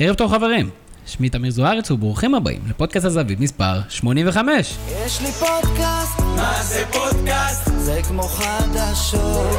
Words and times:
ערב 0.00 0.14
טוב 0.14 0.30
חברים, 0.32 0.70
שמי 1.06 1.28
תמיר 1.28 1.50
זוארץ 1.50 1.90
וברוכים 1.90 2.34
הבאים 2.34 2.60
לפודקאסט 2.68 3.06
הזווית 3.06 3.40
מספר 3.40 3.80
85. 3.88 4.76
יש 5.06 5.20
לי 5.20 5.32
פודקאסט, 5.32 6.20
מה 6.36 6.62
זה 6.62 6.84
פודקאסט? 6.92 7.70
זה 7.76 8.00
כמו 8.08 8.22
חדשות. 8.22 9.58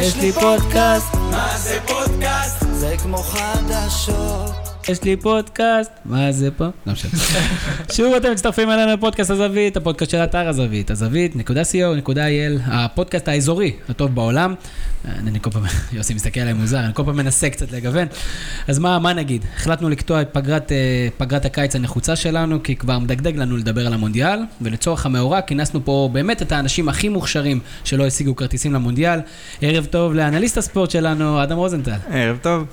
יש 0.00 0.16
לי 0.16 0.32
פודקאסט, 0.32 1.14
מה 1.14 1.58
זה 1.58 1.78
פודקאסט? 1.86 2.64
זה 2.72 2.94
כמו 3.02 3.18
חדשות. 3.18 4.65
יש 4.88 5.02
לי 5.02 5.16
פודקאסט, 5.16 5.90
מה 6.04 6.32
זה 6.32 6.50
פה? 6.50 6.64
לא 6.86 6.92
משנה. 6.92 7.10
שוב 7.96 8.14
אתם 8.14 8.32
מצטרפים 8.32 8.70
אלינו 8.70 8.92
לפודקאסט 8.92 9.30
הזווית, 9.30 9.76
הפודקאסט 9.76 10.10
של 10.10 10.18
אתר 10.18 10.48
הזווית, 10.48 10.90
הזווית.co.il, 10.90 12.60
הפודקאסט 12.66 13.28
האזורי 13.28 13.72
הטוב 13.88 14.14
בעולם. 14.14 14.54
אני 15.08 15.40
כל 15.40 15.50
פעם, 15.50 15.62
יוסי 15.92 16.14
מסתכל 16.14 16.40
עליי 16.40 16.52
מוזר, 16.52 16.78
אני 16.78 16.94
כל 16.94 17.02
פעם 17.04 17.16
מנסה 17.16 17.50
קצת 17.50 17.72
לגוון. 17.72 18.06
אז 18.68 18.78
מה, 18.78 18.98
מה 18.98 19.12
נגיד? 19.12 19.44
החלטנו 19.56 19.88
לקטוע 19.88 20.22
את 20.22 20.28
פגרת, 20.32 20.72
אה, 20.72 21.08
פגרת 21.16 21.44
הקיץ 21.44 21.76
הנחוצה 21.76 22.16
שלנו, 22.16 22.62
כי 22.62 22.76
כבר 22.76 22.98
מדגדג 22.98 23.36
לנו 23.36 23.56
לדבר 23.56 23.86
על 23.86 23.92
המונדיאל, 23.92 24.38
ולצורך 24.60 25.06
המאורע 25.06 25.40
כינסנו 25.40 25.84
פה 25.84 26.08
באמת 26.12 26.42
את 26.42 26.52
האנשים 26.52 26.88
הכי 26.88 27.08
מוכשרים 27.08 27.60
שלא 27.84 28.06
השיגו 28.06 28.36
כרטיסים 28.36 28.72
למונדיאל. 28.72 29.20
ערב 29.60 29.84
טוב 29.84 30.14
לאנליסט 30.14 30.58
הספורט 30.58 30.90
שלנו, 30.90 31.42
אדם 31.42 31.56
רוזנטל. 31.56 31.96
ערב 32.10 32.38
טוב. 32.42 32.64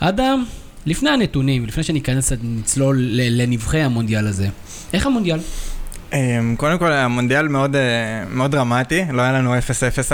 אדם, 0.00 0.44
לפני 0.86 1.10
הנתונים, 1.10 1.66
לפני 1.66 1.82
שניכנס, 1.82 2.32
נצלול 2.42 2.96
ל- 3.00 3.42
לנבחי 3.42 3.80
המונדיאל 3.80 4.26
הזה, 4.26 4.48
איך 4.92 5.06
המונדיאל? 5.06 5.38
אמ, 6.12 6.54
קודם 6.58 6.78
כל, 6.78 6.92
המונדיאל 6.92 7.48
מאוד, 7.48 7.76
אה, 7.76 7.80
מאוד 8.30 8.50
דרמטי, 8.50 9.04
לא 9.12 9.22
היה 9.22 9.32
לנו 9.32 9.58
0-0 9.58 9.62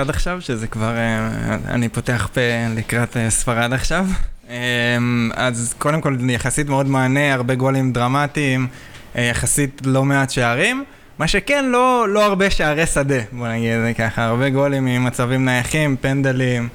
עד 0.01 0.11
עכשיו, 0.11 0.41
שזה 0.41 0.67
כבר, 0.67 0.97
אה, 0.97 1.29
אני 1.69 1.89
פותח 1.89 2.29
פה 2.35 2.41
לקראת 2.77 3.17
אה, 3.17 3.31
ספרד 3.31 3.73
עכשיו. 3.73 4.07
אמ, 4.51 5.31
אז 5.35 5.75
קודם 5.79 6.01
כל, 6.01 6.17
יחסית 6.31 6.69
מאוד 6.69 6.87
מענה, 6.89 7.35
הרבה 7.35 7.55
גולים 7.55 7.93
דרמטיים, 7.93 8.67
יחסית 9.15 9.83
לא 9.85 10.05
מעט 10.05 10.31
שערים. 10.31 10.85
מה 11.19 11.29
שכן, 11.29 11.65
לא, 11.65 12.07
לא 12.09 12.25
הרבה 12.25 12.51
שערי 12.51 12.87
שדה, 12.87 13.21
בוא 13.33 13.49
נגיד 13.49 13.73
את 13.73 13.83
זה 13.83 13.93
ככה, 13.95 14.25
הרבה 14.25 14.49
גולים 14.49 14.85
ממצבים 14.85 15.45
נייחים, 15.45 15.97
פנדלים, 16.01 16.69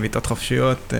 בעיטות 0.00 0.26
חופשיות, 0.26 0.92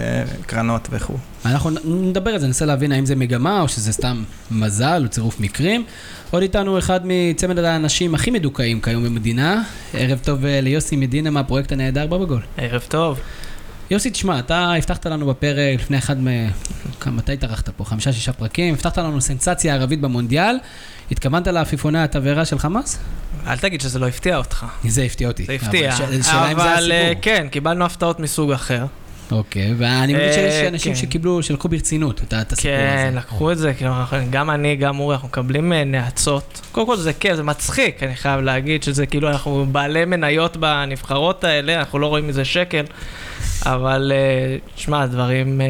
קרנות 0.46 0.88
וכו'. 0.90 1.16
אנחנו 1.44 1.70
נדבר 1.84 2.30
על 2.30 2.38
זה, 2.38 2.46
ננסה 2.46 2.66
להבין 2.66 2.92
האם 2.92 3.06
זה 3.06 3.16
מגמה 3.16 3.60
או 3.60 3.68
שזה 3.68 3.92
סתם 3.92 4.22
מזל 4.50 5.02
או 5.04 5.08
צירוף 5.08 5.40
מקרים. 5.40 5.84
עוד 6.30 6.42
איתנו 6.42 6.78
אחד 6.78 7.00
מצמד 7.04 7.58
האנשים 7.58 8.14
הכי 8.14 8.30
מדוכאים 8.30 8.80
כיום 8.80 9.04
במדינה. 9.04 9.62
ערב 9.94 10.18
טוב 10.22 10.40
ליוסי 10.44 10.96
מדינה 10.96 11.30
מהפרויקט 11.30 11.72
הנהדר 11.72 12.06
בבגול. 12.06 12.40
ערב 12.56 12.82
טוב. 12.88 13.20
יוסי, 13.91 14.11
תשמע, 14.11 14.39
אתה 14.39 14.72
הבטחת 14.72 15.06
לנו 15.06 15.27
בפרק 15.27 15.81
לפני 15.81 15.98
אחד 15.98 16.17
מ... 16.20 16.28
מתי 17.06 17.33
התארחת 17.33 17.69
פה? 17.69 17.84
חמישה, 17.84 18.12
שישה 18.12 18.33
פרקים? 18.33 18.75
הבטחת 18.75 18.98
לנו 18.98 19.20
סנסציה 19.20 19.75
ערבית 19.75 20.00
במונדיאל. 20.00 20.56
התכוונת 21.11 21.47
לעפיפוני 21.47 22.03
התבערה 22.03 22.44
של 22.44 22.59
חמאס? 22.59 22.98
אל 23.47 23.59
תגיד 23.59 23.81
שזה 23.81 23.98
לא 23.98 24.09
הפתיע 24.09 24.36
אותך. 24.36 24.66
זה 24.84 25.03
הפתיע 25.03 25.28
אותי. 25.28 25.44
זה 25.44 25.55
הפתיע, 25.55 25.97
אבל, 26.31 26.50
אבל 26.53 26.92
כן, 27.22 27.47
קיבלנו 27.50 27.84
הפתעות 27.84 28.20
מסוג 28.20 28.53
אחר. 28.53 28.86
אוקיי, 29.30 29.74
ואני 29.78 30.14
מבין 30.14 30.32
שיש 30.32 30.68
אנשים 30.68 30.94
כן. 30.94 30.98
שקיבלו, 30.98 31.42
שלקחו 31.42 31.68
ברצינות 31.68 32.20
את 32.20 32.52
הסיפור 32.52 32.72
הזה. 32.72 33.08
כן, 33.10 33.14
לקחו 33.16 33.52
את 33.52 33.58
זה, 33.58 33.72
גם 34.30 34.50
אני, 34.50 34.76
גם 34.76 35.00
אורי, 35.00 35.14
אנחנו 35.14 35.28
מקבלים 35.28 35.72
נאצות. 35.72 36.60
קודם 36.72 36.86
כל 36.86 36.96
זה 36.96 37.12
כיף, 37.12 37.34
זה 37.34 37.42
מצחיק, 37.42 38.02
אני 38.02 38.16
חייב 38.16 38.40
להגיד 38.40 38.82
שזה 38.82 39.06
כאילו, 39.06 39.28
אנחנו 39.28 39.66
בעלי 39.72 40.04
מניות 40.04 40.56
בנבחרות 40.56 41.44
האלה, 41.44 41.78
אנחנו 41.78 41.98
לא 41.98 42.06
רואים 42.06 42.28
מזה 42.28 42.44
שקל, 42.44 42.84
אבל 43.66 44.12
שמע, 44.76 45.06
דברים 45.06 45.60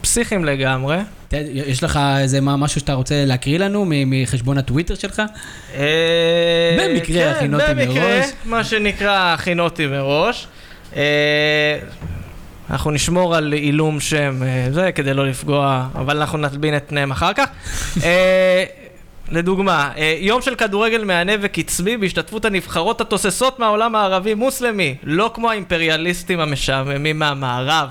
פסיכיים 0.00 0.44
לגמרי. 0.44 0.96
יש 1.32 1.84
לך 1.84 2.00
איזה 2.18 2.40
משהו 2.40 2.80
שאתה 2.80 2.94
רוצה 2.94 3.24
להקריא 3.24 3.58
לנו 3.58 3.84
מחשבון 3.88 4.58
הטוויטר 4.58 4.94
שלך? 4.94 5.22
במקרה 6.78 7.30
הכינותי 7.30 7.64
מראש. 7.76 7.86
כן, 7.86 7.94
במקרה, 7.94 8.22
מה 8.44 8.64
שנקרא 8.64 9.34
הכינותי 9.34 9.86
מראש. 9.86 10.46
אנחנו 12.70 12.90
נשמור 12.90 13.36
על 13.36 13.52
עילום 13.52 14.00
שם 14.00 14.40
זה 14.70 14.92
כדי 14.92 15.14
לא 15.14 15.26
לפגוע, 15.26 15.88
אבל 15.94 16.16
אנחנו 16.16 16.38
נלבין 16.38 16.76
את 16.76 16.84
פניהם 16.88 17.10
אחר 17.10 17.32
כך. 17.32 17.46
לדוגמה, 19.30 19.90
יום 20.20 20.42
של 20.42 20.54
כדורגל 20.54 21.04
מהנה 21.04 21.32
וקצבי 21.40 21.96
בהשתתפות 21.96 22.44
הנבחרות 22.44 23.00
התוססות 23.00 23.58
מהעולם 23.58 23.94
הערבי-מוסלמי, 23.94 24.94
לא 25.02 25.30
כמו 25.34 25.50
האימפריאליסטים 25.50 26.40
המשעממים 26.40 27.18
מהמערב. 27.18 27.88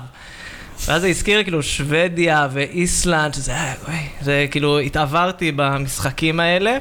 ואז 0.86 1.02
זה 1.02 1.08
הזכיר 1.08 1.42
כאילו 1.42 1.62
שוודיה 1.62 2.48
ואיסלנד, 2.52 3.34
שזה 3.34 3.52
היה, 3.52 3.74
וואי, 3.84 4.06
זה 4.20 4.46
כאילו 4.50 4.78
התעברתי 4.78 5.52
במשחקים 5.56 6.40
האלה. 6.40 6.78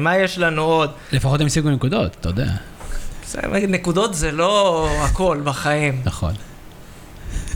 מה 0.00 0.16
יש 0.16 0.38
לנו 0.38 0.62
עוד? 0.62 0.90
לפחות 1.12 1.40
הם 1.40 1.46
השיגו 1.46 1.70
נקודות, 1.70 2.16
אתה 2.20 2.28
יודע. 2.28 2.48
נקודות 3.68 4.14
זה 4.14 4.32
לא 4.32 4.88
הכל 5.00 5.40
בחיים. 5.44 6.00
נכון. 6.04 6.34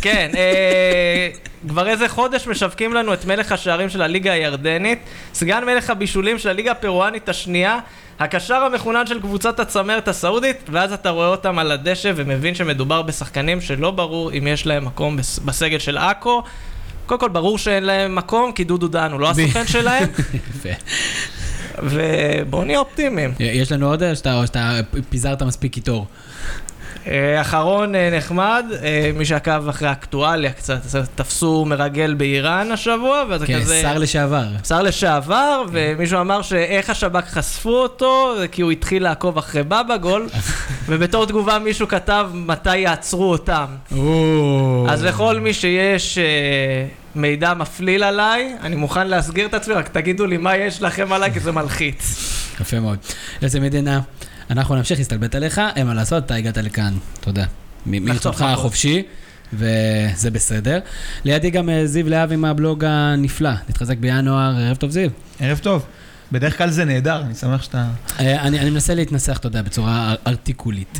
כן, 0.00 0.30
אה, 0.36 1.28
כבר 1.68 1.88
איזה 1.88 2.08
חודש 2.08 2.46
משווקים 2.46 2.94
לנו 2.94 3.14
את 3.14 3.24
מלך 3.24 3.52
השערים 3.52 3.88
של 3.88 4.02
הליגה 4.02 4.32
הירדנית, 4.32 4.98
סגן 5.34 5.64
מלך 5.64 5.90
הבישולים 5.90 6.38
של 6.38 6.48
הליגה 6.48 6.70
הפירואנית 6.70 7.28
השנייה, 7.28 7.78
הקשר 8.20 8.54
המחונן 8.54 9.06
של 9.06 9.20
קבוצת 9.20 9.60
הצמרת 9.60 10.08
הסעודית, 10.08 10.56
ואז 10.68 10.92
אתה 10.92 11.10
רואה 11.10 11.26
אותם 11.26 11.58
על 11.58 11.72
הדשא 11.72 12.12
ומבין 12.16 12.54
שמדובר 12.54 13.02
בשחקנים 13.02 13.60
שלא 13.60 13.90
ברור 13.90 14.32
אם 14.32 14.46
יש 14.46 14.66
להם 14.66 14.84
מקום 14.84 15.16
בסגל 15.44 15.78
של 15.78 15.98
עכו. 15.98 16.42
קודם 17.06 17.20
כל 17.20 17.28
ברור 17.28 17.58
שאין 17.58 17.84
להם 17.84 18.14
מקום, 18.14 18.52
כי 18.52 18.64
דודו 18.64 18.88
דן 18.88 19.12
הוא 19.12 19.20
לא 19.20 19.30
הסוכן 19.30 19.66
שלהם. 19.66 20.08
ובואו 21.82 22.64
נהיה 22.64 22.78
אופטימיים. 22.78 23.34
יש 23.40 23.72
לנו 23.72 23.88
עוד, 23.88 24.02
או 24.02 24.16
שאתה 24.46 24.80
פיזרת 25.10 25.42
מספיק 25.42 25.72
קיטור? 25.72 26.06
אחרון 27.40 27.94
נחמד, 28.12 28.66
מי 29.14 29.24
שעקב 29.24 29.68
אחרי 29.68 29.88
האקטואליה 29.88 30.52
קצת, 30.52 30.80
תפסו 31.14 31.64
מרגל 31.64 32.14
באיראן 32.14 32.72
השבוע, 32.72 33.24
וזה 33.30 33.46
כן, 33.46 33.60
כזה... 33.60 33.74
כן, 33.74 33.82
שר 33.82 33.98
לשעבר. 33.98 34.46
שר 34.68 34.82
לשעבר, 34.82 35.62
ומישהו 35.72 36.20
אמר 36.20 36.42
שאיך 36.42 36.90
השב"כ 36.90 37.24
חשפו 37.24 37.70
אותו, 37.70 38.34
זה 38.38 38.48
כי 38.48 38.62
הוא 38.62 38.70
התחיל 38.70 39.02
לעקוב 39.02 39.38
אחרי 39.38 39.62
בבא 39.62 39.96
גול, 39.96 40.28
ובתור 40.88 41.26
תגובה 41.26 41.58
מישהו 41.58 41.88
כתב 41.88 42.30
מתי 42.34 42.76
יעצרו 42.76 43.30
אותם. 43.30 43.66
אז 44.88 45.04
לכל 45.04 45.40
מי 45.40 45.54
שיש 45.54 46.18
מידע 47.14 47.54
מפליל 47.54 48.02
עליי, 48.02 48.54
אני 48.62 48.76
מוכן 48.76 49.06
להסגיר 49.08 49.46
את 49.46 49.54
עצמי, 49.54 49.74
רק 49.74 49.88
תגידו 49.88 50.26
לי 50.26 50.36
מה 50.36 50.56
יש 50.56 50.82
לכם 50.82 51.12
עליי, 51.12 51.32
כי 51.32 51.40
זה 51.40 51.52
מלחיץ. 51.52 52.16
יפה 52.60 52.80
מאוד. 52.80 52.98
איזה 53.42 53.60
מדינה. 53.60 54.00
אנחנו 54.50 54.74
נמשיך 54.74 54.98
להסתלבט 54.98 55.34
עליך, 55.34 55.60
אין 55.76 55.86
מה 55.86 55.94
לעשות, 55.94 56.24
אתה 56.26 56.34
הגעת 56.34 56.56
לכאן, 56.56 56.94
תודה. 57.20 57.44
מרצונך 57.86 58.42
החופשי, 58.42 59.02
וזה 59.52 60.30
בסדר. 60.30 60.78
לידי 61.24 61.50
גם 61.50 61.68
אה, 61.68 61.86
זיו 61.86 62.08
להבי 62.08 62.36
מהבלוג 62.36 62.84
הנפלא, 62.84 63.50
נתחזק 63.68 63.98
בינואר, 63.98 64.56
ערב 64.56 64.76
טוב 64.76 64.90
זיו. 64.90 65.10
ערב 65.40 65.58
טוב. 65.58 65.86
בדרך 66.32 66.58
כלל 66.58 66.70
זה 66.70 66.84
נהדר, 66.84 67.22
אני 67.22 67.34
שמח 67.34 67.62
שאתה... 67.62 67.86
אה, 68.20 68.42
אני 68.42 68.70
מנסה 68.70 68.94
להתנסח, 68.94 69.38
אתה 69.38 69.46
יודע, 69.46 69.62
בצורה 69.62 70.14
ארטיקולית. 70.26 70.98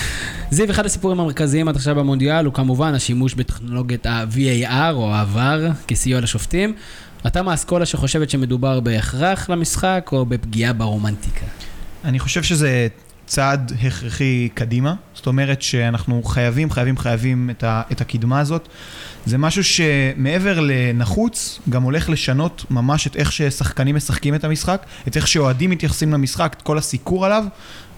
זיו, 0.50 0.70
אחד 0.70 0.86
הסיפורים 0.86 1.20
המרכזיים 1.20 1.68
עד 1.68 1.76
עכשיו 1.76 1.94
במונדיאל 1.94 2.44
הוא 2.44 2.54
כמובן 2.54 2.94
השימוש 2.94 3.34
בטכנולוגיית 3.34 4.06
ה-VAR 4.06 4.92
או 4.92 5.14
העבר 5.14 5.68
כסיוע 5.88 6.20
לשופטים. 6.20 6.74
אתה 7.26 7.42
מהאסכולה 7.42 7.86
שחושבת 7.86 8.30
שמדובר 8.30 8.80
בהכרח 8.80 9.50
למשחק 9.50 10.08
או 10.12 10.26
בפגיעה 10.26 10.72
ברומנטיקה? 10.72 11.46
אני 12.04 12.18
חושב 12.18 12.42
שזה 12.42 12.88
צעד 13.26 13.72
הכרחי 13.82 14.48
קדימה, 14.54 14.94
זאת 15.14 15.26
אומרת 15.26 15.62
שאנחנו 15.62 16.22
חייבים, 16.22 16.70
חייבים, 16.70 16.98
חייבים 16.98 17.50
את, 17.50 17.64
ה, 17.64 17.82
את 17.92 18.00
הקדמה 18.00 18.40
הזאת. 18.40 18.68
זה 19.26 19.38
משהו 19.38 19.64
שמעבר 19.64 20.60
לנחוץ, 20.60 21.60
גם 21.68 21.82
הולך 21.82 22.10
לשנות 22.10 22.64
ממש 22.70 23.06
את 23.06 23.16
איך 23.16 23.32
ששחקנים 23.32 23.96
משחקים 23.96 24.34
את 24.34 24.44
המשחק, 24.44 24.86
את 25.08 25.16
איך 25.16 25.28
שאוהדים 25.28 25.70
מתייחסים 25.70 26.12
למשחק, 26.12 26.54
את 26.56 26.62
כל 26.62 26.78
הסיקור 26.78 27.26
עליו, 27.26 27.44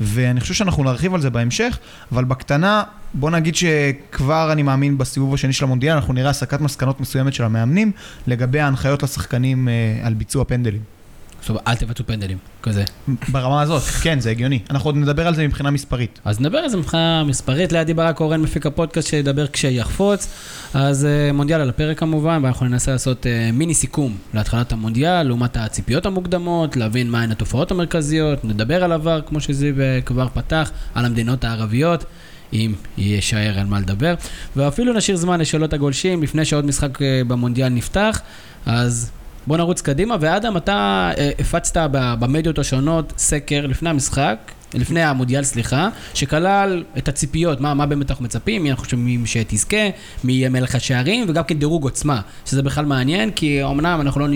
ואני 0.00 0.40
חושב 0.40 0.54
שאנחנו 0.54 0.84
נרחיב 0.84 1.14
על 1.14 1.20
זה 1.20 1.30
בהמשך, 1.30 1.78
אבל 2.12 2.24
בקטנה, 2.24 2.82
בוא 3.14 3.30
נגיד 3.30 3.56
שכבר 3.56 4.52
אני 4.52 4.62
מאמין 4.62 4.98
בסיבוב 4.98 5.34
השני 5.34 5.52
של 5.52 5.64
המונדיאל, 5.64 5.94
אנחנו 5.94 6.14
נראה 6.14 6.30
הסקת 6.30 6.60
מסקנות 6.60 7.00
מסוימת 7.00 7.34
של 7.34 7.44
המאמנים 7.44 7.92
לגבי 8.26 8.60
ההנחיות 8.60 9.02
לשחקנים 9.02 9.68
אה, 9.68 10.06
על 10.06 10.14
ביצוע 10.14 10.44
פנדלים. 10.44 11.01
זאת 11.42 11.48
אומרת, 11.48 11.68
אל 11.68 11.74
תבצעו 11.74 12.06
פנדלים, 12.06 12.38
כזה. 12.62 12.84
ברמה 13.28 13.62
הזאת, 13.62 13.82
כן, 13.82 14.20
זה 14.20 14.30
הגיוני. 14.30 14.58
אנחנו 14.70 14.88
עוד 14.88 14.96
נדבר 14.96 15.26
על 15.26 15.34
זה 15.34 15.46
מבחינה 15.46 15.70
מספרית. 15.70 16.20
אז 16.24 16.40
נדבר 16.40 16.58
על 16.58 16.68
זה 16.68 16.76
מבחינה 16.76 17.24
מספרית. 17.24 17.72
לידי 17.72 17.94
ברק 17.94 18.20
אורן 18.20 18.40
מפיק 18.40 18.66
הפודקאסט 18.66 19.08
שידבר 19.08 19.46
כשיחפוץ. 19.46 20.28
אז 20.74 21.06
uh, 21.30 21.32
מונדיאל 21.32 21.60
על 21.60 21.68
הפרק 21.68 21.98
כמובן, 21.98 22.40
ואנחנו 22.42 22.66
ננסה 22.66 22.92
לעשות 22.92 23.26
uh, 23.26 23.52
מיני 23.52 23.74
סיכום 23.74 24.16
להתחלת 24.34 24.72
המונדיאל, 24.72 25.22
לעומת 25.22 25.56
הציפיות 25.56 26.06
המוקדמות, 26.06 26.76
להבין 26.76 27.10
מהן 27.10 27.32
התופעות 27.32 27.70
המרכזיות, 27.70 28.44
נדבר 28.44 28.84
על 28.84 28.92
עבר, 28.92 29.20
כמו 29.26 29.40
שזיו 29.40 29.74
uh, 29.74 30.04
כבר 30.06 30.28
פתח, 30.34 30.70
על 30.94 31.04
המדינות 31.04 31.44
הערביות. 31.44 32.04
אם 32.52 32.72
יישאר 32.98 33.58
על 33.58 33.66
מה 33.66 33.80
לדבר. 33.80 34.14
ואפילו 34.56 34.92
נשאיר 34.92 35.16
זמן 35.16 35.40
לשאלות 35.40 35.72
הגולשים 35.72 36.22
לפני 36.22 36.44
שעוד 36.44 36.64
משחק 36.64 37.02
אה, 37.02 37.22
במונדיאל 37.26 37.68
נפתח, 37.68 38.20
אז 38.66 39.10
בוא 39.46 39.56
נרוץ 39.56 39.80
קדימה. 39.80 40.16
ואדם, 40.20 40.56
אתה 40.56 41.10
אה, 41.18 41.30
הפצת 41.38 41.76
במדיות 41.92 42.58
השונות 42.58 43.12
סקר 43.18 43.66
לפני 43.66 43.90
המשחק. 43.90 44.36
לפני 44.74 45.02
המונדיאל, 45.02 45.44
סליחה, 45.44 45.88
שכלל 46.14 46.84
את 46.98 47.08
הציפיות, 47.08 47.60
מה, 47.60 47.74
מה 47.74 47.86
באמת 47.86 48.10
אנחנו 48.10 48.24
מצפים, 48.24 48.62
מי 48.62 48.70
אנחנו 48.70 48.84
חושבים 48.84 49.26
שתזכה, 49.26 49.76
מי 50.24 50.32
יהיה 50.32 50.48
מלך 50.48 50.74
השערים, 50.74 51.24
וגם 51.28 51.44
כן 51.44 51.58
דירוג 51.58 51.84
עוצמה, 51.84 52.20
שזה 52.46 52.62
בכלל 52.62 52.84
מעניין, 52.84 53.30
כי 53.30 53.64
אמנם 53.64 54.00
אנחנו 54.00 54.20
לא, 54.20 54.26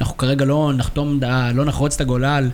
אנחנו 0.00 0.16
כרגע 0.16 0.44
לא 0.44 0.72
נחתום, 0.76 1.20
לא 1.54 1.64
נחרוץ 1.64 1.94
את 1.94 2.00
הגולל 2.00 2.50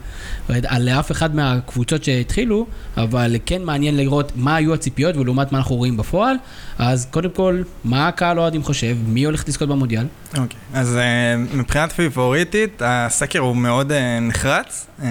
על 0.49 0.89
אף 0.89 1.11
אחד 1.11 1.35
מהקבוצות 1.35 2.05
שהתחילו, 2.05 2.67
אבל 2.97 3.37
כן 3.47 3.63
מעניין 3.63 3.97
לראות 3.97 4.33
מה 4.37 4.57
היו 4.57 4.75
הציפיות 4.75 5.17
ולעומת 5.17 5.53
מה 5.53 5.59
אנחנו 5.59 5.77
רואים 5.77 5.97
בפועל. 5.97 6.37
אז 6.79 7.07
קודם 7.11 7.31
כל, 7.31 7.63
מה 7.85 8.09
הקהל 8.09 8.39
אוהדים 8.39 8.63
חושב, 8.63 8.97
מי 9.07 9.25
הולך 9.25 9.45
לזכות 9.49 9.69
במונדיאל? 9.69 10.07
אוקיי, 10.39 10.59
אז 10.75 10.99
uh, 10.99 11.57
מבחינת 11.57 11.93
פיבוריטית, 11.93 12.83
הסקר 12.85 13.39
הוא 13.39 13.57
מאוד 13.57 13.91
uh, 13.91 13.95
נחרץ. 14.21 14.87
Uh, 15.01 15.03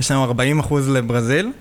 יש 0.00 0.10
לנו 0.10 0.24
40 0.24 0.58
אחוז 0.58 0.88
לברזיל. 0.88 1.52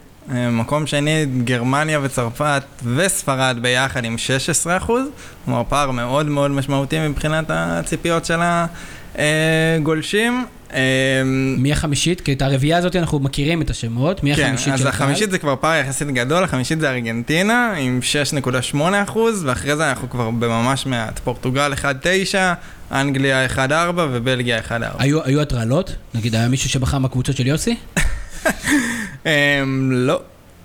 מקום 0.52 0.88
שני, 0.88 1.26
גרמניה 1.44 2.00
וצרפת 2.04 2.64
וספרד 2.96 3.58
ביחד 3.62 4.06
עם 4.06 4.18
16 4.18 4.78
אחוז. 4.78 5.08
כלומר, 5.46 5.64
פער 5.70 5.92
מאוד 5.92 6.26
מאוד 6.26 6.52
משמעותי 6.52 7.08
מבחינת 7.08 7.46
הציפיות 7.50 8.26
של 8.26 8.40
הגולשים. 8.42 9.00
Uh, 9.16 10.74
מי 11.58 11.72
החמישית? 11.72 12.22
כי 12.22 12.34
את 12.34 12.42
הרביעייה 12.42 12.78
הזאת 12.78 12.96
אנחנו 12.96 13.19
מכירים 13.19 13.62
את 13.62 13.69
השמות, 13.69 14.24
מי 14.24 14.36
כן, 14.36 14.44
החמישית 14.44 14.74
אז 14.74 14.80
של 14.80 14.88
הקהל? 14.88 15.04
החמישית 15.04 15.31
זה 15.31 15.38
כבר 15.38 15.56
פער 15.56 15.80
יחסית 15.80 16.08
גדול, 16.08 16.44
החמישית 16.44 16.80
זה 16.80 16.92
ארגנטינה 16.92 17.74
עם 17.74 18.00
6.8 18.74 18.78
אחוז, 19.04 19.44
ואחרי 19.46 19.75
זה 19.75 19.90
אנחנו 19.90 20.10
כבר 20.10 20.30
בממש 20.30 20.86
מעט. 20.86 21.19
פורטוגל 21.19 21.74
1.9, 21.74 22.36
אנגליה 22.92 23.46
1.4 23.46 23.60
ובלגיה 23.98 24.60
1.4. 24.60 24.74
היו, 25.00 25.24
היו 25.24 25.42
הטרלות? 25.42 25.96
נגיד, 26.13 26.36
היה 26.36 26.48
מישהו 26.48 26.69
שבחר 26.69 26.98
מהקבוצות 26.98 27.38
של 27.38 27.48
יוסי? 27.48 27.75
אמ, 29.25 29.90
לא. 29.92 30.22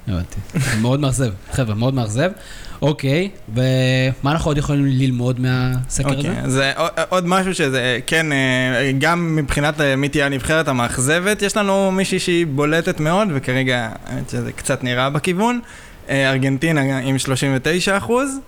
הבנתי. 0.08 0.37
זה 0.55 0.76
מאוד 0.81 1.00
מאכזב, 1.00 1.31
חבר'ה, 1.53 1.75
מאוד 1.75 1.94
מאכזב. 1.94 2.31
אוקיי, 2.82 3.31
ומה 3.55 3.62
אנחנו 4.32 4.50
עוד 4.50 4.58
יכולים 4.58 4.87
ללמוד 4.87 5.41
מהסקר 5.41 6.08
הזה? 6.08 6.29
אוקיי, 6.29 6.41
אז 6.44 6.58
אה, 6.58 6.73
עוד- 7.08 7.26
משהו 7.26 7.55
שזה, 7.55 7.79
אה, 7.81 7.99
כן, 8.06 8.32
אה, 8.32 8.93
גם 8.99 9.37
מבחינת 9.37 9.75
מי 9.97 10.08
תהיה 10.08 10.26
הנבחרת 10.26 10.69
המאכזבת, 10.69 11.43
יש 11.43 11.56
לנו 11.56 11.91
מישהי 11.91 12.19
שהיא 12.19 12.47
בולטת 12.47 13.00
מאוד, 13.00 13.29
וכרגע 13.35 13.88
שזה 14.31 14.53
קצת 14.53 14.85
נראה 14.85 15.11
בכיוון. 15.11 15.61
ארגנטינה 16.11 16.99
עם 16.99 17.19
39 17.19 17.97
אחוז. 17.97 18.38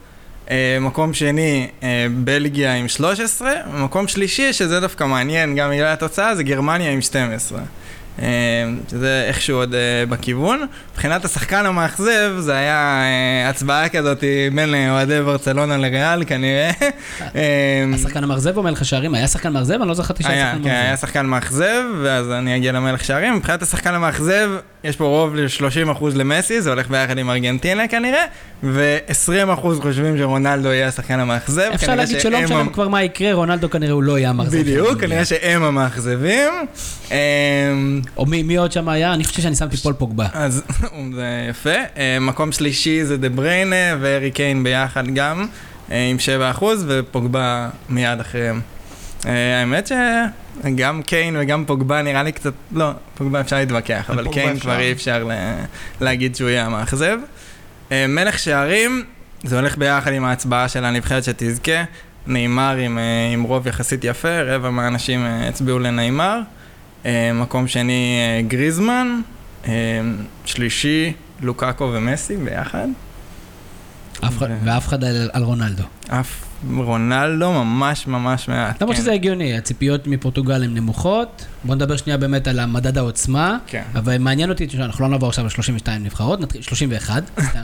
מקום 0.80 1.14
שני, 1.14 1.68
בלגיה 2.24 2.74
עם 2.74 2.88
13. 2.88 3.50
מקום 3.74 4.08
שלישי, 4.08 4.52
שזה 4.52 4.80
דווקא 4.80 5.04
מעניין, 5.04 5.54
גם 5.56 5.70
בגלל 5.70 5.92
התוצאה, 5.92 6.34
זה 6.36 6.42
גרמניה 6.42 6.90
עם 6.90 7.00
12. 7.00 7.60
אה, 8.22 8.26
שזה 8.90 9.24
איכשהו 9.28 9.56
עוד 9.56 9.74
אה, 9.74 9.80
בכיוון. 10.08 10.66
מבחינת 10.92 11.24
השחקן 11.24 11.66
המאכזב, 11.66 12.32
זה 12.38 12.56
היה 12.56 13.02
אה, 13.44 13.48
הצבעה 13.48 13.88
כזאת 13.88 14.24
בין 14.54 14.74
אוהדי 14.90 15.20
ברצלונה 15.22 15.76
לריאל 15.76 16.24
כנראה. 16.24 16.70
אה, 17.36 17.84
השחקן 17.94 18.24
המאכזב 18.24 18.56
או 18.56 18.62
מלך 18.62 18.82
השערים? 18.82 19.14
היה 19.14 19.26
שחקן 19.28 19.52
מאכזב? 19.52 19.74
אני 19.80 19.88
לא 19.88 19.94
זכרתי 19.94 20.22
שהיה 20.22 20.34
היה, 20.34 20.52
שחקן 20.52 20.64
כן, 20.64 20.70
היה 20.70 20.90
מאכזב. 20.90 21.06
שחקן 21.06 21.26
מאכזב, 21.26 21.82
ואז 22.02 22.30
אני 22.30 22.56
אגיע 22.56 22.72
למלך 22.72 23.04
שערים. 23.04 23.34
מבחינת 23.36 23.62
השחקן 23.62 23.94
המאכזב, 23.94 24.50
יש 24.84 24.96
פה 24.96 25.04
רוב 25.04 25.34
ל-30% 25.36 26.04
למסי, 26.14 26.60
זה 26.62 26.70
הולך 26.70 26.88
ביחד 26.90 27.18
עם 27.18 27.30
ארגנטינה 27.30 27.88
כנראה, 27.88 28.24
ו-20% 28.62 29.60
חושבים 29.82 30.18
שרונלדו 30.18 30.68
יהיה 30.68 30.88
השחקן 30.88 31.20
המאכזב. 31.20 31.70
אפשר 31.74 31.94
להגיד 31.94 32.20
שלא 32.20 32.40
משנה 32.42 32.60
המ- 32.60 32.68
כבר 32.72 32.88
מה 32.88 33.02
יקרה, 33.02 33.32
רונלדו 33.34 33.70
כנראה 33.70 33.92
הוא 33.92 34.02
לא 34.02 34.18
יהיה 34.18 34.30
המאכזב. 34.30 34.58
בדיוק. 34.58 35.00
כנראה 35.00 35.24
שהם 35.24 35.62
המאכזבים. 35.62 36.52
או 38.16 38.26
מי 38.26 38.42
מי 38.42 38.56
עוד 38.56 38.72
שם 38.72 38.88
היה? 38.88 39.14
אני 39.14 39.24
חושב 39.24 39.42
שאני 39.42 39.56
שמתי 39.56 39.76
פול 39.76 39.92
פוגבה. 39.92 40.26
אז 40.32 40.62
זה 41.14 41.46
יפה. 41.50 41.70
אה, 41.96 42.18
מקום 42.20 42.52
שלישי 42.52 43.04
זה 43.04 43.16
דה 43.16 43.28
בריינה 43.28 43.76
והארי 44.00 44.30
קיין 44.30 44.64
ביחד 44.64 45.04
גם, 45.14 45.46
אה, 45.90 46.04
עם 46.10 46.16
7% 46.60 46.62
ופוגבה 46.86 47.68
מיד 47.88 48.20
אחריהם. 48.20 48.60
אה, 49.26 49.60
האמת 49.60 49.90
שגם 50.64 51.02
קיין 51.02 51.36
וגם 51.40 51.64
פוגבה 51.66 52.02
נראה 52.02 52.22
לי 52.22 52.32
קצת, 52.32 52.52
לא, 52.72 52.90
פוגבה 53.14 53.40
אפשר 53.40 53.56
להתווכח, 53.56 54.10
אבל 54.10 54.24
פוגבה 54.24 54.40
קיין 54.40 54.50
אפשר. 54.56 54.62
כבר 54.62 54.80
אי 54.80 54.92
אפשר 54.92 55.24
ל- 55.24 55.32
להגיד 56.00 56.36
שהוא 56.36 56.48
יהיה 56.50 56.66
המאכזב. 56.66 57.18
מלך 57.90 58.38
שערים, 58.38 59.04
זה 59.44 59.56
הולך 59.56 59.78
ביחד 59.78 60.12
עם 60.12 60.24
ההצבעה 60.24 60.68
של 60.68 60.84
הנבחרת 60.84 61.24
שתזכה. 61.24 61.82
נאמר 62.26 62.76
עם, 62.76 62.98
עם 63.32 63.42
רוב 63.42 63.66
יחסית 63.66 64.04
יפה, 64.04 64.42
רבע 64.42 64.70
מהאנשים 64.70 65.24
הצביעו 65.24 65.78
לנאמר. 65.78 66.40
אה, 67.06 67.32
מקום 67.32 67.68
שני 67.68 68.18
אה, 68.18 68.42
גריזמן, 68.42 69.20
אה, 69.68 69.72
שלישי 70.44 71.12
לוקאקו 71.40 71.90
ומסי 71.92 72.36
ביחד. 72.36 72.88
ואף 74.64 74.88
אחד 74.88 75.04
על 75.04 75.30
על 75.32 75.42
רונלדו. 75.42 75.82
אף 76.08 76.44
רונלדו 76.76 77.52
ממש 77.52 78.06
ממש 78.06 78.48
מעט. 78.48 78.82
למרות 78.82 78.96
כן. 78.96 79.02
שזה 79.02 79.12
הגיוני, 79.12 79.58
הציפיות 79.58 80.06
מפורטוגל 80.06 80.62
הן 80.62 80.74
נמוכות. 80.74 81.46
בואו 81.64 81.74
נדבר 81.76 81.96
שנייה 81.96 82.16
באמת 82.18 82.48
על 82.48 82.58
המדד 82.58 82.98
העוצמה. 82.98 83.56
כן. 83.66 83.82
אבל 83.94 84.18
מעניין 84.18 84.50
אותי, 84.50 84.66
אנחנו 84.78 85.04
לא 85.04 85.10
נעבור 85.10 85.28
עכשיו 85.28 85.44
ל-32 85.44 85.90
נבחרות, 86.00 86.40
נתחיל 86.40 86.62
31. 86.62 87.22
סתם. 87.48 87.58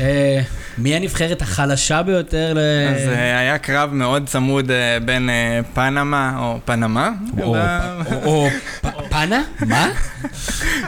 אה, 0.00 0.40
מי 0.78 0.94
הנבחרת 0.94 1.42
החלשה 1.42 2.02
ביותר 2.02 2.52
ל... 2.54 2.58
אז 2.94 3.08
אה, 3.08 3.38
היה 3.38 3.58
קרב 3.58 3.92
מאוד 3.92 4.26
צמוד 4.26 4.70
אה, 4.70 4.98
בין 5.04 5.30
פנמה, 5.74 6.38
או 6.38 6.58
פנמה, 6.64 7.10
או- 7.42 7.54
ב- 7.54 8.00
או- 8.12 8.24
או 8.24 8.48
פ- 8.82 9.10
פאנה? 9.10 9.42
מה? 9.68 9.88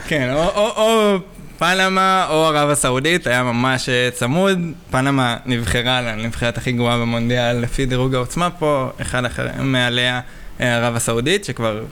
כן, 0.06 0.30
או 0.34 1.16
פנמה 1.58 2.26
או 2.30 2.46
ערב 2.46 2.70
הסעודית, 2.70 3.26
היה 3.26 3.42
ממש 3.42 3.88
אה, 3.88 4.08
צמוד. 4.12 4.58
פנמה 4.90 5.36
נבחרה 5.46 6.00
לנבחרת 6.00 6.58
הכי 6.58 6.72
גרועה 6.72 6.98
במונדיאל 6.98 7.56
לפי 7.56 7.86
דירוג 7.86 8.14
העוצמה 8.14 8.50
פה, 8.50 8.90
אחד 9.02 9.24
אחר 9.24 9.48
מעליה 9.62 10.20
אה, 10.60 10.76
ערב 10.76 10.96
הסעודית, 10.96 11.44
שכבר 11.44 11.82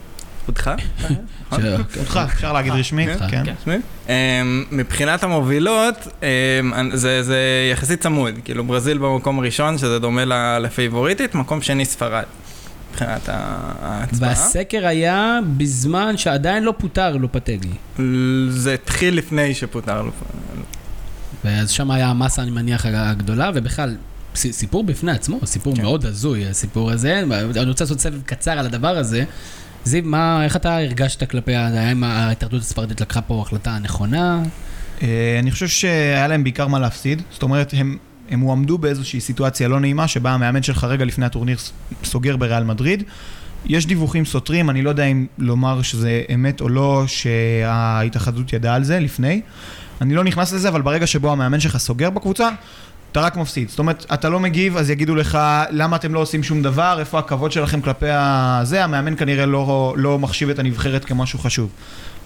הודחה. 0.46 0.74
אותך, 1.98 2.20
אפשר 2.34 2.52
להגיד 2.52 2.72
רשמית, 2.72 3.08
כן. 3.18 3.44
כן. 3.44 3.54
כן. 3.64 3.80
אמ, 4.08 4.64
מבחינת 4.70 5.22
המובילות, 5.22 6.08
אמ, 6.22 6.90
זה, 6.92 7.38
יחסית 7.72 8.00
צמוד, 8.00 8.34
כאילו 8.44 8.64
ברזיל 8.64 8.98
במקום 8.98 9.38
הראשון, 9.38 9.78
שזה 9.78 9.98
דומה 9.98 10.58
לפייבוריטית, 10.58 11.34
מקום 11.34 11.62
שני 11.62 11.84
ספרד, 11.84 12.24
מבחינת 13.02 13.28
ההצבעה. 13.28 14.30
והסקר 14.30 14.86
היה 14.86 15.38
בזמן 15.56 16.16
שעדיין 16.16 16.62
לא 16.64 16.74
פוטר 16.78 17.16
לופטגי. 17.16 17.72
זה 18.48 18.74
התחיל 18.74 19.18
לפני 19.18 19.54
שפוטר 19.54 20.02
לו. 20.02 20.10
ואז 21.44 21.70
שם 21.70 21.90
היה 21.90 22.08
המסה, 22.08 22.42
אני 22.42 22.50
מניח, 22.50 22.86
הגדולה, 22.86 23.50
ובכלל, 23.54 23.96
סיפור 24.34 24.84
בפני 24.84 25.12
עצמו, 25.12 25.38
סיפור 25.44 25.76
כן. 25.76 25.82
מאוד 25.82 26.06
הזוי, 26.06 26.46
הסיפור 26.46 26.90
הזה. 26.90 27.22
אני 27.56 27.68
רוצה 27.68 27.84
לעשות 27.84 28.00
סבב 28.00 28.22
קצר 28.22 28.50
על 28.50 28.66
הדבר 28.66 28.96
הזה. 28.96 29.24
זיו, 29.84 30.02
מה, 30.04 30.44
איך 30.44 30.56
אתה 30.56 30.76
הרגשת 30.76 31.30
כלפי, 31.30 31.54
האם 31.54 32.04
ההתאחדות 32.04 32.60
הספרדית 32.62 33.00
לקחה 33.00 33.20
פה 33.20 33.42
החלטה 33.46 33.78
נכונה? 33.78 34.42
אה, 35.02 35.36
אני 35.38 35.50
חושב 35.50 35.68
שהיה 35.68 36.28
להם 36.28 36.42
בעיקר 36.42 36.66
מה 36.66 36.78
להפסיד. 36.78 37.22
זאת 37.32 37.42
אומרת, 37.42 37.74
הם, 37.76 37.96
הם 38.30 38.40
הועמדו 38.40 38.78
באיזושהי 38.78 39.20
סיטואציה 39.20 39.68
לא 39.68 39.80
נעימה, 39.80 40.08
שבה 40.08 40.30
המאמן 40.30 40.62
שלך 40.62 40.84
רגע 40.84 41.04
לפני 41.04 41.26
הטורניר 41.26 41.56
סוגר 42.04 42.36
בריאל 42.36 42.64
מדריד. 42.64 43.02
יש 43.66 43.86
דיווחים 43.86 44.24
סותרים, 44.24 44.70
אני 44.70 44.82
לא 44.82 44.90
יודע 44.90 45.04
אם 45.04 45.26
לומר 45.38 45.82
שזה 45.82 46.22
אמת 46.34 46.60
או 46.60 46.68
לא, 46.68 47.04
שההתאחדות 47.06 48.52
ידעה 48.52 48.74
על 48.74 48.84
זה 48.84 49.00
לפני. 49.00 49.40
אני 50.00 50.14
לא 50.14 50.24
נכנס 50.24 50.52
לזה, 50.52 50.68
אבל 50.68 50.82
ברגע 50.82 51.06
שבו 51.06 51.32
המאמן 51.32 51.60
שלך 51.60 51.76
סוגר 51.76 52.10
בקבוצה, 52.10 52.48
אתה 53.12 53.20
רק 53.20 53.36
מפסיד. 53.36 53.68
זאת 53.68 53.78
אומרת, 53.78 54.06
אתה 54.14 54.28
לא 54.28 54.40
מגיב, 54.40 54.76
אז 54.76 54.90
יגידו 54.90 55.14
לך, 55.14 55.38
למה 55.70 55.96
אתם 55.96 56.14
לא 56.14 56.18
עושים 56.18 56.42
שום 56.42 56.62
דבר, 56.62 56.96
איפה 57.00 57.18
הכבוד 57.18 57.52
שלכם 57.52 57.80
כלפי 57.80 58.10
הזה, 58.10 58.84
המאמן 58.84 59.16
כנראה 59.16 59.46
לא, 59.46 59.94
לא 59.96 60.18
מחשיב 60.18 60.50
את 60.50 60.58
הנבחרת 60.58 61.04
כמשהו 61.04 61.38
חשוב. 61.38 61.70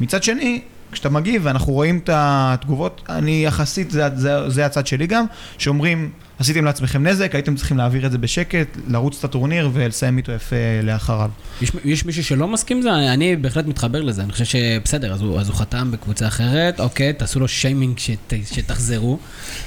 מצד 0.00 0.23
שני, 0.23 0.61
כשאתה 0.92 1.09
מגיב 1.09 1.42
ואנחנו 1.44 1.73
רואים 1.73 1.99
את 1.99 2.11
התגובות, 2.12 3.02
אני 3.09 3.44
יחסית, 3.47 3.90
זה, 3.90 4.09
זה, 4.16 4.50
זה 4.50 4.66
הצד 4.66 4.87
שלי 4.87 5.06
גם, 5.06 5.25
שאומרים, 5.59 6.11
עשיתם 6.38 6.64
לעצמכם 6.64 7.06
נזק, 7.06 7.35
הייתם 7.35 7.56
צריכים 7.56 7.76
להעביר 7.76 8.06
את 8.06 8.12
זה 8.12 8.18
בשקט, 8.18 8.76
לרוץ 8.88 9.18
את 9.18 9.25
הטורניר 9.25 9.70
ולסיים 9.73 10.16
איתו 10.16 10.32
יפה 10.32 10.56
לאחריו. 10.82 11.30
יש, 11.62 11.73
יש 11.85 12.04
מישהו 12.04 12.25
שלא 12.25 12.49
מסכים 12.49 12.76
עם 12.76 12.82
זה? 12.82 12.90
אני, 12.90 13.11
אני 13.11 13.37
בהחלט 13.37 13.66
מתחבר 13.66 14.02
לזה, 14.02 14.23
אני 14.23 14.32
חושב 14.32 14.44
שבסדר, 14.44 15.12
אז 15.12 15.23
הוא, 15.23 15.40
אז 15.40 15.49
הוא 15.49 15.56
חתם 15.56 15.90
בקבוצה 15.90 16.26
אחרת, 16.26 16.80
אוקיי, 16.80 17.12
תעשו 17.12 17.40
לו 17.40 17.49
שיימינג 17.49 17.99
שת, 17.99 18.32
שתחזרו, 18.52 19.18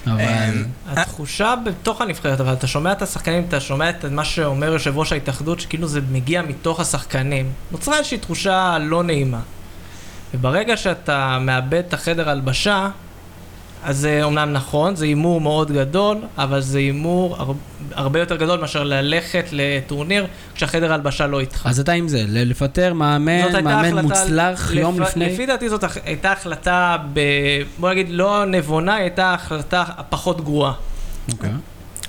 אבל... 0.07 0.21
אמ, 0.21 0.63
התחושה 0.87 1.55
בתוך 1.65 2.01
הנבחרת, 2.01 2.39
אבל 2.41 2.53
אתה 2.53 2.67
שומע 2.67 2.91
את 2.91 3.01
השחקנים, 3.01 3.43
אתה 3.47 3.59
שומע 3.59 3.89
את 3.89 4.05
מה 4.05 4.25
שאומר 4.25 4.73
יושב 4.73 4.97
ראש 4.97 5.11
ההתאחדות, 5.11 5.59
שכאילו 5.59 5.87
זה 5.87 6.01
מגיע 6.11 6.41
מתוך 6.41 6.79
השחקנים. 6.79 7.51
נוצרה 7.71 7.97
איזושהי 7.97 8.17
תחושה 8.17 8.77
לא 8.81 9.03
נעימה. 9.03 9.39
וברגע 10.33 10.77
שאתה 10.77 11.37
מאבד 11.41 11.73
את 11.87 11.93
החדר 11.93 12.29
הלבשה, 12.29 12.89
אז 13.83 13.97
זה 13.97 14.19
אומנם 14.23 14.53
נכון, 14.53 14.95
זה 14.95 15.05
הימור 15.05 15.41
מאוד 15.41 15.71
גדול, 15.71 16.17
אבל 16.37 16.61
זה 16.61 16.77
הימור 16.77 17.35
הר- 17.39 17.53
הרבה 17.93 18.19
יותר 18.19 18.35
גדול 18.35 18.59
מאשר 18.59 18.83
ללכת 18.83 19.45
לטורניר 19.51 20.27
כשהחדר 20.55 20.93
הלבשה 20.93 21.27
לא 21.27 21.39
איתך. 21.39 21.61
אז 21.69 21.79
אתה 21.79 21.91
עם 21.91 22.07
זה, 22.07 22.23
לפטר 22.27 22.93
מאמן, 22.93 23.63
מאמן 23.63 23.99
מוצלח 24.05 24.71
יום 24.73 24.99
לפ- 25.01 25.07
לפני? 25.09 25.33
לפי 25.33 25.45
דעתי 25.45 25.69
זאת 25.69 25.83
הייתה 26.05 26.31
החלטה, 26.31 26.97
ב... 27.13 27.19
בוא 27.79 27.89
נגיד, 27.91 28.07
לא 28.09 28.45
נבונה, 28.45 28.93
היא 28.95 29.01
הייתה 29.01 29.33
החלטה 29.33 29.83
פחות 30.09 30.41
גרועה. 30.43 30.73
אוקיי. 31.31 31.49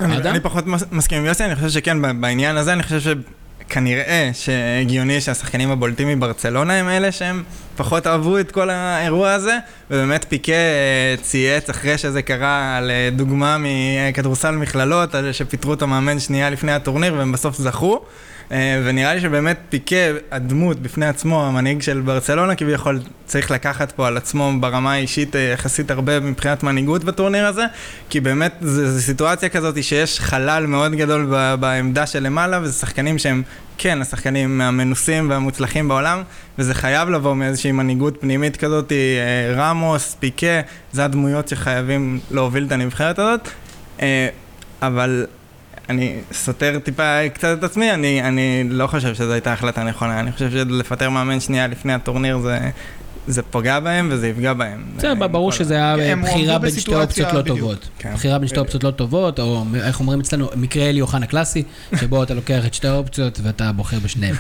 אני, 0.01 0.17
אדם? 0.19 0.31
אני 0.31 0.41
פחות 0.41 0.67
מס- 0.67 0.85
מסכים 0.93 1.19
עם 1.19 1.27
יוסי, 1.27 1.45
אני 1.45 1.55
חושב 1.55 1.69
שכן, 1.69 2.03
ב- 2.03 2.21
בעניין 2.21 2.57
הזה, 2.57 2.73
אני 2.73 2.83
חושב 2.83 3.01
שכנראה 3.01 4.31
שהגיוני 4.33 5.21
שהשחקנים 5.21 5.71
הבולטים 5.71 6.09
מברצלונה 6.09 6.73
הם 6.75 6.89
אלה 6.89 7.13
שהם 7.13 7.43
פחות 7.77 8.07
אהבו 8.07 8.39
את 8.39 8.53
כל 8.53 8.71
האירוע 8.71 9.33
הזה, 9.33 9.59
ובאמת 9.91 10.27
פיקה 10.29 10.53
אה, 10.53 11.15
צייץ 11.23 11.71
אחרי 11.71 11.99
שזה 11.99 12.23
קרה 12.23 12.77
על 12.77 12.91
אה, 12.91 13.09
דוגמה 13.13 13.57
מכדורסל 13.61 14.51
מכללות, 14.51 15.15
שפיטרו 15.33 15.75
את 15.75 15.83
המאמן 15.83 16.19
שנייה 16.19 16.51
לפני 16.51 16.73
הטורניר 16.73 17.15
והם 17.15 17.33
בסוף 17.33 17.57
זכו. 17.57 18.05
אה, 18.53 18.83
ונראה 18.85 19.15
לי 19.15 19.21
שבאמת 19.21 19.57
פיקה, 19.69 19.97
הדמות 20.31 20.81
בפני 20.81 21.07
עצמו, 21.07 21.47
המנהיג 21.47 21.83
של 21.83 22.01
ברצלונה, 22.01 22.55
כביכול 22.55 23.01
צריך 23.27 23.51
לקחת 23.51 23.93
פה 23.93 24.07
על 24.07 24.17
עצמו 24.17 24.53
ברמה 24.61 24.93
האישית 24.93 25.37
אה, 25.37 25.41
יחסית 25.41 25.91
הרבה 25.91 26.21
מבחינת 26.21 26.63
מנהיגות 26.63 27.05
בטורניר 27.05 27.47
הזה, 27.47 27.65
כי 28.11 28.21
באמת 28.21 28.53
זו 28.61 29.01
סיטואציה 29.01 29.49
כזאת 29.49 29.85
שיש 29.85 30.21
חלל 30.21 30.67
מאוד 30.67 30.93
גדול 30.93 31.27
ב- 31.31 31.55
בעמדה 31.61 32.05
למעלה, 32.21 32.61
וזה 32.63 32.73
שחקנים 32.73 33.19
שהם, 33.19 33.43
כן, 33.79 34.01
השחקנים 34.03 34.61
המנוסים 34.61 35.31
והמוצלחים 35.31 35.89
בעולם, 35.89 36.23
וזה 36.59 36.75
חייב 36.75 37.09
לבוא 37.09 37.35
מאיזושהי 37.35 37.73
מנהיגות 37.73 38.17
פנימית 38.21 38.57
כזאת, 38.57 38.93
אה, 38.93 39.55
רמוס, 39.57 40.17
פיקה, 40.21 40.61
זה 40.93 41.05
הדמויות 41.05 41.49
שחייבים 41.49 42.21
להוביל 42.31 42.67
את 42.67 42.73
הנבחרת 42.73 43.19
הזאת. 43.19 43.49
אבל 44.83 45.27
אני 45.89 46.15
סותר 46.33 46.79
טיפה 46.85 47.19
קצת 47.35 47.57
את 47.59 47.65
עצמי, 47.65 47.91
אני, 47.93 48.23
אני 48.23 48.65
לא 48.69 48.87
חושב 48.87 49.15
שזו 49.15 49.33
הייתה 49.33 49.53
החלטה 49.53 49.85
נכונה, 49.85 50.21
אני 50.21 50.33
חושב 50.33 50.51
שלפטר 50.51 51.11
מאמן 51.11 51.41
שנייה 51.41 51.67
לפני 51.67 51.93
הטורניר 51.93 52.39
זה, 52.39 52.59
זה 53.27 53.43
פוגע 53.43 53.81
בהם 53.81 54.09
וזה 54.13 54.29
יפגע 54.29 54.53
בהם. 54.53 54.85
בסדר, 54.97 55.23
אה, 55.23 55.29
ברור 55.29 55.51
כל- 55.51 55.57
שזה 55.57 55.75
היה 55.75 56.17
בחירה 56.23 56.59
בין 56.59 56.71
שתי 56.71 56.95
אופציות 56.95 57.33
לא. 57.33 57.43
טובות. 57.43 57.89
כן. 57.99 58.15
בחירה 58.15 58.39
בין 58.39 58.49
שתי 58.49 58.59
אופציות 58.59 58.85
לא 58.85 58.91
טובות, 58.91 59.41
או 59.41 59.65
איך 59.85 60.01
אומרים 60.01 60.21
אצלנו, 60.21 60.49
מקרה 60.57 60.89
אלי 60.89 61.01
אוחנה 61.01 61.27
קלאסי, 61.27 61.63
שבו 62.01 62.23
אתה 62.23 62.35
לוקח 62.35 62.67
את 62.67 62.75
שתי 62.75 62.89
האופציות 62.89 63.41
ואתה 63.43 63.73
בוחר 63.73 63.99
בשניהם. 64.05 64.35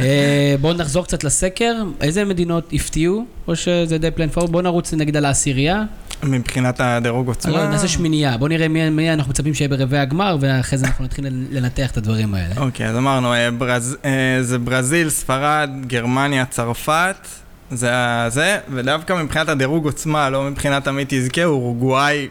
אה, 0.00 0.54
בואו 0.60 0.72
נחזור 0.72 1.04
קצת 1.04 1.24
לסקר, 1.24 1.74
איזה 2.00 2.24
מדינות 2.24 2.70
הפתיעו, 2.72 3.24
או 3.48 3.56
שזה 3.56 3.98
די 3.98 4.10
פלן? 4.10 4.26
בואו 4.50 4.62
נרוץ 4.62 4.94
נגיד 4.94 5.16
על 5.16 5.24
העשירייה. 5.24 5.82
מבחינת 6.22 6.80
הדירוג 6.80 7.28
עוצמה. 7.28 7.52
לא, 7.52 7.68
נעשה 7.68 7.88
שמינייה, 7.88 8.36
בואו 8.36 8.48
נראה 8.48 8.68
מי 8.68 8.90
מי 8.90 9.12
אנחנו 9.12 9.30
מצפים 9.30 9.54
שיהיה 9.54 9.68
ברבעי 9.68 10.00
הגמר, 10.00 10.36
ואחרי 10.40 10.78
זה 10.78 10.86
אנחנו 10.86 11.04
נתחיל 11.04 11.26
לנתח 11.50 11.90
את 11.90 11.96
הדברים 11.96 12.34
האלה. 12.34 12.54
אוקיי, 12.56 12.86
אז 12.86 12.96
אמרנו, 12.96 13.34
אה, 13.34 13.50
ברז, 13.50 13.96
אה, 14.04 14.38
זה 14.40 14.58
ברזיל, 14.58 15.10
ספרד, 15.10 15.70
גרמניה, 15.86 16.44
צרפת, 16.44 17.26
זה 17.70 17.90
זה, 18.28 18.58
ודווקא 18.72 19.22
מבחינת 19.22 19.48
הדירוג 19.48 19.84
עוצמה, 19.84 20.30
לא 20.30 20.50
מבחינת 20.50 20.88
עמית 20.88 21.08
תזכה, 21.10 21.44
אורוגוואי 21.44 22.28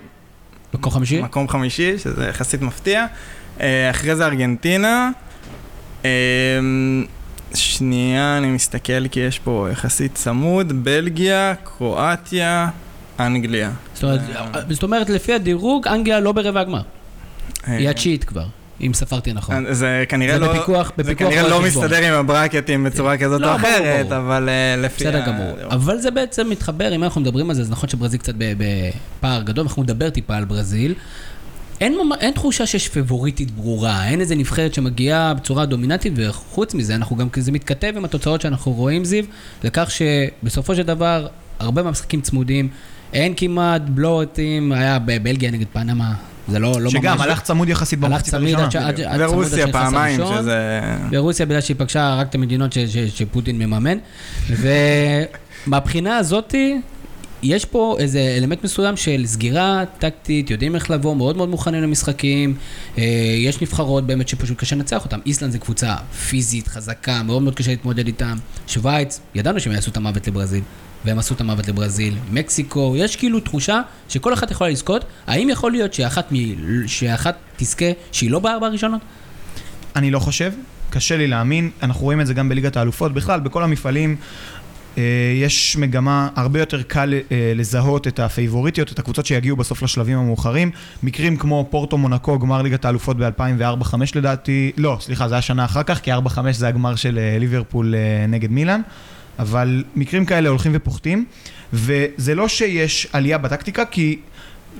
מקום 0.73 0.91
חמישי? 0.91 1.21
מקום 1.21 1.47
חמישי, 1.47 1.97
שזה 1.97 2.27
יחסית 2.27 2.61
מפתיע. 2.61 3.05
אה, 3.61 3.89
אחרי 3.89 4.15
זה 4.15 4.25
ארגנטינה. 4.25 5.09
שנייה, 7.53 8.37
אני 8.37 8.47
מסתכל 8.47 9.07
כי 9.07 9.19
יש 9.19 9.39
פה 9.39 9.67
יחסית 9.71 10.15
צמוד, 10.15 10.83
בלגיה, 10.83 11.53
קרואטיה, 11.63 12.69
אנגליה. 13.19 13.71
זאת 13.93 14.03
אומרת, 14.03 14.21
זאת 14.69 14.83
אומרת, 14.83 15.09
לפי 15.09 15.33
הדירוג, 15.33 15.87
אנגליה 15.87 16.19
לא 16.19 16.31
ברבע 16.31 16.59
הגמר. 16.59 16.81
אה, 17.67 17.77
היא 17.77 17.89
התשיעית 17.89 18.23
כבר, 18.23 18.45
אם 18.81 18.91
ספרתי 18.93 19.33
נכון. 19.33 19.73
זה 19.73 20.03
כנראה 20.09 20.33
זה 20.33 20.45
לא, 20.45 20.53
בפיקוח- 20.53 20.91
זה 20.97 21.03
בפיקוח 21.03 21.29
כנראה 21.29 21.47
לא. 21.49 21.61
מסתדר 21.61 22.03
עם 22.05 22.13
הברקטים 22.13 22.83
בצורה 22.83 23.17
כזאת 23.17 23.41
לא, 23.41 23.51
או 23.51 23.55
אחרת. 23.55 24.11
אבל 24.11 24.49
אה, 24.49 24.75
לפי... 24.81 25.03
בסדר 25.03 25.25
גמור. 25.27 25.55
אבל 25.71 25.97
זה 25.97 26.11
בעצם 26.11 26.49
מתחבר, 26.49 26.95
אם 26.95 27.03
אנחנו 27.03 27.21
מדברים 27.21 27.49
על 27.49 27.55
זה, 27.55 27.61
אז 27.61 27.71
נכון 27.71 27.89
שברזיל 27.89 28.19
קצת 28.19 28.33
בפער 28.37 29.41
גדול, 29.41 29.63
אנחנו 29.65 29.83
נדבר 29.83 30.09
טיפה 30.09 30.35
על 30.37 30.45
ברזיל. 30.45 30.93
אין, 31.81 31.97
אין 32.19 32.33
תחושה 32.33 32.65
שיש 32.65 32.89
פבוריטית 32.89 33.51
ברורה, 33.51 34.07
אין 34.07 34.21
איזה 34.21 34.35
נבחרת 34.35 34.73
שמגיעה 34.73 35.33
בצורה 35.33 35.65
דומיננטית, 35.65 36.13
וחוץ 36.15 36.73
מזה, 36.73 36.95
אנחנו 36.95 37.15
גם, 37.15 37.27
זה 37.37 37.51
מתכתב 37.51 37.93
עם 37.97 38.05
התוצאות 38.05 38.41
שאנחנו 38.41 38.71
רואים, 38.71 39.05
זיו, 39.05 39.23
לכך 39.63 39.91
שבסופו 39.91 40.75
של 40.75 40.83
דבר, 40.83 41.27
הרבה 41.59 41.83
מהמשחקים 41.83 42.21
צמודים, 42.21 42.69
אין 43.13 43.33
כמעט 43.37 43.81
בלוטים, 43.81 44.71
היה 44.71 44.99
בבלגיה 44.99 45.51
נגד 45.51 45.65
פנמה, 45.73 46.13
זה 46.47 46.59
לא, 46.59 46.81
לא 46.81 46.89
שגם 46.89 47.17
ממש... 47.17 47.27
הלך 47.27 47.41
צמוד 47.41 47.69
יחסית 47.69 48.03
הלך 48.03 48.11
במחצית 48.11 48.33
הראשונה. 48.33 48.63
עד 48.63 48.71
צמוד 48.71 49.01
עד 49.01 49.21
ורוסיה 49.21 49.71
פעמיים. 49.71 50.19
שזה... 50.39 50.81
ברוסיה 51.11 51.45
בגלל 51.45 51.61
שהיא 51.61 51.75
פגשה 51.79 52.15
רק 52.15 52.29
את 52.29 52.35
המדינות 52.35 52.73
ש, 52.73 52.77
ש, 52.77 52.97
שפוטין 52.97 53.59
מממן. 53.59 53.97
ומהבחינה 54.49 56.17
הזאתי, 56.17 56.81
יש 57.43 57.65
פה 57.65 57.95
איזה 57.99 58.35
אלמנט 58.37 58.63
מסוים 58.63 58.97
של 58.97 59.25
סגירה 59.25 59.83
טקטית, 59.99 60.49
יודעים 60.49 60.75
איך 60.75 60.91
לבוא, 60.91 61.15
מאוד 61.15 61.37
מאוד 61.37 61.49
מוכנים 61.49 61.83
למשחקים. 61.83 62.55
אה, 62.97 63.03
יש 63.37 63.61
נבחרות 63.61 64.07
באמת 64.07 64.27
שפשוט 64.27 64.57
קשה 64.57 64.75
לנצח 64.75 65.05
אותן. 65.05 65.19
איסלנד 65.25 65.51
זה 65.51 65.59
קבוצה 65.59 65.95
פיזית, 66.29 66.67
חזקה, 66.67 67.23
מאוד 67.23 67.41
מאוד 67.41 67.55
קשה 67.55 67.71
להתמודד 67.71 68.07
איתם. 68.07 68.37
שווייץ, 68.67 69.19
ידענו 69.35 69.59
שהם 69.59 69.73
יעשו 69.73 69.91
את 69.91 69.97
המוות 69.97 70.27
לברזיל. 70.27 70.63
והם 71.05 71.19
עשו 71.19 71.33
את 71.33 71.41
המוות 71.41 71.67
לברזיל, 71.67 72.17
מקסיקו, 72.31 72.93
יש 72.97 73.15
כאילו 73.15 73.39
תחושה 73.39 73.81
שכל 74.09 74.33
אחת 74.33 74.51
יכולה 74.51 74.69
לזכות. 74.69 75.05
האם 75.27 75.49
יכול 75.49 75.71
להיות 75.71 75.93
שאחת, 75.93 76.31
מ... 76.31 76.35
שאחת 76.87 77.35
תזכה 77.57 77.85
שהיא 78.11 78.31
לא 78.31 78.39
בארבע 78.39 78.67
הראשונות? 78.67 79.01
אני 79.95 80.11
לא 80.11 80.19
חושב, 80.19 80.53
קשה 80.89 81.17
לי 81.17 81.27
להאמין, 81.27 81.69
אנחנו 81.83 82.03
רואים 82.03 82.21
את 82.21 82.27
זה 82.27 82.33
גם 82.33 82.49
בליגת 82.49 82.77
האלופות, 82.77 83.13
בכלל, 83.13 83.39
בכל 83.39 83.63
המפעלים 83.63 84.15
אה, 84.97 85.03
יש 85.41 85.77
מגמה 85.77 86.29
הרבה 86.35 86.59
יותר 86.59 86.81
קל 86.81 87.13
אה, 87.31 87.53
לזהות 87.55 88.07
את 88.07 88.19
הפייבוריטיות, 88.19 88.91
את 88.91 88.99
הקבוצות 88.99 89.25
שיגיעו 89.25 89.57
בסוף 89.57 89.83
לשלבים 89.83 90.17
המאוחרים. 90.17 90.71
מקרים 91.03 91.37
כמו 91.37 91.67
פורטו 91.69 91.97
מונקו, 91.97 92.39
גמר 92.39 92.61
ליגת 92.61 92.85
האלופות 92.85 93.17
ב-2004-2005 93.17 93.95
לדעתי, 94.15 94.71
לא, 94.77 94.97
סליחה, 95.01 95.27
זה 95.27 95.35
היה 95.35 95.41
שנה 95.41 95.65
אחר 95.65 95.83
כך, 95.83 95.99
כי 95.99 96.13
4-5 96.13 96.17
זה 96.51 96.67
הגמר 96.67 96.95
של 96.95 97.17
אה, 97.17 97.39
ליברפול 97.39 97.95
נגד 98.27 98.51
מילאן. 98.51 98.81
אבל 99.39 99.83
מקרים 99.95 100.25
כאלה 100.25 100.49
הולכים 100.49 100.71
ופוחתים, 100.75 101.25
וזה 101.73 102.35
לא 102.35 102.47
שיש 102.47 103.07
עלייה 103.13 103.37
בטקטיקה, 103.37 103.85
כי 103.85 104.19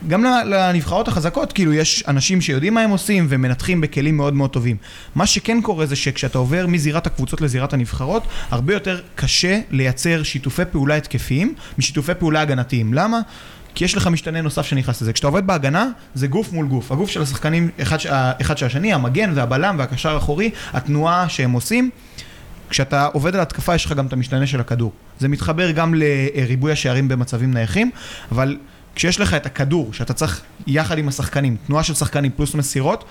גם 0.07 0.23
לנבחרות 0.23 1.07
החזקות, 1.07 1.53
כאילו, 1.53 1.73
יש 1.73 2.03
אנשים 2.07 2.41
שיודעים 2.41 2.73
מה 2.73 2.81
הם 2.81 2.89
עושים 2.89 3.25
ומנתחים 3.29 3.81
בכלים 3.81 4.17
מאוד 4.17 4.33
מאוד 4.33 4.49
טובים. 4.49 4.77
מה 5.15 5.27
שכן 5.27 5.61
קורה 5.61 5.85
זה 5.85 5.95
שכשאתה 5.95 6.37
עובר 6.37 6.67
מזירת 6.67 7.07
הקבוצות 7.07 7.41
לזירת 7.41 7.73
הנבחרות, 7.73 8.23
הרבה 8.49 8.73
יותר 8.73 9.01
קשה 9.15 9.59
לייצר 9.71 10.23
שיתופי 10.23 10.65
פעולה 10.71 10.95
התקפיים 10.95 11.53
משיתופי 11.77 12.13
פעולה 12.19 12.41
הגנתיים. 12.41 12.93
למה? 12.93 13.19
כי 13.75 13.85
יש 13.85 13.97
לך 13.97 14.07
משתנה 14.07 14.41
נוסף 14.41 14.65
שנכנס 14.65 15.01
לזה. 15.01 15.13
כשאתה 15.13 15.27
עובד 15.27 15.47
בהגנה, 15.47 15.87
זה 16.13 16.27
גוף 16.27 16.53
מול 16.53 16.67
גוף. 16.67 16.91
הגוף 16.91 17.09
של 17.09 17.21
השחקנים, 17.21 17.69
אחד, 17.81 17.97
אחד 18.41 18.57
של 18.57 18.65
השני, 18.65 18.93
המגן 18.93 19.31
והבלם 19.35 19.75
והקשר 19.79 20.13
האחורי, 20.13 20.49
התנועה 20.73 21.29
שהם 21.29 21.51
עושים. 21.51 21.89
כשאתה 22.69 23.05
עובד 23.05 23.35
על 23.35 23.41
התקפה, 23.41 23.75
יש 23.75 23.85
לך 23.85 23.91
גם 23.91 24.05
את 24.05 24.13
המשתנה 24.13 24.47
של 24.47 24.59
הכדור. 24.59 24.91
זה 25.19 25.27
מתחבר 25.27 25.71
גם 25.71 25.93
לריבוי 25.93 26.71
השערים 26.71 27.07
במצבים 27.07 27.53
נייחים, 27.53 27.91
אבל 28.31 28.57
כשיש 28.95 29.19
לך 29.19 29.33
את 29.33 29.45
הכדור, 29.45 29.93
שאתה 29.93 30.13
צריך 30.13 30.41
יחד 30.67 30.97
עם 30.97 31.07
השחקנים, 31.07 31.55
תנועה 31.67 31.83
של 31.83 31.93
שחקנים 31.93 32.31
פלוס 32.31 32.55
מסירות, 32.55 33.05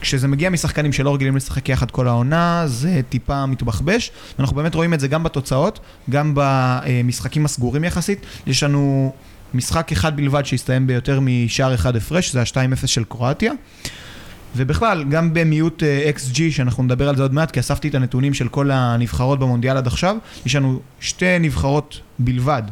כשזה 0.00 0.28
מגיע 0.28 0.50
משחקנים 0.50 0.92
שלא 0.92 1.14
רגילים 1.14 1.36
לשחק 1.36 1.68
יחד 1.68 1.90
כל 1.90 2.08
העונה, 2.08 2.62
זה 2.66 3.00
טיפה 3.08 3.46
מתבחבש. 3.46 4.10
ואנחנו 4.38 4.56
באמת 4.56 4.74
רואים 4.74 4.94
את 4.94 5.00
זה 5.00 5.08
גם 5.08 5.22
בתוצאות, 5.22 5.80
גם 6.10 6.32
במשחקים 6.34 7.44
הסגורים 7.44 7.84
יחסית. 7.84 8.26
יש 8.46 8.62
לנו 8.62 9.12
משחק 9.54 9.92
אחד 9.92 10.16
בלבד 10.16 10.46
שהסתיים 10.46 10.86
ביותר 10.86 11.20
משער 11.22 11.74
אחד 11.74 11.96
הפרש, 11.96 12.32
זה 12.32 12.40
ה-2-0 12.40 12.86
של 12.86 13.04
קרואטיה. 13.04 13.52
ובכלל, 14.56 15.04
גם 15.04 15.34
במיעוט 15.34 15.82
XG, 16.16 16.38
שאנחנו 16.50 16.82
נדבר 16.82 17.08
על 17.08 17.16
זה 17.16 17.22
עוד 17.22 17.34
מעט, 17.34 17.50
כי 17.50 17.60
אספתי 17.60 17.88
את 17.88 17.94
הנתונים 17.94 18.34
של 18.34 18.48
כל 18.48 18.70
הנבחרות 18.70 19.38
במונדיאל 19.38 19.76
עד 19.76 19.86
עכשיו, 19.86 20.16
יש 20.46 20.56
לנו 20.56 20.80
שתי 21.00 21.38
נבחרות 21.38 22.00
בלבד 22.18 22.62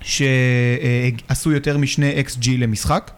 שעשו 0.00 1.52
יותר 1.52 1.78
משני 1.78 2.22
XG 2.26 2.48
למשחק. 2.58 3.10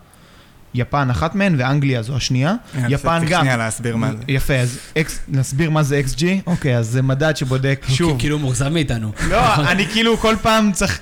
יפן 0.74 1.10
אחת 1.10 1.34
מהן 1.34 1.54
ואנגליה 1.58 2.02
זו 2.02 2.16
השנייה. 2.16 2.54
יפן 2.88 3.18
צריך 3.18 3.32
אה, 3.32 3.36
גם. 3.36 3.40
שנייה 3.40 3.56
להסביר 3.56 3.96
מה 3.96 4.10
זה. 4.12 4.22
יפה, 4.28 4.54
אז 4.54 4.78
X, 4.94 5.08
נסביר 5.28 5.70
מה 5.70 5.82
זה 5.82 6.00
XG? 6.06 6.22
אוקיי, 6.46 6.76
אז 6.76 6.88
זה 6.88 7.02
מדד 7.02 7.36
שבודק, 7.36 7.86
שוב, 7.88 8.18
כאילו 8.18 8.36
הוא 8.36 8.42
מאוכזב 8.42 8.68
מאיתנו. 8.68 9.12
לא, 9.28 9.54
אני 9.54 9.86
כאילו 9.86 10.16
כל 10.16 10.36
פעם 10.42 10.72
צריך... 10.72 11.00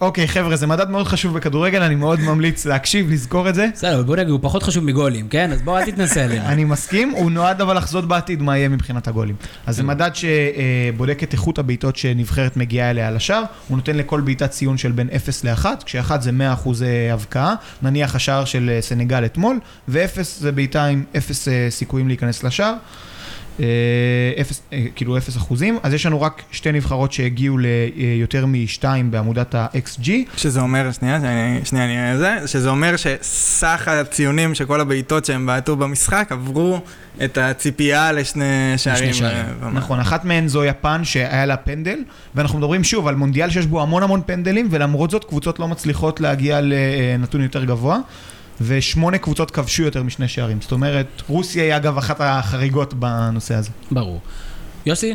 אוקיי, 0.00 0.28
חבר'ה, 0.28 0.56
זה 0.56 0.66
מדד 0.66 0.90
מאוד 0.90 1.06
חשוב 1.06 1.34
בכדורגל, 1.34 1.82
אני 1.82 1.94
מאוד 1.94 2.20
ממליץ 2.20 2.66
להקשיב, 2.66 3.10
לזכור 3.10 3.48
את 3.48 3.54
זה. 3.54 3.68
בסדר, 3.74 4.02
בוא 4.02 4.16
נגיד, 4.16 4.28
הוא 4.28 4.38
פחות 4.42 4.62
חשוב 4.62 4.84
מגולים, 4.84 5.28
כן? 5.28 5.52
אז 5.52 5.62
בוא, 5.62 5.78
אל 5.78 5.84
תתנסה 5.84 6.24
עלינו. 6.24 6.46
אני 6.52 6.64
מסכים, 6.64 7.10
הוא 7.10 7.30
נועד 7.30 7.60
אבל 7.60 7.76
לחזות 7.76 8.08
בעתיד 8.08 8.42
מה 8.42 8.56
יהיה 8.56 8.68
מבחינת 8.68 9.08
הגולים. 9.08 9.34
אז 9.66 9.76
זה 9.76 9.82
מדד 9.82 10.10
שבודק 10.14 11.22
את 11.22 11.32
איכות 11.32 11.58
הבעיטות 11.58 11.96
שנבחרת 11.96 12.56
מגיעה 12.56 12.90
אליה 12.90 13.10
לשער, 13.10 13.42
הוא 13.68 13.76
נותן 13.76 13.96
לכל 13.96 14.20
בעיטה 14.20 14.48
ציון 14.48 14.78
של 14.78 14.92
בין 14.92 15.08
0 15.16 15.44
ל-1, 15.44 15.66
כש-1 15.84 16.20
זה 16.20 16.30
100% 16.64 16.68
הבקעה, 17.12 17.54
נניח 17.82 18.14
השער 18.14 18.44
של 18.44 18.70
אה, 18.74 18.82
סנגל 18.82 19.24
אתמול, 19.24 19.58
ו-0 19.88 20.22
זה 20.22 20.52
בעיטה 20.52 20.84
עם 20.84 21.04
0 21.16 21.48
אה, 21.48 21.66
סיכויים 21.70 22.08
להיכנס 22.08 22.42
לשער. 22.42 22.74
אה, 23.60 23.66
אפס, 24.40 24.62
אה, 24.72 24.84
כאילו 24.94 25.18
אפס 25.18 25.36
אחוזים, 25.36 25.78
אז 25.82 25.94
יש 25.94 26.06
לנו 26.06 26.20
רק 26.20 26.42
שתי 26.50 26.72
נבחרות 26.72 27.12
שהגיעו 27.12 27.58
ליותר 27.58 28.46
משתיים 28.46 29.10
בעמודת 29.10 29.54
ה-XG. 29.54 30.08
שזה 30.36 30.60
אומר, 30.60 30.92
שנייה, 30.92 31.18
שנייה, 31.64 31.84
אני 31.84 32.18
זה, 32.18 32.36
שזה 32.46 32.68
אומר 32.68 32.94
שסך 32.96 33.88
הציונים 33.88 34.54
של 34.54 34.64
כל 34.64 34.80
הבעיטות 34.80 35.24
שהם 35.24 35.46
בעטו 35.46 35.76
במשחק 35.76 36.28
עברו 36.30 36.80
את 37.24 37.38
הציפייה 37.38 38.12
לשני 38.12 38.44
שערים. 38.76 39.12
שערים. 39.12 39.44
אה. 39.62 39.70
נכון, 39.70 40.00
אחת 40.00 40.24
מהן 40.24 40.48
זו 40.48 40.64
יפן 40.64 41.04
שהיה 41.04 41.46
לה 41.46 41.56
פנדל, 41.56 41.98
ואנחנו 42.34 42.58
מדברים 42.58 42.84
שוב 42.84 43.08
על 43.08 43.14
מונדיאל 43.14 43.50
שיש 43.50 43.66
בו 43.66 43.82
המון 43.82 44.02
המון 44.02 44.20
פנדלים, 44.26 44.68
ולמרות 44.70 45.10
זאת 45.10 45.24
קבוצות 45.24 45.58
לא 45.58 45.68
מצליחות 45.68 46.20
להגיע 46.20 46.60
לנתון 46.62 47.42
יותר 47.42 47.64
גבוה, 47.64 47.98
ושמונה 48.60 49.18
קבוצות 49.18 49.50
כבשו 49.50 49.82
יותר 49.82 50.02
משני 50.02 50.28
שערים. 50.28 50.58
זאת 50.60 50.72
אומרת, 50.72 51.06
רוסיה 51.28 51.64
היא 51.64 51.76
אגב 51.76 51.98
אחת 51.98 52.16
החריגות 52.20 52.94
בנושא 52.94 53.54
הזה. 53.54 53.70
ברור. 53.90 54.20
יוסי, 54.86 55.14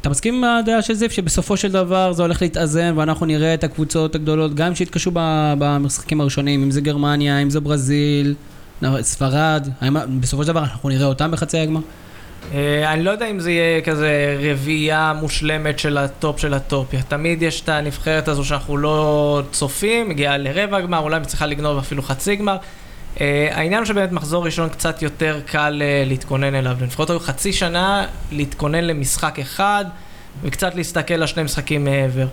אתה 0.00 0.08
מסכים 0.08 0.34
עם 0.34 0.44
הדעה 0.44 0.82
של 0.82 0.94
זיו 0.94 1.10
שבסופו 1.10 1.56
של 1.56 1.72
דבר 1.72 2.12
זה 2.12 2.22
הולך 2.22 2.42
להתאזן 2.42 2.92
ואנחנו 2.96 3.26
נראה 3.26 3.54
את 3.54 3.64
הקבוצות 3.64 4.14
הגדולות 4.14 4.54
גם 4.54 4.74
שהתקשו 4.74 5.10
במשחקים 5.58 6.20
הראשונים, 6.20 6.62
אם 6.62 6.70
זה 6.70 6.80
גרמניה, 6.80 7.38
אם 7.38 7.50
זה 7.50 7.60
ברזיל, 7.60 8.34
ספרד, 9.00 9.68
בסופו 10.20 10.42
של 10.42 10.48
דבר 10.48 10.60
אנחנו 10.60 10.88
נראה 10.88 11.06
אותם 11.06 11.30
בחצי 11.30 11.58
הגמר? 11.58 11.80
אה, 12.54 12.92
אני 12.92 13.04
לא 13.04 13.10
יודע 13.10 13.26
אם 13.26 13.40
זה 13.40 13.50
יהיה 13.50 13.80
כזה 13.80 14.38
רביעייה 14.40 15.12
מושלמת 15.20 15.78
של 15.78 15.98
ה 15.98 16.09
top 16.09 16.40
של 16.40 16.54
ה 16.54 16.62
top. 16.62 16.94
תמיד 17.08 17.42
יש 17.42 17.60
את 17.60 17.68
הנבחרת 17.68 18.28
הזו 18.28 18.44
שאנחנו 18.44 18.76
לא 18.76 19.42
צופים, 19.52 20.08
מגיעה 20.08 20.36
לרבע 20.36 20.80
גמר, 20.80 20.98
אולי 20.98 21.18
מצליחה 21.18 21.46
לגנוב 21.46 21.78
אפילו 21.78 22.02
חצי 22.02 22.36
גמר. 22.36 22.56
אה, 23.20 23.48
העניין 23.52 23.78
הוא 23.78 23.86
שבאמת 23.86 24.12
מחזור 24.12 24.44
ראשון 24.44 24.68
קצת 24.68 25.02
יותר 25.02 25.40
קל 25.46 25.82
אה, 25.84 26.04
להתכונן 26.06 26.54
אליו. 26.54 26.76
לנבחרות 26.80 27.10
היו 27.10 27.20
חצי 27.20 27.52
שנה 27.52 28.06
להתכונן 28.32 28.84
למשחק 28.84 29.38
אחד, 29.38 29.84
וקצת 30.42 30.74
להסתכל 30.74 31.14
על 31.14 31.26
שני 31.26 31.42
משחקים 31.42 31.84
מעבר. 31.84 32.26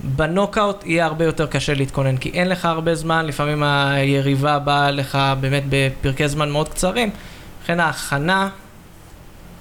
בנוקאוט 0.00 0.84
יהיה 0.86 1.04
הרבה 1.04 1.24
יותר 1.24 1.46
קשה 1.46 1.74
להתכונן, 1.74 2.16
כי 2.16 2.30
אין 2.30 2.48
לך 2.48 2.64
הרבה 2.64 2.94
זמן, 2.94 3.26
לפעמים 3.26 3.62
היריבה 3.62 4.58
באה 4.58 4.90
לך 4.90 5.18
באמת 5.40 5.62
בפרקי 5.68 6.28
זמן 6.28 6.50
מאוד 6.50 6.68
קצרים, 6.68 7.10
לכן 7.64 7.80
ההכנה 7.80 8.48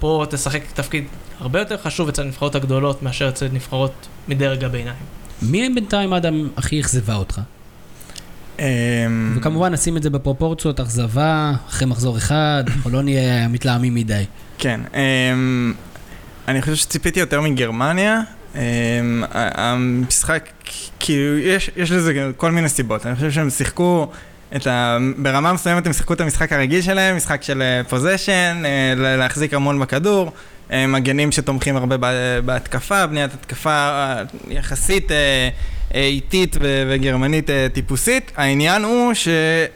פה 0.01 0.25
תשחק 0.29 0.62
תפקיד 0.74 1.03
הרבה 1.39 1.60
יותר 1.60 1.77
חשוב 1.77 2.10
אצל 2.10 2.22
הנבחרות 2.22 2.55
הגדולות 2.55 3.03
מאשר 3.03 3.29
אצל 3.29 3.48
נבחרות 3.53 4.08
מדרג 4.27 4.63
הביניים. 4.63 4.96
מי 5.41 5.70
בינתיים 5.75 6.13
אדם 6.13 6.48
הכי 6.58 6.81
אכזבה 6.81 7.15
אותך? 7.15 7.41
אמ, 8.60 8.65
וכמובן 9.38 9.74
נשים 9.74 9.98
את 9.98 10.03
זה 10.03 10.10
בפרופורציות, 10.10 10.79
אכזבה, 10.79 11.53
אחרי 11.70 11.88
מחזור 11.88 12.17
אחד, 12.17 12.63
או 12.86 12.89
לא 12.89 13.01
נהיה 13.01 13.48
מתלהמים 13.48 13.96
מדי. 13.96 14.24
כן, 14.58 14.81
אמ, 14.93 15.74
אני 16.48 16.62
חושב 16.62 16.75
שציפיתי 16.75 17.20
יותר 17.20 17.41
מגרמניה. 17.41 18.22
אמ, 18.55 18.60
המשחק, 19.31 20.50
כאילו, 21.00 21.38
יש, 21.38 21.72
יש 21.75 21.91
לזה 21.91 22.31
כל 22.38 22.51
מיני 22.51 22.70
סיבות. 22.70 23.05
אני 23.05 23.15
חושב 23.15 23.31
שהם 23.31 23.50
שיחקו 23.50 24.08
את 24.55 24.67
ה... 24.67 24.98
ברמה 25.17 25.53
מסוימת 25.53 25.88
הם 25.88 25.93
שיחקו 25.93 26.13
את 26.13 26.22
המשחק 26.22 26.53
הרגיל 26.53 26.81
שלהם, 26.81 27.15
משחק 27.17 27.43
של 27.43 27.63
פוזיישן, 27.89 28.63
להחזיק 28.96 29.53
המון 29.53 29.79
בכדור, 29.79 30.31
אה, 30.72 30.88
מגנים 30.88 31.31
שתומכים 31.31 31.77
הרבה 31.77 31.98
בה- 31.98 32.41
בהתקפה, 32.46 33.08
בניית 33.08 33.34
התקפה 33.34 33.70
אה, 33.70 34.24
יחסית 34.48 35.12
אה, 35.12 35.50
איטית 35.93 36.55
וגרמנית 36.89 37.50
אה, 37.50 37.67
טיפוסית. 37.74 38.31
העניין 38.38 38.84
הוא 38.84 39.13
ש... 39.13 39.27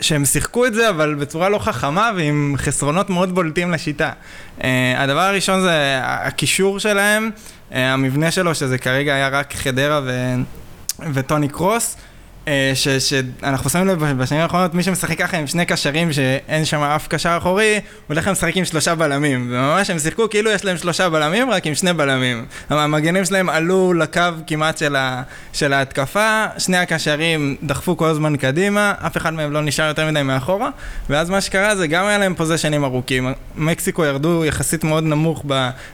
שהם 0.02 0.26
שיחקו 0.26 0.66
את 0.66 0.74
זה, 0.74 0.90
אבל 0.90 1.16
בצורה 1.16 1.50
לא 1.50 1.58
חכמה 1.60 2.12
ועם 2.16 2.56
חסרונות 2.58 3.10
מאוד 3.10 3.36
בולטים 3.36 3.72
לשיטה. 3.72 4.12
אה, 4.64 4.94
הדבר 5.04 5.20
הראשון 5.22 5.62
זה 5.62 6.00
הקישור 6.04 6.80
שלהם, 6.80 7.30
אה, 7.74 7.94
המבנה 7.94 8.32
שלו, 8.32 8.56
שזה 8.56 8.78
כרגע 8.78 9.14
היה 9.16 9.28
רק 9.30 9.54
חדרה 9.54 10.02
ו... 10.06 10.34
וטוני 11.14 11.48
קרוס. 11.48 11.98
אה, 12.48 12.72
שאנחנו 13.00 13.70
שמים 13.70 13.88
לב 13.88 14.04
בשנים 14.22 14.42
האחרונות, 14.42 14.74
מי 14.74 14.84
שמשחק 14.84 15.18
ככה 15.18 15.38
עם 15.38 15.48
שני 15.48 15.66
קשרים 15.66 16.14
שאין 16.14 16.66
שם 16.66 16.82
אף 16.82 17.08
קשר 17.08 17.38
אחורי, 17.38 17.74
הוא 17.74 17.82
הולך 18.08 18.28
לשחק 18.28 18.58
עם 18.58 18.66
שלושה 18.66 18.96
בלמים. 18.96 19.48
וממש 19.52 19.90
הם 19.90 20.00
שיחקו 20.00 20.30
כאילו 20.30 20.52
יש 20.52 20.66
להם 20.66 20.78
שלושה 20.78 21.10
בלמים, 21.10 21.50
רק 21.50 21.68
עם 21.68 21.76
שני 21.76 21.94
בלמים. 21.94 22.46
המגנים 22.70 23.26
שלהם 23.26 23.50
עלו 23.50 23.94
לקו 23.94 24.22
כמעט 24.48 24.78
של, 24.78 24.96
ה- 24.96 25.22
של 25.54 25.74
ההתקפה, 25.74 26.46
שני 26.58 26.78
הקשרים 26.78 27.56
דחפו 27.64 27.98
כל 27.98 28.08
הזמן 28.08 28.38
קדימה, 28.38 28.94
אף 29.06 29.18
אחד 29.18 29.34
מהם 29.34 29.52
לא 29.52 29.62
נשאר 29.62 29.86
יותר 29.86 30.12
מדי 30.12 30.24
מאחורה, 30.24 30.70
ואז 31.10 31.30
מה 31.30 31.42
שקרה 31.42 31.76
זה 31.76 31.88
גם 31.88 32.06
היה 32.06 32.18
להם 32.18 32.36
פוזיישנים 32.36 32.84
ארוכים. 32.84 33.34
מקסיקו 33.56 34.06
ירדו 34.06 34.46
יחסית 34.46 34.84
מאוד 34.84 35.04
נמוך 35.04 35.46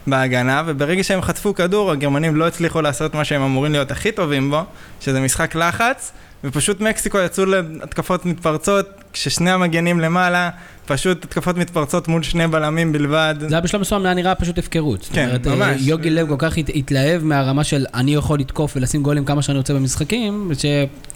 בהגנה, 0.08 0.64
וברגע 0.66 1.04
שהם 1.04 1.22
חטפו 1.22 1.56
כדור, 1.56 1.92
הגרמנים 1.92 2.36
לא 2.36 2.48
הצליחו 2.48 2.82
לעשות 2.82 3.16
מה 3.16 3.26
שהם 3.26 3.42
אמורים 3.42 3.72
להיות 3.72 3.92
הכי 3.92 4.12
טובים 4.12 4.52
בו, 4.52 4.64
שזה 5.00 5.20
משחק 5.20 5.56
לחץ. 5.56 6.12
ופשוט 6.44 6.82
מקסיקו 6.82 7.18
יצאו 7.20 7.46
להתקפות 7.46 8.26
מתפרצות, 8.26 8.88
כששני 9.14 9.52
המגנים 9.52 10.00
למעלה, 10.00 10.50
פשוט 10.86 11.26
התקפות 11.26 11.58
מתפרצות 11.58 12.08
מול 12.08 12.24
שני 12.24 12.48
בלמים 12.48 12.92
בלבד. 12.92 13.36
זה 13.40 13.56
היה 13.56 13.62
בשלב 13.62 13.82
מסוים, 13.82 14.06
היה 14.06 14.14
נראה 14.14 14.36
פשוט 14.36 14.58
הפקרות. 14.58 15.02
זאת 15.04 15.12
כן, 15.14 15.26
אומרת, 15.28 15.48
אה, 15.48 15.56
ממש. 15.56 15.82
יוגי 15.82 16.10
לב 16.10 16.28
כל 16.30 16.36
כך 16.38 16.58
הת- 16.58 16.70
התלהב 16.76 17.24
מהרמה 17.24 17.64
של 17.64 17.86
אני 17.94 18.16
יכול 18.16 18.40
לתקוף 18.40 18.74
ולשים 18.76 19.04
גולים 19.04 19.26
כמה 19.26 19.42
שאני 19.42 19.58
רוצה 19.58 19.74
במשחקים, 19.74 20.52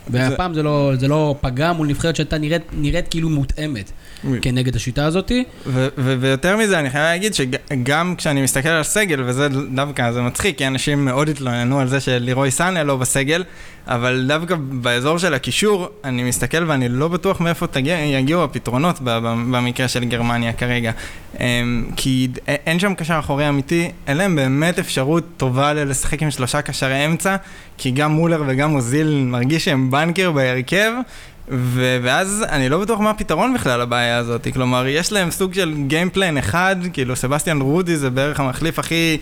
והפעם 0.10 0.54
זה 0.54 0.64
לא- 0.64 0.92
זה 1.00 1.08
לא 1.08 1.36
פגע 1.42 1.74
מול 1.74 1.88
נבחרת 1.88 2.16
שהייתה 2.16 2.38
נראית- 2.38 2.72
נראית 2.74 3.08
כאילו 3.08 3.30
מותאמת 3.30 3.92
כנגד 4.42 4.76
השיטה 4.76 5.06
הזאתי. 5.06 5.44
ו- 5.68 5.88
ו- 5.98 6.16
ויותר 6.20 6.58
מזה, 6.58 6.80
אני 6.80 6.90
חייב 6.90 7.04
להגיד 7.04 7.34
שגם 7.34 8.14
כשאני 8.18 8.42
מסתכל 8.42 8.70
על 8.70 8.82
הסגל, 8.82 9.22
וזה 9.26 9.48
דווקא, 9.76 10.12
זה 10.12 10.22
מצחיק, 10.22 10.58
כי 10.58 10.68
אנשים 10.68 11.06
מאוד 11.06 11.30
התלוננו 11.30 11.80
על 11.80 11.88
זה 11.88 12.00
שלירוי 12.00 12.52
סאניה 12.52 12.84
לא 12.84 12.96
בסגל, 12.98 13.44
אבל 13.88 14.26
דווקא 14.28 14.56
באזור 14.60 15.18
של 15.20 15.34
הקישור, 15.34 15.88
אני 16.04 16.24
מסתכל 16.24 16.64
ואני 16.68 16.90
לא 16.90 17.08
בטוח 17.08 17.42
מאיפה 17.42 17.68
תגיע, 17.68 17.85
יגיעו 17.92 18.44
הפתרונות 18.44 19.00
במקרה 19.52 19.88
של 19.88 20.06
גרמניה 20.06 20.54
כרגע. 20.54 20.92
אמ, 21.40 21.86
כי 21.96 22.28
אין 22.48 22.80
שם 22.80 22.96
קשר 22.96 23.20
אחורי 23.20 23.50
אמיתי, 23.50 23.92
אין 24.08 24.18
להם 24.18 24.36
באמת 24.36 24.80
אפשרות 24.80 25.24
טובה 25.38 25.74
לשחק 25.74 26.24
עם 26.24 26.32
שלושה 26.32 26.62
קשרי 26.62 27.06
אמצע, 27.06 27.36
כי 27.78 27.92
גם 27.92 28.12
מולר 28.12 28.44
וגם 28.48 28.76
אוזיל 28.76 29.24
מרגיש 29.26 29.66
שהם 29.66 29.92
banker 29.92 30.32
בהרכב. 30.32 30.92
ו- 31.50 31.98
ואז 32.04 32.46
אני 32.50 32.70
לא 32.70 32.82
בטוח 32.82 33.00
מה 33.00 33.10
הפתרון 33.10 33.54
בכלל 33.54 33.82
לבעיה 33.82 34.18
הזאת, 34.18 34.48
כלומר 34.54 34.88
יש 34.88 35.12
להם 35.12 35.32
סוג 35.32 35.54
של 35.54 35.74
game 35.88 36.13
plan 36.13 36.38
אחד, 36.38 36.76
כאילו 36.94 37.16
סבסטיאן 37.16 37.62
רודי 37.62 37.98
זה 37.98 38.10
בערך 38.10 38.40
המחליף 38.40 38.80
הכי 38.80 39.18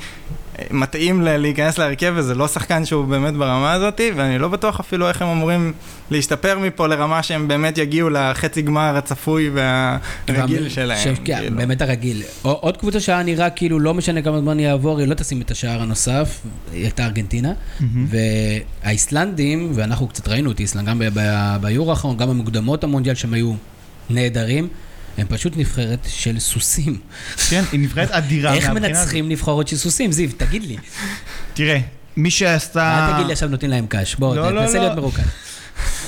מתאים 0.72 1.22
להיכנס 1.22 1.78
להרכב 1.78 2.14
וזה 2.16 2.36
לא 2.36 2.48
שחקן 2.48 2.86
שהוא 2.86 3.06
באמת 3.06 3.34
ברמה 3.34 3.74
הזאת, 3.74 4.02
ואני 4.16 4.38
לא 4.40 4.48
בטוח 4.48 4.80
אפילו 4.80 5.08
איך 5.08 5.22
הם 5.22 5.28
אמורים 5.28 5.74
להשתפר 6.12 6.60
מפה 6.60 6.88
לרמה 6.88 7.24
שהם 7.24 7.48
באמת 7.48 7.78
יגיעו 7.78 8.10
לחצי 8.10 8.62
גמר 8.62 8.98
הצפוי 8.98 9.50
והרגיל 10.28 10.70
שלהם. 10.70 10.98
ש- 11.16 11.20
כן, 11.26 11.40
כאילו. 11.42 11.58
באמת 11.58 11.82
הרגיל. 11.82 12.22
עוד 12.42 12.78
קבוצה 12.78 13.00
שהיה 13.00 13.24
נראה 13.24 13.50
כאילו 13.50 13.80
לא 13.80 13.94
משנה 13.94 14.22
כמה 14.22 14.40
זמן 14.40 14.60
יעבור, 14.60 15.00
היא 15.00 15.08
לא 15.08 15.14
תשים 15.14 15.42
את 15.42 15.52
השער 15.52 15.82
הנוסף, 15.82 16.42
היא 16.74 16.84
הייתה 16.84 17.06
ארגנטינה. 17.06 17.54
והאיסלנדים, 18.84 19.72
ואנחנו 19.76 20.08
קצת 20.08 20.28
ראינו 20.28 20.52
את 20.52 20.60
איסלנד 20.60 20.88
גם 20.90 21.02
ביורו 21.62 21.90
האחרון, 21.90 22.18
גם 22.18 22.30
במוקדמות 22.30 22.84
המונדיאל 22.84 23.16
שהם 23.16 23.34
היו 23.34 23.54
נהדרים, 24.10 24.68
הם 25.18 25.28
פשוט 25.30 25.58
נבחרת 25.58 26.08
של 26.08 26.40
סוסים. 26.40 26.98
כן, 27.50 27.64
היא 27.72 27.80
נבחרת 27.80 28.12
אדירה. 28.12 28.54
איך 28.54 28.70
מנצחים 28.70 29.30
נבחרות 29.30 29.68
של 29.68 29.78
סוסים? 29.78 30.12
זיו, 30.12 30.30
תגיד 30.38 30.64
לי. 30.64 30.78
תראה, 31.54 31.80
מי 32.18 32.32
שעשתה... 32.32 33.08
אל 33.08 33.14
תגיד 33.14 33.28
לי 33.28 33.34
עכשיו 33.34 33.50
נותנים 33.50 33.72
להם 33.72 33.86
קש. 33.90 34.16
בוא, 34.16 34.36
לא, 34.36 34.54
לא, 34.54 34.62
תנסה 34.62 34.78
לא. 34.78 34.84
להיות 34.84 34.98
מרוכז. 34.98 35.24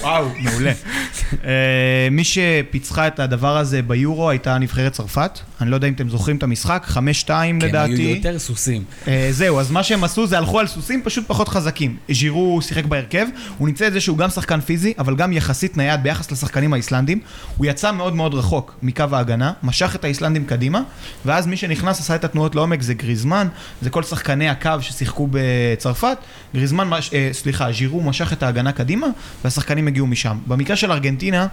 וואו, 0.02 0.30
מעולה. 0.40 0.72
אה, 1.46 2.08
מי 2.12 2.24
שפיצחה 2.24 3.08
את 3.08 3.20
הדבר 3.20 3.58
הזה 3.58 3.82
ביורו 3.82 4.30
הייתה 4.30 4.58
נבחרת 4.58 4.92
צרפת. 4.92 5.40
אני 5.62 5.70
לא 5.70 5.76
יודע 5.76 5.88
אם 5.88 5.94
אתם 5.94 6.10
זוכרים 6.10 6.38
את 6.38 6.44
המשחק, 6.44 6.86
5-2 6.90 6.98
כן, 6.98 7.34
היו 7.34 7.58
לדעתי. 7.68 8.02
יותר 8.02 8.40
סוסים. 8.40 8.84
אה, 9.08 9.28
זהו, 9.32 9.60
אז 9.60 9.72
מה 9.72 9.84
שהם 9.84 10.04
עשו 10.04 10.28
זה 10.28 10.38
הלכו 10.38 10.60
על 10.60 10.68
סוסים 10.68 11.02
פשוט 11.04 11.28
פחות 11.28 11.50
חזקים. 11.50 11.98
ז'ירו 12.12 12.60
שיחק 12.62 12.86
בהרכב, 12.86 13.28
הוא 13.58 13.68
ניצל 13.68 13.88
את 13.88 13.94
זה 13.94 14.02
שהוא 14.02 14.18
גם 14.18 14.30
שחקן 14.30 14.62
פיזי, 14.62 14.94
אבל 15.00 15.16
גם 15.16 15.34
יחסית 15.34 15.78
נייד 15.78 16.04
ביחס 16.04 16.32
לשחקנים 16.32 16.74
האיסלנדים. 16.74 17.20
הוא 17.58 17.66
יצא 17.66 17.92
מאוד 17.92 18.16
מאוד 18.16 18.34
רחוק 18.34 18.76
מקו 18.82 19.04
ההגנה, 19.12 19.54
משך 19.64 19.96
את 19.96 20.04
האיסלנדים 20.04 20.46
קדימה, 20.46 20.82
ואז 21.26 21.48
מי 21.48 21.58
שנכנס 21.58 22.00
עשה 22.00 22.16
את 22.16 22.24
התנועות 22.24 22.56
לעומק 22.56 22.82
זה 22.82 22.94
גריזמן, 22.94 23.48
זה 23.82 23.90
כל 23.90 24.04
שחקני 24.04 24.50
הקו 24.50 24.72
ששיחקו 24.82 25.28
בצרפת. 25.32 26.18
גריזמן, 26.56 26.90
אה, 26.94 27.30
סליחה, 27.32 27.72
ז'ירו 27.72 28.02
משך 28.02 28.34
את 28.34 28.44
ההגנה 28.44 28.72
קדימה, 28.72 29.08
והשחקנים 29.44 29.85
הגיעו 29.88 30.08
משם. 30.08 30.38
במקרה 30.48 30.76
של 30.76 30.92
ארגנטינה, 30.92 31.48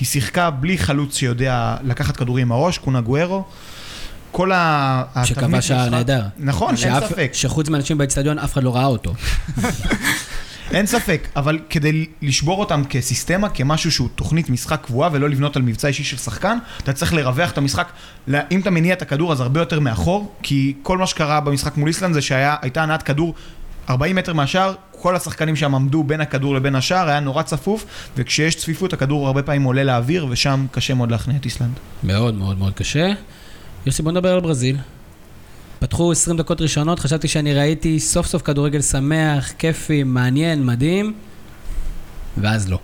היא 0.00 0.06
שיחקה 0.06 0.50
בלי 0.50 0.78
חלוץ 0.78 1.16
שיודע 1.16 1.76
לקחת 1.84 2.16
כדורים 2.16 2.46
עם 2.46 2.52
הראש, 2.52 2.78
קונה 2.78 3.00
גוארו. 3.00 3.44
כל 4.32 4.52
ה... 4.52 5.02
שכבש 5.24 5.68
שער 5.68 5.88
נהדר. 5.90 6.22
נכון, 6.38 6.68
אין 6.68 6.76
שאף- 6.76 7.08
ספק. 7.08 7.30
שחוץ 7.34 7.68
מאנשים 7.68 7.98
באצטדיון 7.98 8.38
אף 8.38 8.52
אחד 8.52 8.62
לא 8.62 8.76
ראה 8.76 8.86
אותו. 8.86 9.14
אין 10.70 10.86
ספק, 10.86 11.28
אבל 11.36 11.58
כדי 11.70 12.06
לשבור 12.22 12.60
אותם 12.60 12.82
כסיסטמה, 12.90 13.48
כמשהו 13.48 13.92
שהוא 13.92 14.08
תוכנית 14.14 14.50
משחק 14.50 14.80
קבועה 14.84 15.10
ולא 15.12 15.28
לבנות 15.28 15.56
על 15.56 15.62
מבצע 15.62 15.88
אישי 15.88 16.04
של 16.04 16.16
שחקן, 16.16 16.58
אתה 16.82 16.92
צריך 16.92 17.12
לרווח 17.14 17.50
את 17.50 17.58
המשחק. 17.58 17.88
אם 18.50 18.60
אתה 18.60 18.70
מניע 18.70 18.92
את 18.94 19.02
הכדור 19.02 19.32
אז 19.32 19.40
הרבה 19.40 19.60
יותר 19.60 19.80
מאחור, 19.80 20.34
כי 20.42 20.74
כל 20.82 20.98
מה 20.98 21.06
שקרה 21.06 21.40
במשחק 21.40 21.76
מול 21.76 21.88
איסלנד 21.88 22.14
זה 22.14 22.22
שהייתה 22.22 22.82
הנעת 22.82 23.02
כדור 23.02 23.34
40 23.90 24.16
מטר 24.16 24.32
מהשער, 24.32 24.74
כל 24.90 25.16
השחקנים 25.16 25.56
שם 25.56 25.74
עמדו 25.74 26.04
בין 26.04 26.20
הכדור 26.20 26.54
לבין 26.54 26.74
השער, 26.74 27.08
היה 27.08 27.20
נורא 27.20 27.42
צפוף, 27.42 27.86
וכשיש 28.16 28.54
צפיפות 28.54 28.92
הכדור 28.92 29.26
הרבה 29.26 29.42
פעמים 29.42 29.62
עולה 29.62 29.84
לאוויר, 29.84 30.26
ושם 30.30 30.66
קשה 30.70 30.94
מאוד 30.94 31.10
להכניע 31.10 31.36
את 31.36 31.44
איסלנד. 31.44 31.72
מאוד 32.04 32.34
מאוד 32.34 32.58
מאוד 32.58 32.74
קשה. 32.74 33.12
יוסי, 33.86 34.02
בוא 34.02 34.12
נדבר 34.12 34.32
על 34.32 34.40
ברזיל. 34.40 34.76
פתחו 35.78 36.12
20 36.12 36.36
דקות 36.36 36.60
ראשונות, 36.60 36.98
חשבתי 36.98 37.28
שאני 37.28 37.54
ראיתי 37.54 38.00
סוף 38.00 38.26
סוף 38.26 38.42
כדורגל 38.42 38.80
שמח, 38.80 39.52
כיפי, 39.58 40.02
מעניין, 40.02 40.66
מדהים, 40.66 41.14
ואז 42.36 42.68
לא. 42.68 42.78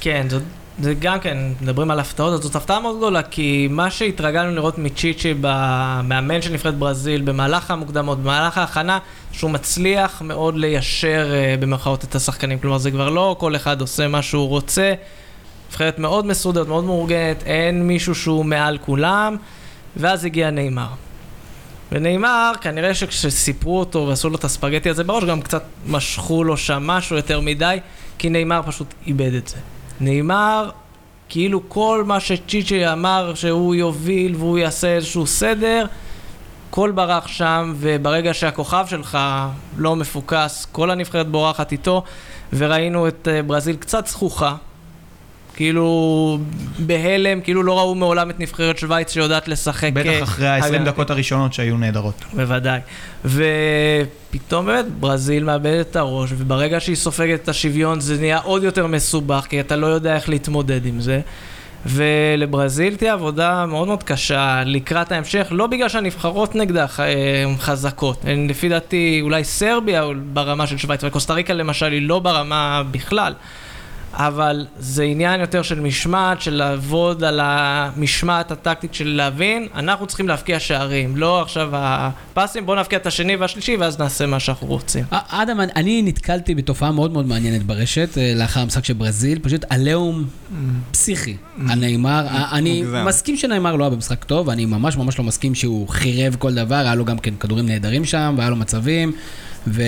כן, 0.00 0.26
זאת, 0.30 0.42
זה 0.80 0.94
גם 0.94 1.20
כן, 1.20 1.38
מדברים 1.60 1.90
על 1.90 2.00
הפתעות, 2.00 2.32
אז 2.32 2.40
זאת 2.40 2.56
הפתעה 2.56 2.80
מאוד 2.80 2.96
גדולה, 2.96 3.22
כי 3.22 3.68
מה 3.70 3.90
שהתרגלנו 3.90 4.54
לראות 4.54 4.78
מצ'יצ'י, 4.78 5.34
במאמן 5.40 6.42
של 6.42 6.52
נבחרת 6.52 6.74
ברזיל, 6.74 7.22
במהלך 7.22 7.70
המוקדמות, 7.70 8.18
במהלך 8.18 8.58
ההכנה, 8.58 8.98
שהוא 9.32 9.50
מצליח 9.50 10.22
מאוד 10.22 10.56
ליישר 10.56 11.32
אה, 11.34 11.54
במרכאות 11.60 12.04
את 12.04 12.14
השחקנים. 12.14 12.58
כלומר, 12.58 12.78
זה 12.78 12.90
כבר 12.90 13.10
לא 13.10 13.36
כל 13.38 13.56
אחד 13.56 13.80
עושה 13.80 14.08
מה 14.08 14.22
שהוא 14.22 14.48
רוצה. 14.48 14.94
נבחרת 15.68 15.98
מאוד 15.98 16.26
מסודרת, 16.26 16.68
מאוד 16.68 16.84
מאורגנת, 16.84 17.42
אין 17.46 17.86
מישהו 17.86 18.14
שהוא 18.14 18.44
מעל 18.44 18.78
כולם, 18.78 19.36
ואז 19.96 20.24
הגיע 20.24 20.50
נאמר. 20.50 20.88
ונאמר, 21.92 22.52
כנראה 22.60 22.94
שכשסיפרו 22.94 23.78
אותו 23.80 24.06
ועשו 24.08 24.30
לו 24.30 24.36
את 24.36 24.44
הספגטי 24.44 24.90
הזה 24.90 25.04
בראש, 25.04 25.24
גם 25.24 25.42
קצת 25.42 25.62
משכו 25.86 26.44
לו 26.44 26.56
שם 26.56 26.82
משהו 26.86 27.16
יותר 27.16 27.40
מדי, 27.40 27.78
כי 28.18 28.28
נאמר 28.28 28.60
פשוט 28.66 28.94
איבד 29.06 29.34
את 29.34 29.48
זה. 29.48 29.56
נאמר, 30.00 30.70
כאילו 31.28 31.68
כל 31.68 32.04
מה 32.06 32.20
שצ'יצ'י 32.20 32.92
אמר 32.92 33.34
שהוא 33.34 33.74
יוביל 33.74 34.36
והוא 34.36 34.58
יעשה 34.58 34.88
איזשהו 34.88 35.26
סדר, 35.26 35.86
הכל 36.70 36.90
ברח 36.90 37.26
שם, 37.26 37.74
וברגע 37.76 38.34
שהכוכב 38.34 38.86
שלך 38.88 39.18
לא 39.76 39.96
מפוקס, 39.96 40.66
כל 40.72 40.90
הנבחרת 40.90 41.28
בורחת 41.28 41.72
איתו, 41.72 42.02
וראינו 42.52 43.08
את 43.08 43.28
אה, 43.30 43.42
ברזיל 43.42 43.76
קצת 43.76 44.06
זכוכה. 44.06 44.54
כאילו 45.56 46.38
בהלם, 46.78 47.40
כאילו 47.40 47.62
לא 47.62 47.78
ראו 47.78 47.94
מעולם 47.94 48.30
את 48.30 48.40
נבחרת 48.40 48.78
שווייץ 48.78 49.12
שיודעת 49.12 49.48
לשחק. 49.48 49.90
בטח 49.92 50.08
אה, 50.08 50.22
אחרי 50.22 50.48
ה-20 50.48 50.64
הגנתי. 50.64 50.84
דקות 50.84 51.10
הראשונות 51.10 51.52
שהיו 51.52 51.76
נהדרות. 51.76 52.24
בוודאי. 52.32 52.80
ופתאום 53.24 54.66
באמת 54.66 54.84
ברזיל 55.00 55.44
מאבדת 55.44 55.90
את 55.90 55.96
הראש, 55.96 56.30
וברגע 56.36 56.80
שהיא 56.80 56.96
סופגת 56.96 57.42
את 57.42 57.48
השוויון 57.48 58.00
זה 58.00 58.16
נהיה 58.16 58.38
עוד 58.38 58.62
יותר 58.62 58.86
מסובך, 58.86 59.46
כי 59.48 59.60
אתה 59.60 59.76
לא 59.76 59.86
יודע 59.86 60.14
איך 60.14 60.28
להתמודד 60.28 60.86
עם 60.86 61.00
זה. 61.00 61.20
ולברזיל 61.86 62.96
תהיה 62.96 63.12
עבודה 63.12 63.66
מאוד 63.66 63.88
מאוד 63.88 64.02
קשה 64.02 64.62
לקראת 64.66 65.12
ההמשך, 65.12 65.46
לא 65.50 65.66
בגלל 65.66 65.88
שהנבחרות 65.88 66.54
נגדה 66.54 66.86
אה, 66.98 67.44
חזקות. 67.58 68.24
הן 68.24 68.46
לפי 68.50 68.68
דעתי 68.68 69.18
אולי 69.22 69.44
סרביה 69.44 70.04
ברמה 70.32 70.66
של 70.66 70.76
שווייץ, 70.76 71.04
וקוסטה 71.04 71.34
ריקה 71.34 71.52
למשל 71.52 71.92
היא 71.92 72.08
לא 72.08 72.18
ברמה 72.18 72.82
בכלל. 72.90 73.32
אבל 74.18 74.66
זה 74.78 75.02
עניין 75.02 75.40
יותר 75.40 75.62
של 75.62 75.80
משמעת, 75.80 76.40
של 76.40 76.54
לעבוד 76.54 77.24
על 77.24 77.40
המשמעת 77.42 78.50
הטקטית 78.50 78.94
של 78.94 79.08
להבין, 79.08 79.66
אנחנו 79.74 80.06
צריכים 80.06 80.28
להבקיע 80.28 80.60
שערים, 80.60 81.16
לא 81.16 81.42
עכשיו 81.42 81.68
הפסים, 81.72 82.66
בואו 82.66 82.78
נבקיע 82.80 82.98
את 82.98 83.06
השני 83.06 83.36
והשלישי 83.36 83.76
ואז 83.76 83.98
נעשה 83.98 84.26
מה 84.26 84.40
שאנחנו 84.40 84.66
רוצים. 84.66 85.04
אדם, 85.10 85.60
אני- 85.60 86.02
נתקלתי 86.02 86.54
בתופעה 86.54 86.92
מאוד 86.92 87.12
מאוד 87.12 87.26
מעניינת 87.26 87.62
ברשת, 87.62 88.08
אה, 88.18 88.32
לאחר 88.36 88.60
המשחק 88.60 88.84
של 88.84 88.92
ברזיל, 88.94 89.38
פשוט 89.38 89.64
עליהום 89.70 90.24
פסיכי 90.90 91.36
על 91.68 91.78
נאמר. 91.78 92.26
א- 92.28 92.44
אני. 92.52 92.84
מסכים 93.04 93.36
שנאמר 93.36 93.76
לא 93.76 93.84
היה 93.84 93.90
במשחק 93.90 94.24
טוב, 94.24 94.48
אני 94.50 94.66
ממש 94.66 94.96
ממש 94.96 95.18
לא 95.18 95.24
מסכים 95.24 95.54
שהוא 95.54 95.88
חירב 95.88 96.36
כל 96.38 96.54
דבר, 96.54 96.74
היה 96.74 96.94
לו 96.94 97.04
גם 97.04 97.18
כן 97.18 97.34
כדורים 97.40 97.66
נהדרים 97.66 98.04
שם, 98.04 98.34
והיה 98.38 98.50
לו 98.50 98.56
מצבים, 98.56 99.12
ו... 99.66 99.82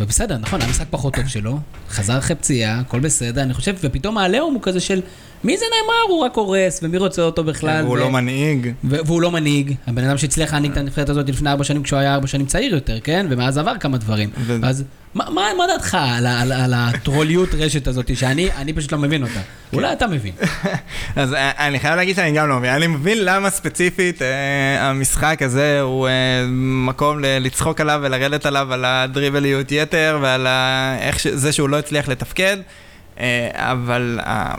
ובסדר, 0.00 0.38
נכון, 0.38 0.60
היה 0.60 0.70
משחק 0.70 0.86
פחות 0.90 1.14
טוב 1.14 1.26
שלו, 1.26 1.58
חזר 1.90 2.18
אחרי 2.18 2.36
פציעה, 2.36 2.80
הכל 2.80 3.00
בסדר, 3.00 3.42
אני 3.42 3.54
חושב, 3.54 3.74
ופתאום 3.80 4.18
העליהום 4.18 4.54
הוא 4.54 4.62
כזה 4.62 4.80
של, 4.80 5.00
מי 5.44 5.56
זה 5.56 5.64
נאמר? 5.64 6.14
הוא 6.14 6.24
רק 6.24 6.36
הורס, 6.36 6.80
ומי 6.82 6.98
רוצה 6.98 7.22
אותו 7.22 7.44
בכלל? 7.44 7.84
הוא 7.84 7.92
ו- 7.92 7.96
לא 7.96 8.10
מנהיג. 8.10 8.72
והוא 8.84 9.22
לא 9.22 9.30
מנהיג, 9.30 9.74
הבן 9.86 10.04
אדם 10.04 10.18
שהצליח 10.18 10.52
להנהיג 10.52 10.72
את 10.72 10.78
הנבחרת 10.78 11.08
הזאת 11.08 11.28
לפני 11.28 11.50
ארבע 11.50 11.64
שנים 11.64 11.82
כשהוא 11.82 11.98
היה 11.98 12.14
ארבע 12.14 12.26
שנים 12.26 12.46
צעיר 12.46 12.74
יותר, 12.74 12.98
כן? 13.04 13.26
ומאז 13.30 13.58
עבר 13.58 13.78
כמה 13.80 13.98
דברים. 13.98 14.30
אז 14.62 14.84
מה, 15.14 15.64
דעתך 15.68 15.96
על, 16.00 16.72
הטרוליות 16.74 17.48
רשת 17.54 17.86
הזאת, 17.86 18.16
שאני 18.16 18.48
אני 18.56 18.72
פשוט 18.72 18.92
לא 18.92 18.98
מבין 18.98 19.22
אותה? 19.22 19.40
אולי 19.72 19.92
אתה 19.92 20.06
מבין. 20.06 20.32
אז 21.16 21.34
אה, 21.34 21.66
אני 21.66 21.80
חייב 21.80 21.96
להגיד 21.96 22.16
שאני 22.16 22.32
גם 22.32 22.48
לא 22.48 22.58
מבין. 22.58 22.70
אני 22.70 22.86
מבין 22.86 23.24
למה 23.24 23.50
ספציפית 23.50 24.22
אה, 24.22 24.88
המשחק 24.88 25.42
הזה 25.42 25.80
הוא 25.80 26.08
אה, 26.08 26.12
מקום 26.86 27.18
לצחוק 27.20 27.80
עליו 27.80 28.00
ולרדת 28.02 28.46
עליו 28.46 28.72
על 28.72 28.84
הדריבליות 28.84 29.72
יתר 29.72 30.18
ועל 30.22 30.46
זה 31.32 31.52
שהוא 31.52 31.68
לא 31.68 31.78
הצליח 31.78 32.08
לתפקד. 32.08 32.56
אה, 33.20 33.48
אבל 33.72 34.18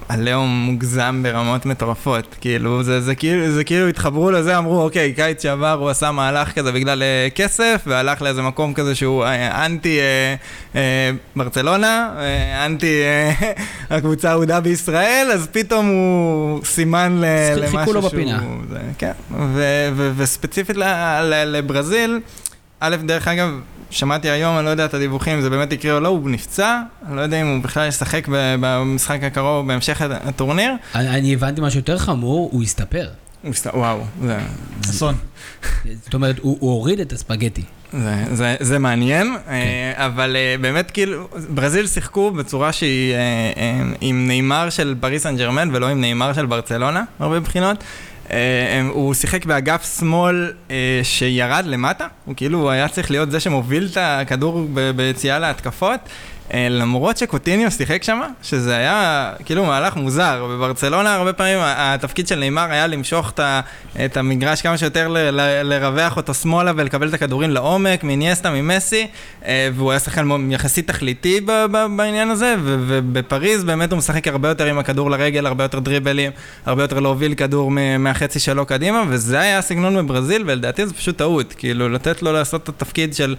הלאום 0.09 0.49
מוגזם 0.49 1.19
ברמות 1.23 1.65
מטורפות, 1.65 2.35
כאילו 2.41 2.83
זה, 2.83 3.01
זה, 3.01 3.15
כאילו, 3.15 3.51
זה 3.51 3.63
כאילו 3.63 3.87
התחברו 3.87 4.31
לזה, 4.31 4.57
אמרו 4.57 4.81
אוקיי, 4.83 5.13
קיץ 5.13 5.43
שעבר 5.43 5.71
הוא 5.79 5.89
עשה 5.89 6.11
מהלך 6.11 6.51
כזה 6.51 6.71
בגלל 6.71 7.03
אה, 7.03 7.27
כסף, 7.35 7.81
והלך 7.87 8.21
לאיזה 8.21 8.41
מקום 8.41 8.73
כזה 8.73 8.95
שהוא 8.95 9.23
אה, 9.23 9.65
אנטי 9.65 9.99
אה, 9.99 10.35
אה, 10.75 11.11
ברצלונה, 11.35 12.09
אה, 12.17 12.65
אנטי 12.65 13.01
אה, 13.03 13.51
הקבוצה 13.97 14.29
האהודה 14.29 14.59
בישראל, 14.59 15.29
אז 15.33 15.47
פתאום 15.51 15.87
הוא 15.87 16.61
סימן 16.65 17.17
ל- 17.21 17.55
למשהו 17.55 17.77
חיכו 17.79 17.93
לו 17.93 18.01
שהוא... 18.01 18.11
בפינה. 18.11 18.39
זה, 18.69 18.79
כן, 18.97 19.11
ו, 19.53 19.63
ו, 19.95 20.11
וספציפית 20.17 20.77
ל, 20.77 20.83
ל, 21.23 21.57
לברזיל, 21.57 22.19
א', 22.83 22.95
דרך 22.95 23.27
אגב, 23.27 23.49
שמעתי 23.89 24.29
היום, 24.29 24.57
אני 24.57 24.65
לא 24.65 24.69
יודע 24.69 24.85
את 24.85 24.93
הדיווחים, 24.93 25.35
אם 25.35 25.41
זה 25.41 25.49
באמת 25.49 25.73
יקרה 25.73 25.95
או 25.95 25.99
לא, 25.99 26.07
הוא 26.07 26.29
נפצע, 26.29 26.81
אני 27.07 27.15
לא 27.15 27.21
יודע 27.21 27.41
אם 27.41 27.47
הוא 27.47 27.63
בכלל 27.63 27.87
ישחק 27.87 28.27
ב- 28.31 28.55
במשחק 28.59 29.23
הקרוב 29.23 29.67
בהמשך 29.67 30.01
הטורניר. 30.01 30.71
אני, 30.95 31.09
אני 31.09 31.33
הבנתי 31.33 31.61
משהו 31.61 31.79
יותר 31.79 31.97
חמור, 31.97 32.49
הוא 32.51 32.63
הסתפר. 32.63 33.07
וואו, 33.73 34.03
זה, 34.21 34.37
אסון. 34.85 35.15
זאת 36.03 36.13
אומרת, 36.13 36.39
הוא, 36.39 36.57
הוא 36.59 36.71
הוריד 36.71 36.99
את 36.99 37.13
הספגטי. 37.13 37.63
זה, 37.93 38.23
זה, 38.31 38.55
זה 38.59 38.79
מעניין, 38.79 39.35
אה, 39.47 40.05
אבל 40.05 40.35
אה, 40.35 40.55
באמת 40.61 40.91
כאילו, 40.91 41.27
ברזיל 41.49 41.87
שיחקו 41.87 42.31
בצורה 42.31 42.71
שהיא 42.71 43.13
אה, 43.13 43.83
עם 44.01 44.27
נאמר 44.27 44.69
של 44.69 44.95
פריס 44.99 45.23
סן 45.23 45.37
ג'רמן 45.37 45.69
ולא 45.73 45.87
עם 45.87 46.01
נאמר 46.01 46.33
של 46.33 46.45
ברצלונה, 46.45 47.03
הרבה 47.19 47.39
בחינות. 47.39 47.83
אה, 48.31 48.81
הוא 48.89 49.13
שיחק 49.13 49.45
באגף 49.45 49.97
שמאל 49.99 50.53
אה, 50.71 50.99
שירד 51.03 51.65
למטה, 51.65 52.07
הוא 52.25 52.35
כאילו 52.35 52.71
היה 52.71 52.87
צריך 52.87 53.11
להיות 53.11 53.31
זה 53.31 53.39
שמוביל 53.39 53.87
את 53.91 53.97
הכדור 54.01 54.67
ביציאה 54.95 55.39
להתקפות. 55.39 55.99
אה, 56.53 56.67
למרות 56.69 57.17
שקוטיניו 57.17 57.71
שיחק 57.71 58.03
שם, 58.03 58.21
שזה 58.43 58.75
היה 58.75 59.31
כאילו 59.45 59.65
מהלך 59.65 59.95
מוזר. 59.95 60.47
בברצלונה 60.49 61.15
הרבה 61.15 61.33
פעמים 61.33 61.57
התפקיד 61.61 62.27
של 62.27 62.39
נאמר 62.39 62.71
היה 62.71 62.87
למשוך 62.87 63.33
את, 64.05 64.17
המגרש 64.17 64.61
כמה 64.61 64.77
שיותר, 64.77 65.07
לרווח 65.63 66.17
אותו 66.17 66.33
שמאלה 66.33 66.71
ולקבל 66.75 67.09
את 67.09 67.13
הכדורים 67.13 67.49
לעומק, 67.49 68.03
מאניאסטה, 68.03 68.49
ממסי, 68.49 69.07
אה, 69.45 69.69
והוא 69.75 69.91
היה 69.91 69.99
שחקן 69.99 70.51
יחסית 70.51 70.87
תכליתי 70.87 71.41
בעניין 71.95 72.29
הזה, 72.29 72.55
ובפריז 72.63 73.63
באמת 73.63 73.91
הוא 73.91 73.97
משחק 73.97 74.27
הרבה 74.27 74.49
יותר 74.49 74.65
עם 74.65 74.77
הכדור 74.77 75.11
לרגל, 75.11 75.45
הרבה 75.45 75.63
יותר 75.63 75.79
דריבלים, 75.79 76.31
הרבה 76.65 76.83
יותר 76.83 76.99
להוביל 76.99 77.33
כדור 77.33 77.71
מהחצי 77.99 78.39
שלו 78.39 78.65
קדימה, 78.65 79.03
וזה 79.09 79.39
היה 79.39 79.57
הסגנון 79.57 79.95
בברזיל, 79.95 80.43
ולדעתי 80.47 80.87
זה 80.87 80.93
פשוט 80.93 81.17
טעות, 81.17 81.53
כאילו 81.57 81.89
לתת 81.89 82.21
לו 82.21 82.33
לעשות 82.33 82.63
את 82.63 82.69
התפקיד 82.69 83.13
של 83.13 83.35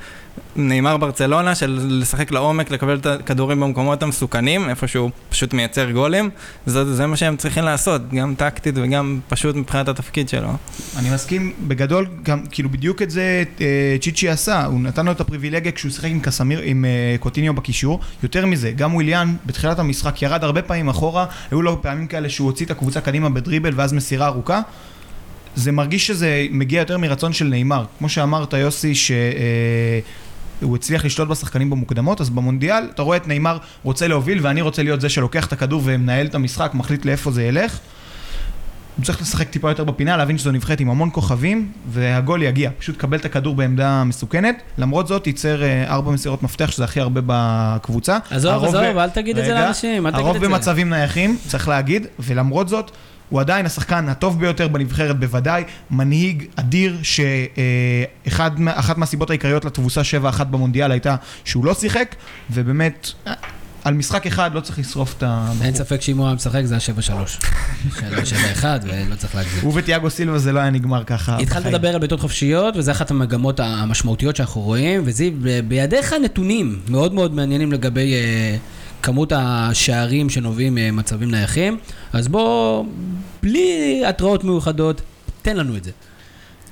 נאמר 0.57 0.97
ברצלונה, 0.97 1.55
של 1.55 1.81
לשחק 1.91 2.31
לעומק, 2.31 2.71
לקבל 2.71 2.97
את 2.97 3.07
הכדורים 3.07 3.61
במקומות 3.61 4.03
המסוכנים, 4.03 4.69
איפה 4.69 4.87
שהוא 4.87 5.11
פשוט 5.29 5.55
מייצר 5.55 5.91
גולים, 5.91 6.31
זה, 6.67 6.95
זה 6.95 7.07
מה 7.07 7.17
שהם 7.17 7.37
צריכים 7.37 7.65
לעשות, 7.65 8.11
גם 8.11 8.35
טקטית 8.35 8.75
וגם 8.79 9.21
פשוט 9.29 9.57
מבחינת 9.57 9.89
התפקיד 9.89 10.29
שלו. 10.29 10.49
אני 10.97 11.11
מסכים, 11.15 11.53
בגדול, 11.69 12.07
גם 12.23 12.43
כאילו 12.51 12.69
בדיוק 12.69 13.03
את 13.03 13.11
זה 13.11 13.45
אה, 13.61 13.97
צ'יצ'י 14.01 14.29
עשה, 14.29 14.65
הוא 14.65 14.81
נתן 14.81 15.07
לו 15.07 15.13
את 15.13 15.21
הפריבילגיה 15.21 15.73
כשהוא 15.73 15.93
שיחק 15.93 16.09
עם 16.11 16.21
קסמיר, 16.21 16.61
עם 16.65 16.85
אה, 16.85 17.17
קוטיניו 17.21 17.55
בקישור, 17.55 18.01
יותר 18.23 18.47
מזה, 18.47 18.71
גם 18.71 18.95
וויליאן 18.95 19.35
בתחילת 19.47 19.79
המשחק 19.79 20.23
ירד 20.23 20.45
הרבה 20.45 20.63
פעמים 20.63 20.89
אחורה, 20.89 21.27
היו 21.51 21.63
לו 21.63 21.83
פעמים 21.83 22.07
כאלה 22.07 22.29
שהוא 22.29 22.47
הוציא 22.47 22.67
את 22.67 22.71
הקבוצה 22.71 23.01
קדימה 23.01 23.31
בדריבל 23.31 23.73
ואז 23.77 23.93
מסירה 23.93 24.27
ארוכה. 24.27 24.61
זה 25.55 25.73
מרגיש 25.73 26.07
שזה 26.07 26.47
מגיע 26.51 26.81
יותר 26.81 26.99
מרצון 26.99 27.33
של 27.33 27.45
נאמר. 27.45 27.85
כמו 27.99 28.09
שאמרת, 28.09 28.53
יוסי, 28.53 28.95
שהוא 28.95 29.17
אה, 29.17 30.01
הצליח 30.75 31.05
לשלוט 31.05 31.29
בשחקנים 31.29 31.71
במוקדמות, 31.71 32.21
אז 32.21 32.31
במונדיאל 32.31 32.85
אתה 32.95 33.03
רואה 33.03 33.17
את 33.17 33.29
נאמר 33.29 33.59
רוצה 33.83 34.09
להוביל 34.09 34.39
ואני 34.43 34.61
רוצה 34.61 34.83
להיות 34.83 35.01
זה 35.01 35.09
שלוקח 35.09 35.47
את 35.47 35.53
הכדור 35.53 35.83
ומנהל 35.85 36.27
את 36.27 36.35
המשחק, 36.35 36.71
מחליט 36.75 37.05
לאיפה 37.05 37.31
זה 37.31 37.43
ילך. 37.45 37.79
הוא 38.97 39.05
צריך 39.05 39.21
לשחק 39.21 39.49
טיפה 39.49 39.71
יותר 39.71 39.85
בפינה, 39.85 40.17
להבין 40.17 40.39
שזו 40.39 40.53
נבחרת 40.53 40.81
עם 40.81 40.91
המון 40.91 41.11
כוכבים, 41.13 41.73
והגול 41.89 42.43
יגיע. 42.43 42.71
פשוט 42.79 42.97
קבל 42.97 43.17
את 43.17 43.25
הכדור 43.25 43.55
בעמדה 43.55 44.05
מסוכנת. 44.05 44.63
למרות 44.79 45.07
זאת, 45.07 45.27
ייצר 45.27 45.63
אה, 45.63 45.85
ארבע 45.89 46.11
מסירות 46.13 46.43
מפתח, 46.43 46.71
שזה 46.71 46.85
הכי 46.85 47.01
הרבה 47.01 47.21
בקבוצה. 47.27 48.19
עזוב, 48.31 48.53
הרוב 48.53 48.69
עזוב, 48.69 48.83
ב- 48.95 48.99
אל 48.99 49.11
תגיד 49.11 49.39
את 49.39 49.45
זה 49.45 49.51
רגע, 49.53 49.65
לאנשים, 49.65 50.07
אל 50.07 50.13
תגיד 50.13 50.25
הרוב 50.25 50.37
את 50.37 50.43
זה. 50.43 50.49
במצבים 50.49 50.89
נייחים, 50.91 51.37
צריך 51.47 51.69
להגיד, 51.69 52.07
ולמרות 52.19 52.69
זאת, 52.69 52.91
הוא 53.33 53.41
עדיין 53.41 53.67
השחקן 53.67 54.09
הטוב 54.09 54.41
ביותר 54.41 54.69
בנבחרת 54.69 55.19
בוודאי, 55.21 55.65
מנהיג 55.91 56.45
אדיר 56.57 56.99
שאחת 57.03 58.53
מהסיבות 58.97 59.31
העיקריות 59.31 59.65
לתבוסה 59.65 60.01
7-1 60.39 60.45
במונדיאל 60.45 60.91
הייתה 60.91 61.17
שהוא 61.45 61.65
לא 61.65 61.75
שיחק, 61.75 62.15
ובאמת, 62.51 63.11
על 63.85 63.95
משחק 63.95 64.27
אחד 64.27 64.55
לא 64.55 64.61
צריך 64.61 64.79
לשרוף 64.79 65.15
את 65.19 65.23
הבחור. 65.27 65.65
אין 65.67 65.75
ספק 65.75 66.03
שאם 66.03 66.19
הוא 66.19 66.27
היה 66.27 66.35
משחק 66.35 66.63
זה 66.65 66.75
היה 66.75 67.27
7-3. 67.39 68.01
7-1 68.61 68.65
ולא 68.83 69.15
צריך 69.15 69.35
להגזים. 69.35 69.61
הוא 69.63 69.73
ותיאגו 69.77 70.11
סילבה 70.11 70.39
זה 70.39 70.53
לא 70.53 70.61
היה 70.61 70.71
נגמר 70.71 71.05
ככה. 71.05 71.39
התחלת. 71.39 71.67
לדבר 71.67 71.89
על 71.89 71.99
בעיטות 71.99 72.21
חופשיות, 72.21 72.77
וזה 72.77 72.91
אחת 72.91 73.11
המגמות 73.11 73.61
המשמעותיות 73.61 74.37
שאנחנו 74.37 74.61
רואים, 74.61 75.03
וזיו, 75.05 75.33
בידיך 75.69 76.15
נתונים 76.25 76.81
מאוד 76.89 77.15
מאוד 77.15 77.35
מעניינים 77.35 77.73
לגבי 77.73 78.15
אה, 78.15 78.57
כמות 79.03 79.33
השערים 79.37 80.31
שנובעים 80.31 80.75
ממצבים 80.75 81.31
נייחים, 81.31 81.79
אז 82.13 82.29
בוא, 82.29 82.85
בלי 83.41 84.03
התראות 84.07 84.45
מיוחדות, 84.45 85.03
תן 85.43 85.57
לנו 85.57 85.77
את 85.77 85.85
זה. 85.85 85.91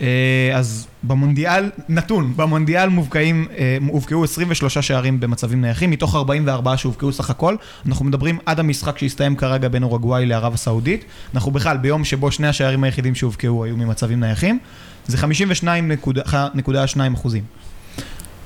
אה, 0.00 0.50
אז 0.54 0.86
במונדיאל, 1.02 1.70
נתון, 1.88 2.32
במונדיאל 2.36 2.88
מובקעים, 2.88 3.46
אה, 3.58 3.76
הובקעו 3.88 4.24
23 4.24 4.78
שערים 4.78 5.20
במצבים 5.20 5.60
נייחים, 5.60 5.90
מתוך 5.90 6.14
44 6.14 6.76
שהובקעו 6.76 7.12
סך 7.12 7.30
הכל. 7.30 7.56
אנחנו 7.86 8.04
מדברים 8.04 8.38
עד 8.46 8.60
המשחק 8.60 8.98
שהסתיים 8.98 9.36
כרגע 9.36 9.68
בין 9.68 9.82
אורוגוואי 9.82 10.26
לערב 10.26 10.54
הסעודית. 10.54 11.04
אנחנו 11.34 11.50
בכלל 11.50 11.76
ביום 11.76 12.04
שבו 12.04 12.32
שני 12.32 12.48
השערים 12.48 12.84
היחידים 12.84 13.14
שהובקעו 13.14 13.64
היו 13.64 13.76
ממצבים 13.76 14.20
נייחים. 14.20 14.58
זה 15.06 15.16
52.2 15.16 17.14
אחוזים. 17.14 17.42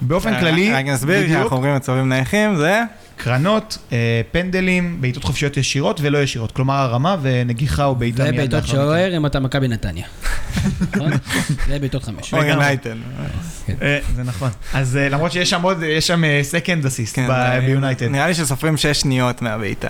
באופן 0.01 0.41
כללי, 0.41 0.73
רק 0.73 0.87
נסביר, 0.87 1.17
בדיוק, 1.17 1.31
כשאנחנו 1.31 1.57
אומרים 1.57 1.77
מצבים 1.77 2.09
נייחים, 2.09 2.57
זה... 2.57 2.83
קרנות, 3.17 3.79
אה, 3.93 4.21
פנדלים, 4.33 5.01
בעיטות 5.01 5.25
חופשיות 5.25 5.57
ישירות 5.57 6.01
ולא 6.01 6.19
ישירות. 6.19 6.53
כלומר 6.53 6.75
הרמה 6.75 7.17
ונגיחה 7.23 7.85
או 7.85 7.95
בעיטה 7.97 8.25
מיד 8.25 8.35
ובעיטות. 8.35 8.67
שוער 8.67 9.17
אם 9.17 9.27
אתה 9.27 9.41
מכבי 9.41 9.69
נתניה. 9.69 10.07
נכון? 10.95 11.11
זה 11.69 11.79
בעיטות 11.79 12.03
חמש. 12.03 12.35
או. 12.35 12.43
יונייטד. 12.43 12.95
אה, 13.83 13.99
זה 14.17 14.23
נכון. 14.23 14.51
אז 14.73 14.97
אה, 14.97 15.09
למרות 15.09 15.33
שיש 15.33 15.51
שם 15.51 15.63
עוד, 15.63 15.83
יש 15.83 16.07
שם 16.07 16.23
second 16.43 16.87
assist 16.87 17.19
ביונייטד. 17.67 18.07
נראה 18.07 18.27
לי 18.27 18.35
שסופרים 18.35 18.77
שש 18.77 19.01
שניות 19.01 19.43
מהבעיטה. 19.43 19.89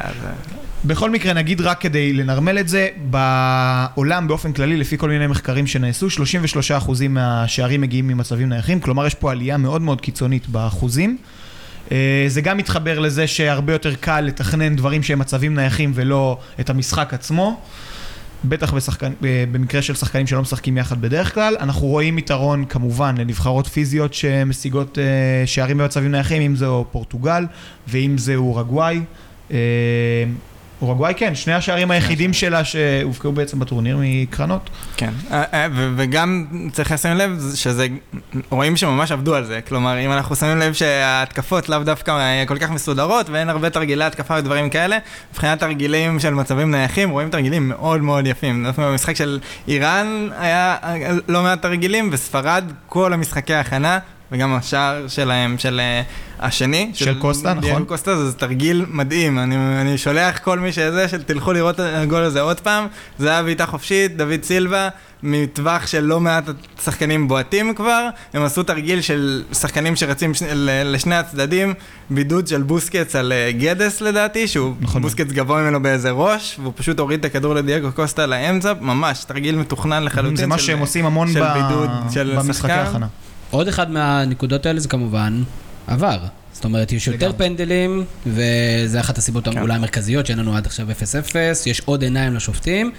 בכל 0.85 1.11
מקרה, 1.11 1.33
נגיד 1.33 1.61
רק 1.61 1.81
כדי 1.81 2.13
לנרמל 2.13 2.59
את 2.59 2.69
זה, 2.69 2.89
בעולם 2.97 4.29
באופן 4.29 4.53
כללי, 4.53 4.77
לפי 4.77 4.99
כל 4.99 5.09
מיני 5.09 5.27
מחקרים 5.27 5.67
שנעשו, 5.67 6.07
33% 6.09 7.09
מהשערים 7.09 7.81
מגיעים 7.81 8.09
ממצבים 8.09 8.49
נייחים, 8.49 8.81
כלומר 8.81 9.07
יש 9.07 9.15
פה 9.15 9.33
עלייה 9.33 9.57
מאוד 9.57 9.83
מאוד 9.83 10.01
קיצונית 10.01 10.49
באחוזים. 10.49 11.19
אה, 11.93 12.25
זה 12.29 12.41
גם 12.41 12.57
מתחבר 12.57 12.99
לזה 12.99 13.27
שהרבה 13.27 13.73
יותר 13.73 13.95
קל 13.95 14.21
לתכנן 14.21 14.77
דברים 14.77 15.03
שהם 15.03 15.19
מצבים 15.19 15.55
נייחים 15.55 15.93
ולא 15.95 16.39
את 16.61 16.71
המשחק 16.71 17.15
עצמו. 17.15 17.61
בטח 18.45 18.75
בשחקן, 18.75 19.13
אה, 19.25 19.45
במקרה 19.53 19.83
של 19.83 19.95
שחקנים 19.95 20.27
שלא 20.27 20.43
משחקים 20.43 20.79
יחד 20.79 21.01
בדרך 21.01 21.35
כלל. 21.35 21.57
אנחנו 21.61 21.87
רואים 21.87 22.19
יתרון 22.19 22.65
כמובן 22.65 23.15
לנבחרות 23.19 23.67
פיזיות 23.67 24.15
שמשיגות 24.15 24.99
אה, 24.99 25.47
שערים 25.47 25.79
במצבים 25.79 26.11
נייחים, 26.11 26.43
אם 26.43 26.57
זהו 26.57 26.85
פורטוגל 26.93 27.47
ואם 27.89 28.19
זה 28.19 28.35
אורוגוואי. 28.35 29.01
אורוגוואי 30.83 31.15
כן, 31.17 31.35
שני 31.35 31.53
השערים 31.53 31.91
היחידים 31.91 32.33
שלה 32.33 32.65
שהובקעו 32.65 33.33
בעצם 33.33 33.59
בטורניר 33.59 33.99
מקרנות. 34.01 34.71
כן, 34.97 35.11
אה, 35.31 35.45
אה, 35.55 35.67
וגם 35.97 36.47
צריך 36.73 36.93
לשים 36.93 37.13
לב 37.13 37.41
שזה, 37.55 37.87
רואים 38.51 38.77
שממש 38.77 39.13
עבדו 39.13 39.35
על 39.35 39.45
זה, 39.45 39.61
כלומר 39.69 39.99
אם 39.99 40.13
אנחנו 40.13 40.37
שמים 40.37 40.59
לב 40.59 40.73
שההתקפות 40.73 41.69
לאו 41.69 41.79
דווקא 41.79 42.45
כל 42.47 42.59
כך 42.59 42.71
מסודרות 42.71 43.31
ואין 43.31 43.49
הרבה 43.49 43.71
תרגילי 43.71 44.05
התקפה 44.05 44.35
ודברים 44.39 44.71
כאלה, 44.71 44.99
מבחינת 45.33 45.61
תרגילים 45.61 46.21
של 46.21 46.35
מצבים 46.35 46.71
נייחים 46.71 47.11
רואים 47.11 47.31
תרגילים 47.31 47.69
מאוד 47.69 48.01
מאוד 48.01 48.27
יפים, 48.27 48.67
במשחק 48.79 49.17
של 49.17 49.41
איראן 49.69 50.29
היה 50.39 50.77
לא 51.29 51.43
מעט 51.43 51.63
תרגילים 51.63 52.09
וספרד 52.13 52.65
כל 52.87 53.13
המשחקי 53.13 53.55
ההכנה 53.55 53.99
וגם 54.35 54.55
השער 54.55 55.09
שלהם, 55.09 55.59
של 55.59 55.81
אה, 55.81 56.03
השני. 56.41 56.91
של 56.95 57.19
קוסטה, 57.19 57.55
דייגו 57.55 57.69
נכון. 57.69 57.85
קוסטה 57.85 58.17
זה 58.27 58.33
תרגיל 58.33 58.85
מדהים, 58.91 59.39
אני, 59.39 59.57
אני 59.81 59.99
שולח 59.99 60.39
כל 60.39 60.59
מי 60.59 60.73
שזה, 60.73 61.09
של 61.09 61.23
תלכו 61.23 61.53
לראות 61.53 61.75
את 61.75 61.85
הגול 61.95 62.23
הזה 62.23 62.41
עוד 62.41 62.61
פעם, 62.61 62.87
זה 63.19 63.31
היה 63.31 63.43
בעיטה 63.43 63.67
חופשית, 63.67 64.17
דוד 64.17 64.43
סילבה, 64.43 64.89
מטווח 65.23 65.87
של 65.87 66.01
לא 66.05 66.21
מעט 66.21 66.45
שחקנים 66.85 67.29
בועטים 67.29 67.75
כבר, 67.75 68.09
הם 68.35 68.43
עשו 68.43 68.63
תרגיל 68.63 69.01
של 69.01 69.43
שחקנים 69.53 69.97
שרצים 69.97 70.35
ש... 70.35 70.43
ל- 70.43 70.93
לשני 70.95 71.15
הצדדים, 71.15 71.75
בידוד 72.11 72.47
של 72.47 72.63
בוסקץ 72.63 73.17
על 73.17 73.33
אה, 73.33 73.51
גדס 73.53 74.01
לדעתי, 74.01 74.49
שהוא 74.49 74.75
נכון. 74.81 75.03
בוסקץ 75.03 75.27
גבוה 75.33 75.63
ממנו 75.63 75.83
באיזה 75.83 76.11
ראש, 76.11 76.57
והוא 76.63 76.73
פשוט 76.77 76.99
הוריד 76.99 77.19
את 77.21 77.25
הכדור 77.25 77.55
לדייגו 77.55 77.93
קוסטה 77.93 78.27
לאמצע, 78.27 78.73
ממש, 78.81 79.25
תרגיל 79.25 79.57
מתוכנן 79.57 80.03
לחלוטין. 80.03 80.37
זה 80.37 80.47
מה 80.47 80.59
של- 80.59 80.65
שהם 80.65 80.79
עושים 80.79 81.07
המון 81.07 81.33
של 81.33 81.43
ב- 81.45 81.53
בידוד 81.53 81.91
של 82.11 82.35
במשחקי 82.39 82.73
שחקן. 82.87 83.01
עוד 83.51 83.69
אחד 83.69 83.91
מהנקודות 83.91 84.67
האלה 84.67 84.81
זה 84.81 84.89
כמובן 84.89 85.43
עבר. 85.87 86.19
זאת 86.53 86.65
אומרת, 86.65 86.93
יש 86.93 87.07
יותר 87.07 87.29
לגמרי. 87.29 87.49
פנדלים, 87.49 88.05
וזה 88.27 89.01
אחת 89.01 89.19
הסיבות 89.19 89.49
כן. 89.49 89.59
אולי 89.61 89.75
המרכזיות 89.75 90.27
שאין 90.27 90.39
לנו 90.39 90.57
עד 90.57 90.67
עכשיו 90.67 90.87
0-0, 90.91 91.35
יש 91.67 91.81
עוד 91.85 92.03
עיניים 92.03 92.35
לשופטים. 92.35 92.91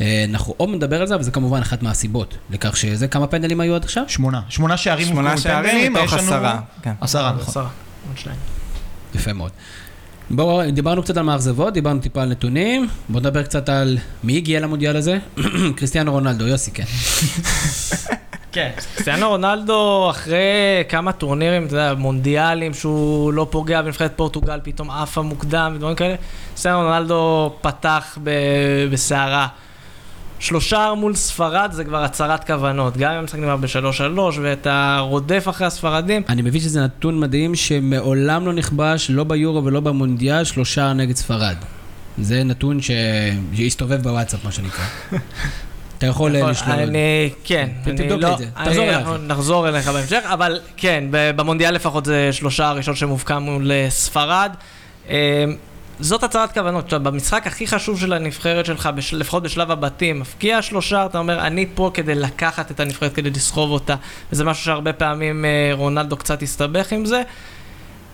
אה, 0.00 0.24
אנחנו 0.28 0.54
עוד 0.56 0.68
נדבר 0.68 1.00
על 1.00 1.06
זה, 1.06 1.14
אבל 1.14 1.22
זה 1.22 1.30
כמובן 1.30 1.60
אחת 1.60 1.82
מהסיבות 1.82 2.34
לכך 2.50 2.76
שזה, 2.76 3.08
כמה 3.08 3.26
פנדלים 3.26 3.60
היו 3.60 3.74
עד 3.74 3.84
עכשיו? 3.84 4.04
שמונה. 4.08 4.40
שמונה 4.48 4.76
שערים 4.76 5.08
שמונה 5.08 5.36
שערים 5.36 5.92
מתוך 5.92 6.12
לנו- 6.12 6.22
עשרה. 6.22 6.60
כן. 6.82 6.92
עשרה, 7.00 7.32
נכון. 7.32 7.48
עשרה. 7.48 7.68
עוד 8.08 8.18
שניים. 8.18 8.38
יפה 9.14 9.32
מאוד. 9.32 9.50
בואו, 10.30 10.70
דיברנו 10.70 11.02
קצת 11.02 11.16
על 11.16 11.22
מאכזבות, 11.22 11.74
דיברנו 11.74 12.00
טיפה 12.00 12.22
על 12.22 12.28
נתונים, 12.28 12.88
בואו 13.08 13.20
נדבר 13.20 13.42
קצת 13.42 13.68
על 13.68 13.98
מי 14.24 14.36
הגיע 14.36 14.60
למונדיאל 14.60 14.96
הזה? 14.96 15.18
קריסטיאנו 15.76 16.12
רונלדו, 16.12 16.46
יוסי, 16.46 16.70
כן. 16.70 16.84
כן, 18.52 18.70
קריסטיאנו 18.94 19.28
רונלדו 19.28 20.10
אחרי 20.10 20.42
כמה 20.88 21.12
טורנירים, 21.12 21.66
אתה 21.66 21.74
יודע, 21.74 21.94
מונדיאלים 21.94 22.74
שהוא 22.74 23.32
לא 23.32 23.46
פוגע 23.50 23.82
בנבחרת 23.82 24.12
פורטוגל, 24.16 24.60
פתאום 24.62 24.90
עפה 24.90 25.22
מוקדם 25.22 25.72
ודברים 25.76 25.96
כאלה, 25.96 26.14
קריסטיאנו 26.48 26.82
רונלדו 26.82 27.52
פתח 27.60 28.18
ב- 28.24 28.30
בסערה. 28.92 29.46
שלושה 30.38 30.92
מול 30.96 31.14
ספרד 31.14 31.70
זה 31.72 31.84
כבר 31.84 32.04
הצהרת 32.04 32.46
כוונות, 32.46 32.96
גם 32.96 33.12
אם 33.12 33.18
המשחק 33.18 33.38
נגמר 33.38 33.56
ב-3-3 33.56 34.20
ואתה 34.42 34.98
רודף 35.00 35.44
אחרי 35.48 35.66
הספרדים, 35.66 36.22
אני 36.28 36.42
מבין 36.42 36.60
שזה 36.60 36.84
נתון 36.84 37.20
מדהים 37.20 37.54
שמעולם 37.54 38.46
לא 38.46 38.52
נכבש, 38.52 39.10
לא 39.10 39.24
ביורו 39.24 39.64
ולא 39.64 39.80
במונדיאל, 39.80 40.44
שלושה 40.44 40.92
נגד 40.92 41.16
ספרד. 41.16 41.56
זה 42.18 42.44
נתון 42.44 42.78
שהסתובב 42.80 44.02
בוואטסאפ, 44.02 44.44
מה 44.44 44.52
שנקרא. 44.52 44.84
אתה 46.00 46.08
יכול 46.08 46.36
אה, 46.36 46.40
נכון, 46.40 46.50
לשלול. 46.50 46.72
אני, 46.78 47.30
כן, 47.44 47.68
תבדוק 47.84 48.20
לא- 48.22 48.32
את 48.32 48.38
זה, 48.38 48.44
אני- 48.56 48.66
תחזור 48.68 49.00
אחרי. 49.02 49.18
נחזור 49.26 49.68
אליך 49.68 49.88
בהמשך, 49.88 50.22
אבל 50.24 50.60
כן, 50.76 51.04
במונדיאל 51.10 51.74
לפחות 51.74 52.04
זה 52.04 52.28
שלושה 52.32 52.68
הראשון 52.68 52.94
שמובקע 52.96 53.38
מול 53.38 53.72
אה, 53.72 53.86
ספרד. 53.90 54.52
אה, 55.10 55.44
זאת 56.00 56.22
הצהרת 56.24 56.52
כוונות, 56.52 56.84
עכשיו, 56.84 57.00
במשחק 57.02 57.46
הכי 57.46 57.66
חשוב 57.66 58.00
של 58.00 58.12
הנבחרת 58.12 58.66
שלך, 58.66 58.88
בש- 58.94 59.14
לפחות 59.14 59.42
בשלב 59.42 59.70
הבתים, 59.70 60.20
מפקיע 60.20 60.62
שלושה, 60.62 61.06
אתה 61.06 61.18
אומר, 61.18 61.40
אני 61.46 61.66
פה 61.74 61.90
כדי 61.94 62.14
לקחת 62.14 62.70
את 62.70 62.80
הנבחרת, 62.80 63.12
כדי 63.14 63.30
לסחוב 63.30 63.70
אותה, 63.70 63.94
וזה 64.32 64.44
משהו 64.44 64.64
שהרבה 64.64 64.92
פעמים 64.92 65.44
אה, 65.44 65.50
רונלדו 65.74 66.16
קצת 66.16 66.42
הסתבך 66.42 66.92
עם 66.92 67.04
זה, 67.06 67.22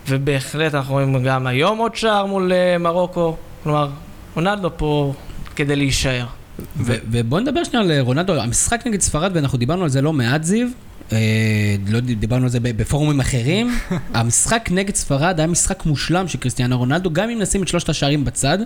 ובהחלט 0.09 0.75
אנחנו 0.75 0.95
רואים 0.95 1.23
גם 1.25 1.47
היום 1.47 1.79
עוד 1.79 1.97
שער 1.97 2.27
מול 2.27 2.53
אה, 2.53 2.79
מרוקו, 2.79 3.37
כלומר, 3.63 3.89
רונלדו 4.35 4.71
פה 4.77 5.13
כדי 5.57 5.77
להישאר. 5.77 6.27
ובוא 6.77 7.41
נדבר 7.41 7.65
שנייה 7.65 7.85
על 7.85 8.01
רונלדו, 8.01 8.35
המשחק 8.35 8.87
נגד 8.87 9.01
ספרד, 9.01 9.31
ואנחנו 9.35 9.59
דיברנו 9.59 9.83
על 9.83 9.89
זה 9.89 10.03
לא 10.03 10.13
מעט, 10.13 10.45
זיו. 10.45 10.69
אה, 11.13 11.19
לא 11.89 12.01
דיברנו 12.01 12.45
על 12.45 12.51
זה 12.51 12.59
בפורומים 12.61 13.21
אחרים, 13.21 13.79
המשחק 14.15 14.69
נגד 14.73 14.95
ספרד 14.95 15.41
היה 15.41 15.47
משחק 15.47 15.87
מושלם 15.87 16.29
של 16.29 16.39
קריסטיאנו 16.39 16.79
רונלדו, 16.79 17.13
גם 17.13 17.31
אם 17.31 17.39
נשים 17.39 17.63
את 17.63 17.69
שלושת 17.69 17.89
השערים 17.89 18.25
בצד, 18.25 18.59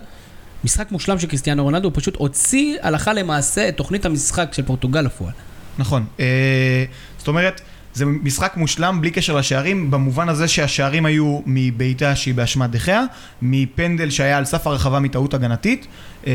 משחק 0.64 0.92
מושלם 0.92 1.18
של 1.18 1.26
קריסטיאנו 1.26 1.62
רונלדו, 1.62 1.88
הוא 1.88 1.92
פשוט 1.96 2.16
הוציא 2.16 2.76
הלכה 2.82 3.12
למעשה 3.12 3.68
את 3.68 3.76
תוכנית 3.76 4.04
המשחק 4.04 4.48
של 4.52 4.62
פורטוגל 4.62 5.00
לפועל. 5.00 5.32
נכון. 5.78 6.04
אה, 6.20 6.84
זאת 7.18 7.28
אומרת, 7.28 7.60
זה 7.94 8.06
משחק 8.06 8.52
מושלם 8.56 9.00
בלי 9.00 9.10
קשר 9.10 9.36
לשערים, 9.36 9.90
במובן 9.90 10.28
הזה 10.28 10.48
שהשערים 10.48 11.06
היו 11.06 11.40
מבעיטה 11.46 12.16
שהיא 12.16 12.34
באשמת 12.34 12.70
דחיה, 12.70 13.04
מפנדל 13.42 14.10
שהיה 14.10 14.38
על 14.38 14.44
סף 14.44 14.66
הרחבה 14.66 15.00
מטעות 15.00 15.34
הגנתית, 15.34 15.86
אה, 16.26 16.32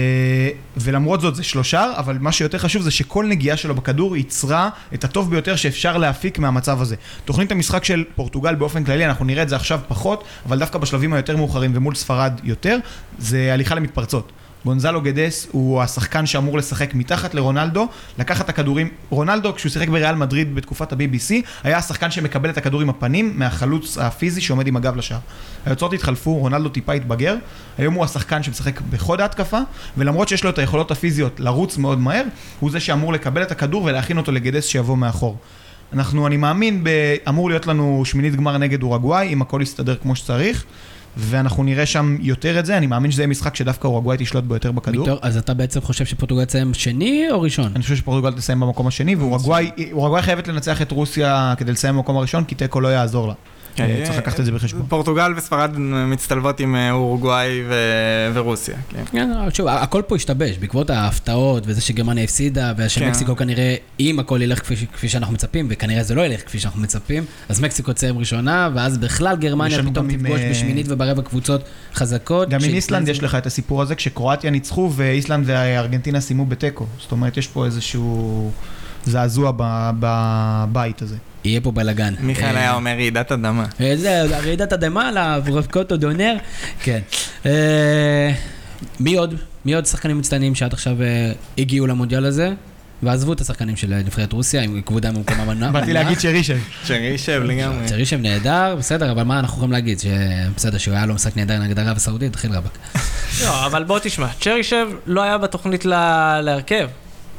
ולמרות 0.78 1.22
זאת 1.22 1.36
זה 1.36 1.44
שלושה, 1.44 1.92
אבל 1.98 2.18
מה 2.22 2.32
שיותר 2.32 2.58
חשוב 2.58 2.82
זה 2.82 2.92
שכל 2.92 3.26
נגיעה 3.26 3.58
שלו 3.58 3.76
בכדור 3.76 4.18
ייצרה 4.18 4.70
את 4.94 5.04
הטוב 5.04 5.30
ביותר 5.30 5.56
שאפשר 5.56 5.98
להפיק 5.98 6.40
מהמצב 6.40 6.82
הזה. 6.82 6.96
תוכנית 7.26 7.52
המשחק 7.52 7.84
של 7.84 8.04
פורטוגל 8.16 8.56
באופן 8.56 8.84
כללי, 8.84 9.06
אנחנו 9.06 9.26
נראה 9.26 9.44
את 9.44 9.50
זה 9.50 9.56
עכשיו 9.56 9.80
פחות, 9.88 10.24
אבל 10.46 10.60
דווקא 10.60 10.80
בשלבים 10.80 11.14
היותר 11.14 11.38
מאוחרים 11.38 11.72
ומול 11.76 11.96
ספרד 11.96 12.40
יותר, 12.44 12.78
זה 13.20 13.54
הליכה 13.54 13.76
למתפרצות. 13.76 14.32
גונזלו 14.66 15.02
גדס 15.02 15.48
הוא 15.52 15.82
השחקן 15.82 16.26
שאמור 16.26 16.58
לשחק 16.58 16.94
מתחת 16.94 17.34
לרונלדו, 17.34 17.88
לקחת 18.20 18.46
את 18.46 18.50
הכדורים, 18.50 18.90
רונלדו 19.10 19.56
כשהוא 19.56 19.70
שיחק 19.70 19.90
בריאל 19.90 20.16
מדריד 20.16 20.56
בתקופת 20.56 20.94
ה-BBC, 20.94 21.34
היה 21.64 21.78
השחקן 21.78 22.12
שמקבל 22.12 22.50
את 22.50 22.58
הכדור 22.58 22.82
עם 22.82 22.90
הפנים 22.90 23.34
מהחלוץ 23.36 23.98
הפיזי 23.98 24.42
שעומד 24.42 24.68
עם 24.68 24.76
הגב 24.76 24.96
לשער. 24.96 25.20
היוצרות 25.66 25.94
התחלפו, 25.94 26.38
רונלדו 26.38 26.70
טיפה 26.70 26.94
התבגר, 26.94 27.36
היום 27.78 27.94
הוא 27.94 28.06
השחקן 28.06 28.44
שמשחק 28.44 28.82
בחוד 28.82 29.22
ההתקפה, 29.22 29.60
ולמרות 29.98 30.28
שיש 30.28 30.44
לו 30.44 30.50
את 30.50 30.60
היכולות 30.60 30.92
הפיזיות 30.92 31.40
לרוץ 31.40 31.78
מאוד 31.78 32.00
מהר, 32.00 32.24
הוא 32.60 32.72
זה 32.72 32.80
שאמור 32.80 33.14
לקבל 33.14 33.42
את 33.42 33.52
הכדור 33.52 33.84
ולהכין 33.84 34.18
אותו 34.18 34.32
לגדס 34.32 34.66
שיבוא 34.66 34.98
מאחור. 34.98 35.38
אנחנו, 35.94 36.28
אני 36.28 36.38
מאמין, 36.38 36.84
ב... 36.84 36.90
אמור 37.30 37.50
להיות 37.50 37.68
לנו 37.68 38.02
שמינית 38.06 38.36
גמר 38.36 38.58
נגד 38.58 38.84
אורוגוואי, 38.84 39.34
אם 39.34 39.42
הכל 39.42 39.60
יסתדר 39.64 39.96
כמו 39.96 40.16
שצריך. 40.16 40.66
ואנחנו 41.18 41.64
נראה 41.64 41.86
שם 41.86 42.18
יותר 42.20 42.60
את 42.60 42.66
זה, 42.66 42.78
אני 42.78 42.88
מאמין 42.88 43.12
שזה 43.12 43.22
יהיה 43.22 43.28
משחק 43.28 43.56
שדווקא 43.56 43.88
אורוגוואי 43.88 44.18
תשלוט 44.20 44.44
בו 44.44 44.54
יותר 44.54 44.72
בכדור. 44.72 45.04
מתור, 45.04 45.20
אז 45.22 45.38
אתה 45.38 45.54
בעצם 45.54 45.82
חושב 45.82 46.06
שפורטוגל 46.06 46.46
תסיים 46.46 46.74
שני 46.74 47.26
או 47.32 47.42
ראשון? 47.42 47.72
אני 47.76 47.84
חושב 47.84 47.96
שפורטוגל 47.96 48.34
תסיים 48.34 48.60
במקום 48.60 48.88
השני, 48.88 49.16
ואורוגוואי 49.16 49.72
אורוגוואי 49.92 50.22
חייבת 50.22 50.48
לנצח 50.48 50.82
את 50.82 50.92
רוסיה 50.92 51.54
כדי 51.58 51.72
לסיים 51.72 51.96
במקום 51.96 52.18
הראשון, 52.18 52.44
כי 52.44 52.56
תיקו 52.56 52.82
לא 52.82 52.88
יעזור 52.88 53.28
לה. 53.28 53.34
כן, 53.76 53.84
אה, 53.90 54.02
צריך 54.06 54.18
לקחת 54.18 54.40
את 54.40 54.46
זה 54.46 54.52
בחשבון. 54.52 54.86
פורטוגל 54.90 55.34
וספרד 55.38 55.72
מצטלבות 55.78 56.60
עם 56.60 56.76
אה, 56.76 56.92
אורוגוואי 56.92 57.64
ו- 57.70 58.32
ורוסיה. 58.34 58.76
כן. 58.90 59.04
כן, 59.12 59.30
שוב, 59.54 59.68
הכל 59.68 60.02
פה 60.08 60.16
השתבש, 60.16 60.58
בעקבות 60.58 60.90
ההפתעות 60.90 61.64
וזה 61.66 61.82
שגרמניה 61.82 62.24
הפסידה, 62.24 62.74
כן. 62.78 62.84
ושמקסיקו 62.86 63.36
כנראה, 63.36 63.76
אם 64.00 64.20
הכל 64.20 64.42
ילך 64.42 64.60
כפי, 64.94 65.10
שאנחנו 65.10 65.34
מצפים, 65.34 65.68
וכנראה 65.70 66.04
זה 66.04 66.16
לא 66.16 66.26
ילך 66.26 66.46
כפי 66.46 66.60
שאנחנו 66.60 66.82
מצפים, 66.82 67.26
אז 67.50 67.62
מקסיקו 67.62 67.94
תסיים 67.94 68.18
ראשונה, 68.18 68.70
ואז 68.76 68.98
בכלל 68.98 69.36
גרמניה 69.36 69.84
פתאום 69.84 70.14
תפגוש 70.18 70.40
אה, 70.40 70.50
בשמינית 70.50 70.86
וברבע 70.90 71.22
קבוצות 71.22 71.62
חזקות. 71.96 72.50
גם 72.50 72.64
עם 72.64 72.70
איסלנד 72.74 73.08
יש 73.08 73.24
לך 73.24 73.36
את 73.36 73.46
הסיפור 73.46 73.82
הזה, 73.82 73.96
כשקרואטיה 73.96 74.52
ניצחו 74.52 74.92
ואיסלנד 74.96 75.44
וארגנטינה 75.48 76.22
סיימו 76.22 76.46
בתיקו. 76.46 76.86
זאת 77.00 77.12
אומרת, 77.12 77.38
יש 77.38 77.48
פה 77.48 77.66
איזשהו 77.66 78.52
זעזוע 79.06 79.52
ב- 79.58 79.92
בבית 80.00 81.02
הזה. 81.02 81.16
יהיה 81.46 81.62
פה 81.62 81.72
בלאגן. 81.72 82.14
מיכאל 82.20 82.56
אה, 82.56 82.60
היה 82.60 82.74
אומר 82.74 82.92
רעידת 82.92 83.32
אדמה. 83.32 83.66
אה, 83.82 83.94
זה 83.98 84.22
רעידת 84.24 84.74
אדמה 84.74 85.12
לברוקוטו 85.12 85.98
דונר, 85.98 86.36
כן. 86.84 87.00
אה, 87.46 88.32
מי 89.00 89.16
עוד? 89.16 89.36
מי 89.66 89.74
עוד 89.76 89.86
שחקנים 89.86 90.18
מצטיינים 90.18 90.56
שעד 90.56 90.74
עכשיו 90.74 91.02
אה, 91.02 91.32
הגיעו 91.58 91.88
למונדיאל 91.88 92.26
הזה? 92.26 92.54
ועזבו 93.04 93.34
את 93.34 93.42
השחקנים 93.42 93.76
של 93.76 93.94
נבחרת 94.06 94.34
רוסיה, 94.34 94.62
עם 94.62 94.82
כבודם 94.86 95.14
במקומם 95.16 95.48
מנוע. 95.48 95.72
באתי 95.72 95.94
להגיד 95.94 96.20
שרישל. 96.20 96.58
שרישב 96.84 97.42
לגמרי. 97.46 97.86
צ'רישב 97.86 98.18
נהדר, 98.22 98.76
בסדר, 98.80 99.12
אבל 99.12 99.24
מה 99.24 99.40
אנחנו 99.40 99.56
יכולים 99.56 99.72
להגיד? 99.72 100.00
שבסדר, 100.00 100.78
שהוא 100.78 100.94
היה 100.96 101.06
לו 101.06 101.14
משחק 101.14 101.38
נהדר 101.38 101.60
נגד 101.60 101.80
ערב 101.80 101.98
הסעודית, 101.98 102.32
תתחיל 102.32 102.52
רבאק. 102.52 102.78
לא, 103.44 103.66
אבל 103.66 103.84
בוא 103.84 104.00
תשמע, 104.00 104.28
צ'רישב 104.42 104.88
לא 105.06 105.22
היה 105.22 105.38
בתוכנית 105.38 105.86
ל- 105.86 106.42
להרכב. 106.44 106.88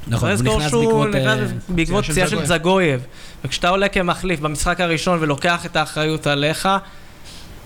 נכון, 0.09 0.31
הוא 0.31 0.39
נכנס 0.43 0.73
בעקבות... 0.73 1.15
אה, 1.15 1.35
נכנס 1.35 1.51
בעקבות 1.69 2.05
פציעה 2.05 2.29
של. 2.29 2.47
זגויב. 2.47 3.01
וכשאתה 3.45 3.69
עולה 3.69 3.89
כמחליף 3.89 4.41
במשחק 4.41 4.81
הראשון 4.81 5.19
ולוקח 5.21 5.67
את 5.67 5.77
האחריות 5.77 6.27
עליך, 6.27 6.69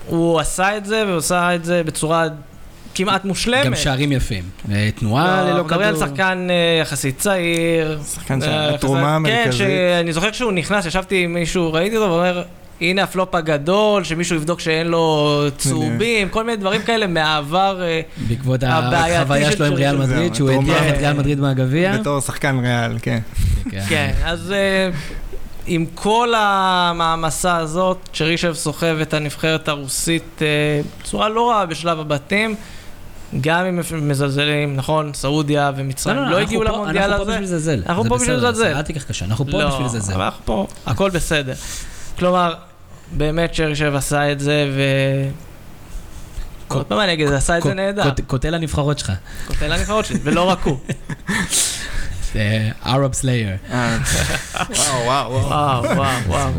הוא 0.07 0.41
עשה 0.41 0.77
את 0.77 0.85
זה, 0.87 1.05
ועושה 1.07 1.55
את 1.55 1.65
זה 1.65 1.83
בצורה 1.87 2.25
כמעט 2.95 3.25
מושלמת. 3.25 3.65
גם 3.67 3.77
שערים 3.77 4.13
יפים. 4.13 4.45
אה, 4.73 4.89
תנועה 4.95 5.43
ללא 5.43 5.49
אנחנו 5.51 5.65
מדברים 5.65 5.89
על 5.89 5.95
כדור. 5.97 6.09
שחקן 6.09 6.47
אה, 6.51 6.55
יחסית 6.83 7.19
צעיר. 7.19 7.99
שחקן 8.15 8.43
אה, 8.43 8.47
שהתרומה 8.71 9.01
יחסית- 9.01 9.15
המרכזית. 9.17 9.45
כן, 9.45 9.53
שאני 9.53 10.13
זוכר 10.13 10.31
כשהוא 10.31 10.53
נכנס, 10.53 10.87
ישבתי 10.87 11.25
עם 11.25 11.35
מישהו, 11.35 11.73
ראיתי 11.73 11.97
אותו 11.97 12.11
ואומר, 12.13 12.43
הנה 12.81 13.03
הפלופ 13.03 13.35
הגדול, 13.35 14.05
שמישהו 14.05 14.37
יבדוק 14.37 14.61
שאין 14.61 14.87
לו 14.87 15.37
צהובים, 15.59 16.29
כל 16.29 16.45
מיני 16.45 16.57
דברים 16.57 16.83
כאלה 16.83 17.07
מהעבר. 17.07 17.83
בעקבות 18.29 18.61
החוויה 18.63 19.51
של 19.51 19.57
שלו 19.57 19.67
עם 19.67 19.75
ריאל. 19.75 19.97
מדריד, 19.97 20.35
שהוא 20.35 20.51
התרומה- 20.51 20.73
הדיח 20.77 20.95
את 20.95 21.01
ריאל 21.01 21.13
מדריד 21.13 21.41
מהגביע. 21.41 21.97
בתור 21.97 22.21
שחקן 22.21 22.59
ריאל, 22.59 22.93
כן. 23.03 23.19
כן, 23.89 24.11
אז 24.25 24.53
אה, 24.53 24.91
עם 25.73 25.87
כל 25.95 26.33
המעמסה 26.37 27.57
הזאת, 27.57 27.99
צ'רישב 28.15 28.55
סוחב 28.55 28.97
את 29.03 29.15
הנבחרת 29.15 29.69
הרוסית 29.69 30.43
אה, 30.43 30.47
בצורה 31.01 31.29
לא 31.29 31.51
רעה 31.51 31.67
בשלב 31.67 32.01
הבתים. 32.01 32.55
גם 33.41 33.65
אם 33.65 33.81
מזלזלים, 34.09 34.77
נכון, 34.77 35.13
סעודיה 35.15 35.73
ומצרים 35.77 36.17
לא 36.17 36.23
אנחנו 36.23 36.37
הגיעו 36.39 36.63
פה- 36.67 36.69
למונדיאל 36.73 37.03
אנחנו 37.05 37.17
פה 37.17 37.23
הזה. 37.23 37.31
בשביל 37.33 37.45
לזלזל. 37.45 37.83
אנחנו 37.87 38.05
פה 38.05 38.17
בשביל 38.17 38.35
לזלזל. 38.37 38.67
אל 38.77 38.83
תיקח 38.83 39.03
קשה, 39.03 39.25
אנחנו 39.25 39.45
פה 39.47 39.63
לא, 39.63 39.69
בשביל 39.69 39.87
לזלזל. 39.87 40.13
אבל 40.15 40.23
אנחנו 40.25 40.41
פה, 40.45 40.67
הכל 40.87 41.11
בסדר. 41.11 41.55
כלומר, 42.19 42.55
באמת 43.13 43.53
צ'רישב 43.53 43.93
עשה 43.97 44.33
את 44.33 44.41
זה, 44.41 44.71
ו... 44.75 44.81
עוד 46.69 46.87
פעם 46.87 47.01
אני 47.01 47.13
אגיד, 47.13 47.29
עשה 47.33 47.59
את 47.59 47.63
זה 47.63 47.75
נהדר. 47.75 48.03
קוט- 48.03 48.21
קוטל 48.27 48.55
הנבחרות 48.55 48.99
שלך. 48.99 49.13
כותב 49.49 49.63
לנבחרות 49.63 50.05
שלי, 50.05 50.19
ולא 50.23 50.43
רק 50.43 50.59
הוא. 50.63 50.77
אה, 52.37 52.71
Arab 52.85 53.23
Slayer. 53.23 53.73
אה, 53.73 53.99
וואו, 55.05 55.33
וואו, 55.33 55.83
וואו. 55.85 56.15
וואו, 56.27 56.51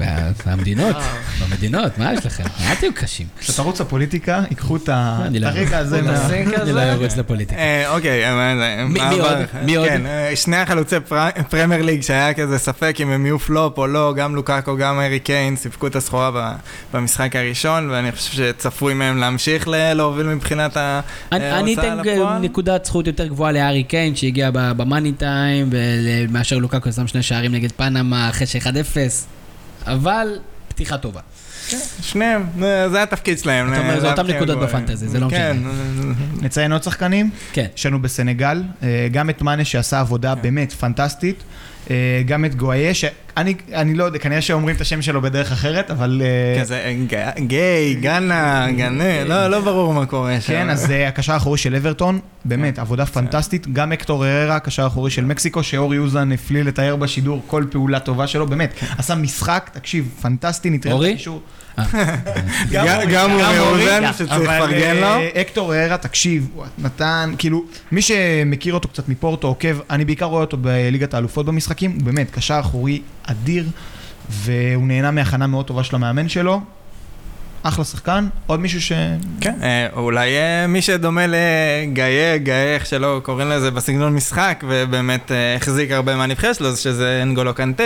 המדינות, 0.46 0.96
וואו. 0.96 1.06
במדינות, 1.50 1.98
מה 1.98 2.14
יש 2.14 2.26
לכם? 2.26 2.44
אל 2.70 2.76
תהיו 2.76 2.94
קשים. 2.94 3.28
כשתרוץ 3.40 3.82
לפוליטיקה, 3.82 4.42
ייקחו 4.50 4.76
את 4.76 4.90
ה- 4.90 5.20
אני 5.26 5.38
את 5.38 5.44
לא- 5.44 5.48
הרגע 5.48 5.78
הזה 5.78 6.02
מה... 6.02 6.26
אני. 6.30 6.72
לא 6.74 6.82
ארוץ 6.82 7.18
לפוליטיקה. 7.18 7.62
אה, 7.62 7.96
אוקיי, 7.96 8.26
אה, 8.26 8.32
אה, 8.80 8.86
מי- 8.86 9.00
מה? 9.00 9.10
עוד? 9.10 9.38
מי 9.64 9.76
עוד? 9.76 9.88
כן, 9.88 10.06
אה, 10.06 10.36
שני 10.36 10.58
החלוצי 10.58 10.96
פר- 11.00 11.30
Premier 11.50 11.82
League 11.82 12.02
שהיה 12.02 12.34
כזה 12.34 12.58
ספק 12.58 12.96
אם 13.00 13.10
הם 13.12 13.26
יהיו 13.26 13.40
פלופ 13.40 13.78
או 13.78 13.88
לא, 13.88 14.14
גם 14.18 14.36
לוקאקו, 14.36 14.78
גם 14.78 15.00
הארי 15.00 15.20
קיין, 15.20 15.56
סיפקו 15.56 15.88
את 15.88 15.96
הסחורה 15.96 16.54
במשחק 16.94 17.36
הראשון, 17.36 17.90
ואני 17.90 18.12
חושב 18.12 18.32
שצפוי 18.34 18.94
מהם 18.94 19.18
להמשיך 19.18 19.68
להוביל 19.68 20.26
מבחינת 20.28 20.78
ה... 20.78 21.00
אני 21.32 21.44
אה, 21.52 21.60
אני 21.60 21.74
אתן 21.74 21.98
לפועל? 21.98 22.40
נקודת 22.42 22.86
זכות 22.86 23.08
יותר 23.08 23.28
גבוהה 23.28 23.52
להארי 23.52 23.84
קיין, 23.84 24.16
שהגיע 24.16 24.50
ב 24.54 24.63
money 24.63 25.12
time, 25.12 25.61
מאשר 26.30 26.58
לוקקו 26.58 26.92
שם 26.92 27.08
שני 27.08 27.24
שערים 27.24 27.52
נגד 27.52 27.72
פנמה 27.72 28.30
אחרי 28.30 28.48
ש-1-0, 28.48 28.98
אבל 29.86 30.28
פתיחה 30.68 30.98
טובה. 30.98 31.22
שניהם, 32.02 32.46
אה, 32.64 32.90
זה 32.90 33.04
התפקיד 33.04 33.40
שלהם. 33.40 33.74
אתה 33.74 33.82
אומר, 33.82 33.94
אה, 33.94 34.00
זה 34.00 34.12
אותם 34.12 34.28
נקודות. 34.28 34.60
בפנטזי, 34.60 35.08
זה 35.08 35.20
לא 35.20 35.28
כן, 35.30 35.58
נציין 36.42 36.72
עוד 36.72 36.84
שחקנים? 36.84 37.30
כן. 37.54 37.66
יש 37.78 37.86
לנו 37.86 38.02
בסנגל, 38.02 38.64
אה, 38.84 39.08
גם 39.12 39.30
את 39.30 39.42
מאנה 39.42 39.66
שעשה 39.66 40.00
עבודה 40.00 40.36
כן. 40.36 40.42
באמת 40.42 40.72
פנטסטית, 40.72 41.36
אה, 41.40 41.44
גם 42.26 42.46
את 42.46 42.56
גואיה, 42.56 42.94
שאני 42.94 43.54
אני 43.74 43.94
לא 43.94 44.04
יודע, 44.04 44.20
כנראה 44.20 44.42
שאומרים 44.42 44.76
את 44.76 44.82
השם 44.82 45.02
שלו 45.02 45.22
בדרך 45.22 45.52
אחרת, 45.52 45.92
אבל... 45.92 46.22
אה, 46.56 46.62
כזה 46.62 46.78
אה, 46.78 46.94
ג- 47.08 47.40
גיי, 47.48 47.94
גאנה, 48.02 48.68
גנה, 48.78 49.24
לא 49.24 49.48
לא 49.48 49.60
ברור 49.60 49.94
מה 49.94 50.06
קורה 50.06 50.42
שם. 50.42 50.48
כן, 50.54 50.70
אז 50.70 50.88
הקשר 51.08 51.34
האחורי 51.34 51.58
של 51.58 51.76
אברטון, 51.76 52.20
באמת, 52.46 52.80
עבודה 52.80 53.06
פנטסטית. 53.06 53.68
גם 53.74 53.92
אקטור 53.92 54.26
הררה, 54.26 54.56
הקשר 54.56 54.84
האחורי 54.84 55.12
של 55.12 55.26
מקסיקו, 55.26 55.64
שאורי 55.64 55.98
אוזן 55.98 56.32
הפליא 56.32 56.64
לתאר 56.64 56.96
בשידור 56.96 57.42
כל 57.48 57.66
פעולה 57.72 58.00
טובה 58.00 58.28
שלו, 58.28 58.48
באמת, 58.48 58.74
עשה 58.98 59.16
משחק, 59.16 59.70
תקשיב, 59.74 60.10
פנטסטי, 60.22 60.70
נתראה 60.70 60.94
אורי? 60.94 61.14
בקישור. 61.14 61.42
גם- 61.46 61.61
גם 63.12 63.32
אורי 63.32 63.60
אוזן, 63.60 64.14
שצריך 64.14 64.32
לפרגן 64.32 64.96
לו. 64.96 65.08
אבל 65.08 65.22
אה, 65.36 65.42
אקטור 65.42 65.74
הררה, 65.74 65.98
תקשיב, 65.98 66.48
הוא 66.54 66.66
נתן, 66.78 67.34
כאילו, 67.38 67.64
מי 67.92 68.02
שמכיר 68.02 68.74
אותו 68.74 68.90
קצת 68.90 69.10
מפורטו, 69.10 69.48
עוקב, 69.48 69.80
אני 69.90 70.06
בעיקר 70.06 70.26
רואה 70.26 70.42
אותו 70.42 70.58
בליגת 70.58 71.14
האלופות 71.14 71.46
במשחקים, 71.46 71.92
הוא 71.92 72.04
באמת 72.04 72.32
קשר 72.32 72.60
אחורי 72.60 73.02
אדיר, 73.24 73.66
והוא 74.30 74.88
נהנה 74.88 75.12
מהכנה 75.12 75.48
מאוד 75.48 75.66
טובה 75.66 75.84
של 75.84 75.96
המאמן 75.96 76.30
שלו. 76.30 76.62
אחלה 77.64 77.86
שחקן, 77.86 78.28
עוד 78.48 78.60
מישהו 78.60 78.82
ש... 78.82 78.92
כן, 79.42 79.54
אה, 79.64 79.88
אולי 79.94 80.38
אה, 80.38 80.68
מי 80.68 80.82
שדומה 80.82 81.22
לגאיה, 81.28 82.38
גאיה, 82.38 82.76
איך 82.76 82.86
שלא 82.86 83.22
קוראים 83.24 83.50
לזה 83.50 83.72
בסגנון 83.72 84.16
משחק, 84.16 84.64
ובאמת 84.68 85.32
אה, 85.32 85.56
החזיק 85.56 85.92
הרבה 85.92 86.16
מהנבחרת 86.16 86.56
שלו, 86.56 86.72
זה 86.72 86.82
שזה 86.82 87.20
אנגולו 87.24 87.54
קנטה, 87.54 87.84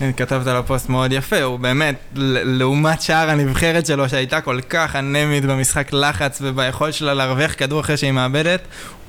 שכתבת 0.00 0.46
לו 0.46 0.66
פוסט 0.66 0.88
מאוד 0.88 1.12
יפה, 1.12 1.42
הוא 1.42 1.58
באמת, 1.58 1.94
לעומת 2.14 3.02
שאר 3.02 3.30
הנבחרת 3.30 3.86
שלו, 3.86 4.08
שהייתה 4.08 4.40
כל 4.40 4.60
כך 4.60 4.96
אנמית 4.96 5.44
במשחק 5.44 5.92
לחץ 5.92 6.38
וביכולת 6.42 6.94
שלה 6.94 7.14
להרוויח 7.14 7.54
כדור 7.58 7.80
אחרי 7.80 7.96
שהיא 7.96 8.12
מאבדת, 8.12 8.60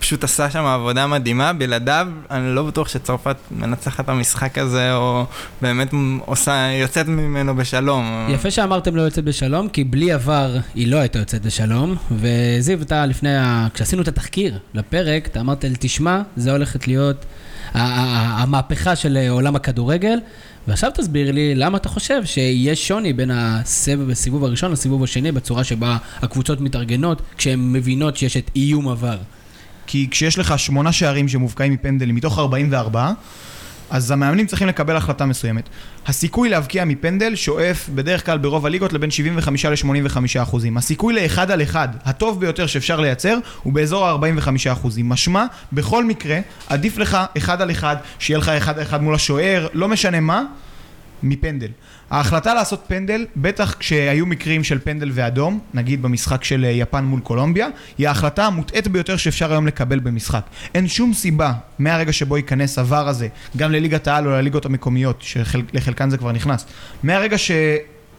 פשוט 0.02 0.24
עשה 0.24 0.50
שם 0.50 0.66
עבודה 0.66 1.08
מדהימה, 1.08 1.54
בלעדיו 1.54 2.08
אני 2.32 2.56
לא 2.56 2.64
בטוח 2.64 2.88
שצרפת 2.88 3.36
מנצחת 3.52 4.10
המשחק 4.10 4.58
הזה, 4.58 4.94
או 4.94 5.26
באמת 5.62 5.92
עושה, 6.26 6.72
יוצאת 6.82 7.08
ממנו 7.08 7.56
בשלום. 7.56 8.28
יפה 8.30 8.52
שאמרתם 8.52 8.96
לא 8.96 9.02
יוצאת 9.02 9.24
בשלום, 9.24 9.70
כי 9.70 9.84
בלי 9.84 10.12
עבר 10.12 10.58
היא 10.76 10.88
לא 10.88 10.98
הייתה 10.98 11.20
יוצאת 11.20 11.46
בשלום, 11.46 11.96
וזיו, 12.12 12.82
אתה 12.82 13.06
לפני, 13.06 13.38
ה... 13.38 13.68
כשעשינו 13.74 14.02
את 14.02 14.08
התחקיר 14.08 14.58
לפרק, 14.74 15.28
אתה 15.28 15.40
אמרת 15.40 15.64
לי, 15.64 15.76
תשמע, 15.80 16.22
זה 16.36 16.52
הולכת 16.52 16.88
להיות 16.88 17.26
המהפכה 17.74 18.96
של 18.96 19.18
עולם 19.30 19.56
הכדורגל. 19.56 20.20
ועכשיו 20.68 20.92
תסביר 20.94 21.32
לי 21.32 21.56
למה 21.56 21.78
אתה 21.78 21.90
חושב 21.90 22.26
שיש 22.26 22.88
שוני 22.88 23.14
בין 23.14 23.32
הסבב, 23.34 24.10
הסיבוב 24.10 24.44
הראשון 24.44 24.72
לסיבוב 24.72 25.04
השני 25.04 25.32
בצורה 25.32 25.64
שבה 25.64 25.98
הקבוצות 26.22 26.62
מתארגנות 26.62 27.22
כשהן 27.38 27.74
מבינות 27.74 28.18
שיש 28.18 28.38
את 28.38 28.52
איום 28.56 28.90
עבר. 28.90 29.18
כי 29.92 30.08
כשיש 30.12 30.40
לך 30.40 30.60
שמונה 30.60 30.92
שערים 30.92 31.28
שמובקעים 31.28 31.74
מפנדלים 31.74 32.16
מתוך 32.16 32.40
44, 32.40 33.12
אז 33.90 34.12
המאמנים 34.12 34.46
צריכים 34.46 34.68
לקבל 34.68 34.96
החלטה 34.96 35.26
מסוימת. 35.26 35.70
הסיכוי 36.08 36.50
להבקיע 36.50 36.86
מפנדל 36.86 37.36
שואף 37.36 37.90
בדרך 37.96 38.26
כלל 38.26 38.38
ברוב 38.38 38.66
הליגות 38.66 38.94
לבין 38.94 39.12
75 39.12 39.66
ל-85 39.66 40.18
אחוזים. 40.42 40.78
הסיכוי 40.78 41.14
לאחד 41.14 41.52
על 41.52 41.62
אחד, 41.62 41.88
הטוב 42.06 42.40
ביותר 42.40 42.68
שאפשר 42.68 43.00
לייצר, 43.00 43.38
הוא 43.64 43.74
באזור 43.74 44.08
ה-45 44.08 44.72
אחוזים. 44.72 45.10
משמע, 45.10 45.46
בכל 45.74 46.06
מקרה, 46.06 46.40
עדיף 46.68 46.98
לך 46.98 47.18
אחד 47.38 47.62
על 47.62 47.72
אחד, 47.72 47.96
שיהיה 48.20 48.38
לך 48.38 48.50
אחד 48.50 48.78
על 48.78 48.84
אחד 48.84 49.04
מול 49.04 49.16
השוער, 49.16 49.68
לא 49.74 49.88
משנה 49.88 50.20
מה, 50.20 50.44
מפנדל. 51.24 51.70
ההחלטה 52.12 52.54
לעשות 52.54 52.84
פנדל, 52.88 53.26
בטח 53.36 53.76
כשהיו 53.80 54.26
מקרים 54.26 54.64
של 54.64 54.80
פנדל 54.80 55.10
ואדום, 55.14 55.60
נגיד 55.74 56.02
במשחק 56.02 56.44
של 56.44 56.66
אה, 56.66 56.70
יפן 56.70 57.04
מול 57.04 57.20
קולומביה, 57.20 57.68
היא 57.98 58.08
ההחלטה 58.08 58.46
המוטעית 58.46 58.88
ביותר 58.88 59.18
שאפשר 59.18 59.52
היום 59.52 59.68
לקבל 59.68 60.00
במשחק. 60.00 60.46
אין 60.76 60.88
שום 60.88 61.14
סיבה, 61.14 61.54
מהרגע 61.80 62.14
שבו 62.14 62.38
ייכנס 62.38 62.80
עבר 62.80 63.08
הזה, 63.08 63.28
גם 63.58 63.72
לליגת 63.72 64.08
העל 64.08 64.28
או 64.28 64.32
לליגות 64.32 64.66
המקומיות, 64.66 65.22
שלחלקן 65.22 66.10
זה 66.10 66.18
כבר 66.18 66.32
נכנס, 66.32 66.66
מהרגע 67.04 67.38
ש... 67.38 67.52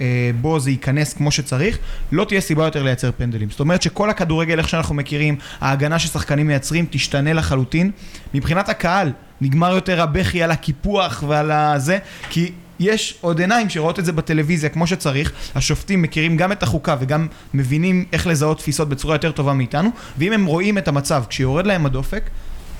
אה, 0.00 0.30
בו 0.40 0.60
זה 0.60 0.70
ייכנס 0.70 1.14
כמו 1.14 1.30
שצריך, 1.30 1.78
לא 2.12 2.24
תהיה 2.24 2.40
סיבה 2.40 2.64
יותר 2.64 2.82
לייצר 2.82 3.10
פנדלים. 3.16 3.50
זאת 3.50 3.60
אומרת 3.60 3.82
שכל 3.82 4.10
הכדורגל, 4.10 4.58
איך 4.58 4.68
שאנחנו 4.68 4.94
מכירים, 4.94 5.36
ההגנה 5.60 5.98
ששחקנים 5.98 6.46
מייצרים, 6.46 6.86
תשתנה 6.90 7.32
לחלוטין. 7.32 7.90
מבחינת 8.34 8.68
הקהל, 8.68 9.12
נגמר 9.40 9.74
יותר 9.74 10.02
הבכי 10.02 10.42
על 10.42 10.50
הקיפוח 10.50 11.24
ועל 11.28 11.50
הזה, 11.50 11.98
כי 12.30 12.52
יש 12.82 13.18
עוד 13.20 13.40
עיניים 13.40 13.70
שרואות 13.70 13.98
את 13.98 14.04
זה 14.04 14.12
בטלוויזיה 14.12 14.68
כמו 14.70 14.86
שצריך, 14.86 15.32
השופטים 15.54 16.02
מכירים 16.02 16.36
גם 16.36 16.52
את 16.52 16.62
החוקה 16.62 16.96
וגם 17.00 17.26
מבינים 17.54 18.04
איך 18.12 18.26
לזהות 18.26 18.58
תפיסות 18.58 18.88
בצורה 18.88 19.14
יותר 19.14 19.32
טובה 19.32 19.52
מאיתנו, 19.52 19.90
ואם 20.18 20.32
הם 20.32 20.44
רואים 20.44 20.78
את 20.78 20.88
המצב 20.88 21.24
כשיורד 21.28 21.66
להם 21.66 21.86
הדופק, 21.86 22.30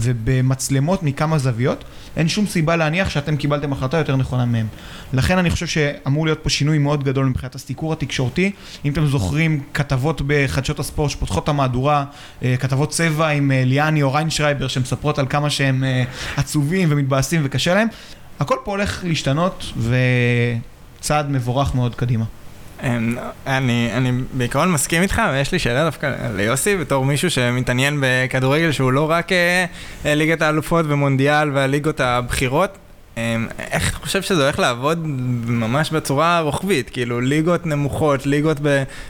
ובמצלמות 0.01 1.03
מכמה 1.03 1.39
זוויות, 1.39 1.85
אין 2.17 2.29
שום 2.29 2.47
סיבה 2.47 2.77
להניח 2.77 3.11
שאתם 3.11 3.37
קיבלתם 3.37 3.73
החלטה 3.73 3.97
יותר 3.97 4.17
נכונה 4.17 4.45
מהם. 4.45 4.67
לכן 5.13 5.39
אני 5.39 5.51
חושב 5.51 5.67
שאמור 5.67 6.27
להיות 6.27 6.39
פה 6.43 6.51
שינוי 6.51 6.79
מאוד 6.79 7.05
גדול 7.05 7.27
מבחינת 7.27 7.55
הסיקור 7.55 7.93
התקשורתי. 7.93 8.53
אם 8.85 8.93
אתם 8.93 9.07
זוכרים 9.07 9.61
כתבות 9.75 10.23
בחדשות 10.27 10.79
הספורט 10.79 11.11
שפותחות 11.11 11.45
את 11.45 11.49
המהדורה, 11.49 12.05
אה, 12.43 12.57
כתבות 12.57 12.91
צבע 12.91 13.29
עם 13.29 13.53
אה, 13.53 13.63
ליאני 13.65 14.03
או 14.03 14.13
ריינשרייבר 14.13 14.69
שמספרות 14.69 15.19
על 15.19 15.27
כמה 15.31 15.51
שהם 15.51 15.85
אה, 15.85 16.05
עצובים 16.37 16.89
ומתבאסים 16.93 17.41
וקשה 17.45 17.75
להם, 17.75 17.89
הכל 18.41 18.57
פה 18.65 18.71
הולך 18.71 19.05
להשתנות, 19.05 19.73
וצעד 20.99 21.31
מבורך 21.31 21.75
מאוד 21.75 21.95
קדימה. 21.95 22.25
אמ, 22.83 23.17
אני, 23.47 23.91
אני 23.93 24.13
בעיקרון 24.33 24.73
מסכים 24.73 25.03
איתך, 25.03 25.23
ויש 25.33 25.53
לי 25.53 25.59
שאלה 25.59 25.85
דווקא 25.85 26.15
ליוסי, 26.37 26.77
בתור 26.77 27.05
מישהו 27.05 27.31
שמתעניין 27.31 27.99
בכדורגל 28.03 28.73
שהוא 28.73 28.93
לא 28.93 29.11
רק 29.11 29.33
אה, 29.33 29.65
ליגת 30.05 30.43
האלופות 30.43 30.85
ומונדיאל 30.89 31.51
והליגות 31.53 32.01
הבכירות. 32.01 32.79
אמ, 33.17 33.47
איך 33.59 33.91
אתה 33.91 33.99
חושב 33.99 34.23
שזה 34.23 34.43
הולך 34.43 34.59
לעבוד 34.59 34.99
ממש 35.47 35.91
בצורה 35.91 36.41
רוחבית? 36.41 36.91
כאילו, 36.91 37.21
ליגות 37.21 37.67
נמוכות, 37.67 38.27
ליגות 38.27 38.57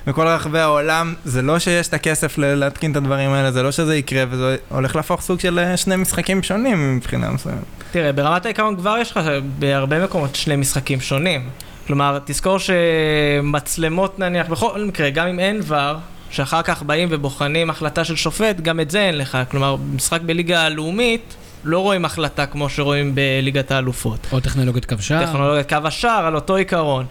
בכל 0.07 0.27
רחבי 0.27 0.59
העולם, 0.59 1.15
זה 1.25 1.43
לא 1.43 1.59
שיש 1.59 1.89
את 1.89 1.95
הכסף 1.95 2.39
להתקין 2.39 2.91
את 2.91 2.97
הדברים 2.97 3.31
האלה, 3.31 3.53
זה 3.53 3.63
לא 3.63 3.71
שזה 3.71 3.97
יקרה, 3.97 4.25
וזה 4.31 4.57
הולך 4.69 4.97
להפוך 4.97 5.21
סוג 5.21 5.41
של 5.41 5.59
אה, 5.59 5.77
שני 5.77 5.97
משחקים 5.97 6.43
שונים 6.43 6.97
מבחינה 6.97 7.31
מסוימת. 7.31 7.59
תראה, 7.91 8.13
ברמת 8.13 8.45
העיקרון 8.45 8.77
כבר 8.77 8.99
יש 9.01 9.11
לך 9.11 9.21
בהרבה 9.59 10.05
מקומות 10.05 10.35
שני 10.35 10.57
משחקים 10.57 11.01
שונים. 11.01 11.49
כלומר, 11.87 12.19
תזכור 12.25 12.59
שמצלמות 12.59 14.19
נניח, 14.19 14.47
בכל 14.47 14.85
מקרה, 14.85 15.11
גם 15.11 15.27
אם 15.27 15.39
אין 15.39 15.61
ור, 15.67 15.95
שאחר 16.31 16.63
כך 16.63 16.83
באים 16.83 17.09
ובוחנים 17.11 17.71
החלטה 17.71 18.05
של 18.05 18.17
שופט, 18.17 18.61
גם 18.61 18.81
את 18.81 18.91
זה 18.91 19.01
אין 19.01 19.19
לך. 19.19 19.39
כלומר, 19.51 19.77
משחק 19.95 20.21
בליגה 20.21 20.63
הלאומית, 20.63 21.35
לא 21.65 21.79
רואים 21.79 22.05
החלטה 22.05 22.47
כמו 22.47 22.69
שרואים 22.69 23.15
בליגת 23.15 23.71
האלופות. 23.71 24.27
או 24.33 24.41
טכנולוגיית 24.41 24.85
קו 24.85 24.95
שער. 25.01 25.27
טכנולוגיית 25.27 25.69
קו 25.69 25.77
השער, 25.85 26.27
על 26.27 26.35
אותו 26.35 26.57
עיקרון. 26.57 27.07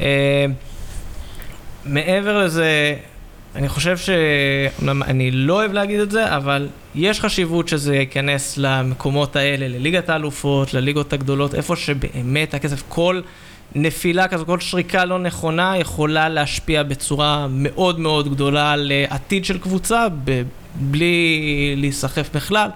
אה, 0.00 0.46
מעבר 1.84 2.44
לזה, 2.44 2.94
אני 3.56 3.68
חושב 3.68 3.96
ש... 3.96 4.10
אני 4.88 5.30
לא 5.30 5.54
אוהב 5.54 5.72
להגיד 5.72 6.00
את 6.00 6.10
זה, 6.10 6.36
אבל 6.36 6.68
יש 6.94 7.20
חשיבות 7.20 7.68
שזה 7.68 7.96
ייכנס 7.96 8.58
למקומות 8.58 9.36
האלה, 9.36 9.68
לליגת 9.68 10.08
האלופות, 10.08 10.74
לליגות 10.74 11.12
הגדולות, 11.12 11.54
איפה 11.54 11.76
שבאמת 11.76 12.54
הכסף, 12.54 12.82
כל 12.88 13.20
נפילה 13.74 14.28
כזו, 14.28 14.46
כל 14.46 14.60
שריקה 14.60 15.04
לא 15.04 15.18
נכונה 15.18 15.74
יכולה 15.78 16.28
להשפיע 16.28 16.82
בצורה 16.82 17.46
מאוד 17.50 18.00
מאוד 18.00 18.30
גדולה 18.30 18.72
על 18.72 18.92
עתיד 19.08 19.44
של 19.44 19.58
קבוצה, 19.58 20.06
בלי 20.74 21.74
להיסחף 21.76 22.30
בכלל. 22.34 22.68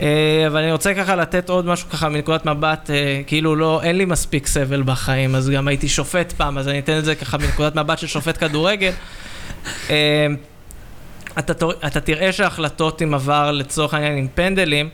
אה, 0.00 0.44
אבל 0.46 0.62
אני 0.62 0.72
רוצה 0.72 0.94
ככה 0.94 1.16
לתת 1.16 1.48
עוד 1.48 1.66
משהו 1.66 1.88
ככה 1.88 2.08
מנקודת 2.08 2.46
מבט, 2.46 2.90
אה, 2.90 3.20
כאילו 3.26 3.56
לא, 3.56 3.80
אין 3.82 3.98
לי 3.98 4.04
מספיק 4.04 4.46
סבל 4.46 4.82
בחיים, 4.82 5.34
אז 5.34 5.50
גם 5.50 5.68
הייתי 5.68 5.88
שופט 5.88 6.32
פעם, 6.32 6.58
אז 6.58 6.68
אני 6.68 6.78
אתן 6.78 6.98
את 6.98 7.04
זה 7.04 7.14
ככה 7.14 7.38
מנקודת 7.38 7.74
מבט 7.74 7.98
של 7.98 8.06
שופט 8.06 8.38
כדורגל. 8.40 8.92
אה, 9.90 10.26
אתה, 11.38 11.52
אתה 11.86 12.00
תראה 12.00 12.32
שההחלטות 12.32 13.00
עם 13.00 13.14
עבר 13.14 13.50
לצורך 13.52 13.94
העניין 13.94 14.16
עם 14.16 14.26
פנדלים, 14.34 14.88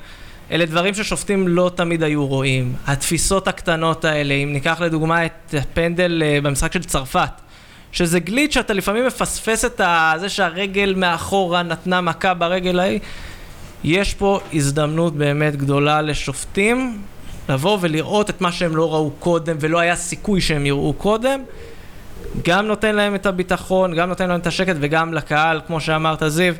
אלה 0.51 0.67
דברים 0.67 0.95
ששופטים 0.95 1.49
לא 1.49 1.71
תמיד 1.75 2.03
היו 2.03 2.27
רואים. 2.27 2.75
התפיסות 2.87 3.49
הקטנות 3.49 4.05
האלה, 4.05 4.35
אם 4.35 4.53
ניקח 4.53 4.81
לדוגמה 4.81 5.27
את 5.27 5.55
הפנדל 5.59 6.23
במשחק 6.43 6.73
של 6.73 6.85
צרפת, 6.85 7.31
שזה 7.93 8.21
גליץ' 8.21 8.55
שאתה 8.55 8.73
לפעמים 8.73 9.07
מפספס 9.07 9.65
את 9.65 9.81
זה 10.17 10.29
שהרגל 10.29 10.95
מאחורה 10.97 11.63
נתנה 11.63 12.01
מכה 12.01 12.35
ברגל 12.35 12.81
ההיא. 12.81 13.01
יש 13.85 14.15
פה 14.15 14.41
הזדמנות 14.53 15.17
באמת 15.17 15.57
גדולה 15.57 16.03
לשופטים 16.03 17.03
לבוא 17.49 17.79
ולראות 17.81 18.31
את 18.31 18.41
מה 18.41 18.53
שהם 18.53 18.77
לא 18.77 18.95
ראו 18.95 19.11
קודם 19.11 19.57
ולא 19.61 19.79
היה 19.79 19.97
סיכוי 19.97 20.41
שהם 20.41 20.67
יראו 20.67 20.93
קודם. 20.93 21.41
גם 22.45 22.67
נותן 22.67 22.95
להם 22.95 23.15
את 23.15 23.27
הביטחון, 23.27 23.95
גם 23.95 24.09
נותן 24.09 24.29
להם 24.29 24.41
את 24.41 24.47
השקט 24.47 24.77
וגם 24.81 25.15
לקהל, 25.15 25.61
כמו 25.67 25.81
שאמרת 25.81 26.23
זיו, 26.27 26.55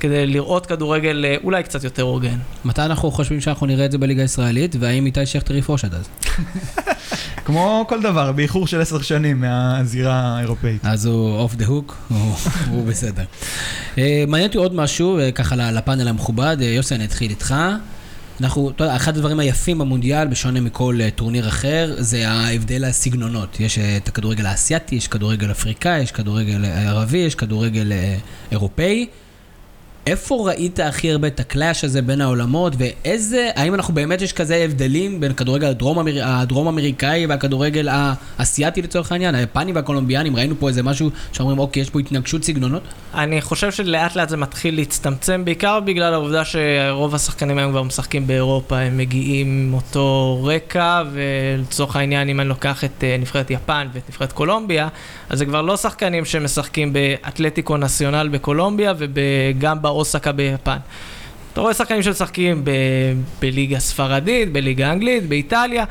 כדי 0.00 0.26
לראות 0.26 0.66
כדורגל 0.66 1.24
אה, 1.24 1.36
אולי 1.44 1.62
קצת 1.62 1.84
יותר 1.84 2.02
הוגן. 2.02 2.38
מתי 2.64 2.82
אנחנו 2.82 3.10
חושבים 3.10 3.40
שאנחנו 3.40 3.66
נראה 3.66 3.84
את 3.84 3.92
זה 3.92 3.98
בליגה 3.98 4.22
הישראלית, 4.22 4.76
והאם 4.80 5.06
איתי 5.06 5.26
שכטר 5.26 5.56
יפרוש 5.56 5.84
עד 5.84 5.94
אז? 5.94 6.08
כמו 7.46 7.84
כל 7.88 8.02
דבר, 8.02 8.32
באיחור 8.32 8.66
של 8.66 8.80
עשר 8.80 9.02
שנים 9.02 9.40
מהזירה 9.40 10.14
האירופאית. 10.14 10.80
אז 10.84 11.06
הוא 11.06 11.38
off 11.38 11.54
the 11.54 11.66
hook, 11.66 11.96
הוא 12.70 12.86
בסדר. 12.86 13.24
אה, 13.98 14.24
מעניין 14.28 14.48
אותי 14.48 14.58
עוד 14.58 14.74
משהו, 14.74 15.18
אה, 15.18 15.32
ככה 15.32 15.56
לפאנל 15.56 16.08
המכובד, 16.08 16.56
יוסי, 16.60 16.94
אני 16.94 17.04
אתחיל 17.04 17.30
איתך. 17.30 17.54
אנחנו, 18.40 18.70
אתה 18.70 18.84
יודע, 18.84 18.96
אחד 18.96 19.16
הדברים 19.16 19.40
היפים 19.40 19.78
במונדיאל, 19.78 20.26
בשונה 20.26 20.60
מכל 20.60 20.98
טורניר 21.14 21.48
אחר, 21.48 21.94
זה 21.98 22.28
ההבדל 22.28 22.84
הסגנונות. 22.84 23.60
יש 23.60 23.78
את 23.78 24.08
הכדורגל 24.08 24.46
האסייתי, 24.46 24.94
יש 24.94 25.08
כדורגל 25.08 25.50
אפריקאי, 25.50 26.00
יש 26.00 26.12
כדורגל 26.12 26.64
ערבי, 26.64 27.18
יש 27.18 27.34
כדורגל 27.34 27.92
אירופאי. 28.52 29.06
איפה 30.06 30.34
ראית 30.46 30.80
הכי 30.80 31.12
הרבה 31.12 31.28
את 31.28 31.40
הקלאש 31.40 31.84
הזה 31.84 32.02
בין 32.02 32.20
העולמות, 32.20 32.72
ואיזה, 32.78 33.50
האם 33.56 33.74
אנחנו 33.74 33.94
באמת 33.94 34.22
יש 34.22 34.32
כזה 34.32 34.56
הבדלים 34.56 35.20
בין 35.20 35.30
הכדורגל 35.30 35.66
הדרום, 35.66 35.98
אמר, 35.98 36.12
הדרום 36.22 36.68
אמריקאי 36.68 37.26
והכדורגל 37.26 37.88
האסייתי 37.90 38.82
לצורך 38.82 39.12
העניין, 39.12 39.34
היפנים 39.34 39.74
והקולומביאנים, 39.74 40.36
ראינו 40.36 40.54
פה 40.58 40.68
איזה 40.68 40.82
משהו 40.82 41.10
שאומרים, 41.32 41.58
אוקיי, 41.58 41.82
יש 41.82 41.90
פה 41.90 42.00
התנגשות 42.00 42.44
סגנונות? 42.44 42.82
אני 43.14 43.40
חושב 43.40 43.72
שלאט 43.72 44.16
לאט 44.16 44.28
זה 44.28 44.36
מתחיל 44.36 44.76
להצטמצם, 44.76 45.44
בעיקר 45.44 45.80
בגלל 45.80 46.14
העובדה 46.14 46.42
שרוב 46.44 47.14
השחקנים 47.14 47.58
היום 47.58 47.70
כבר 47.70 47.82
משחקים 47.82 48.26
באירופה, 48.26 48.78
הם 48.78 48.96
מגיעים 48.96 49.46
עם 49.46 49.74
אותו 49.74 50.40
רקע, 50.44 51.02
ולצורך 51.12 51.96
העניין, 51.96 52.28
אם 52.28 52.40
אני 52.40 52.48
לוקח 52.48 52.84
את 52.84 53.04
אה, 53.04 53.16
נבחרת 53.18 53.50
יפן 53.50 53.88
ואת 53.92 54.02
נבחרת 54.08 54.32
קולומביה, 54.32 54.88
אז 55.30 55.38
זה 55.38 55.44
כבר 55.44 55.62
לא 55.62 55.76
שחקנים 55.76 56.24
שמשחקים 56.24 56.92
באתלטיקו 56.92 57.76
נציונל 57.76 58.28
בקולומביה 58.32 58.92
וגם 58.96 59.82
באוסקה 59.96 60.32
ביפן. 60.32 60.76
אתה 61.52 61.60
רואה 61.60 61.74
שחקנים 61.74 62.02
שמשחקים 62.02 62.64
ב- 62.64 62.70
בליגה 63.40 63.78
ספרדית, 63.78 64.52
בליגה 64.52 64.92
אנגלית, 64.92 65.28
באיטליה. 65.28 65.84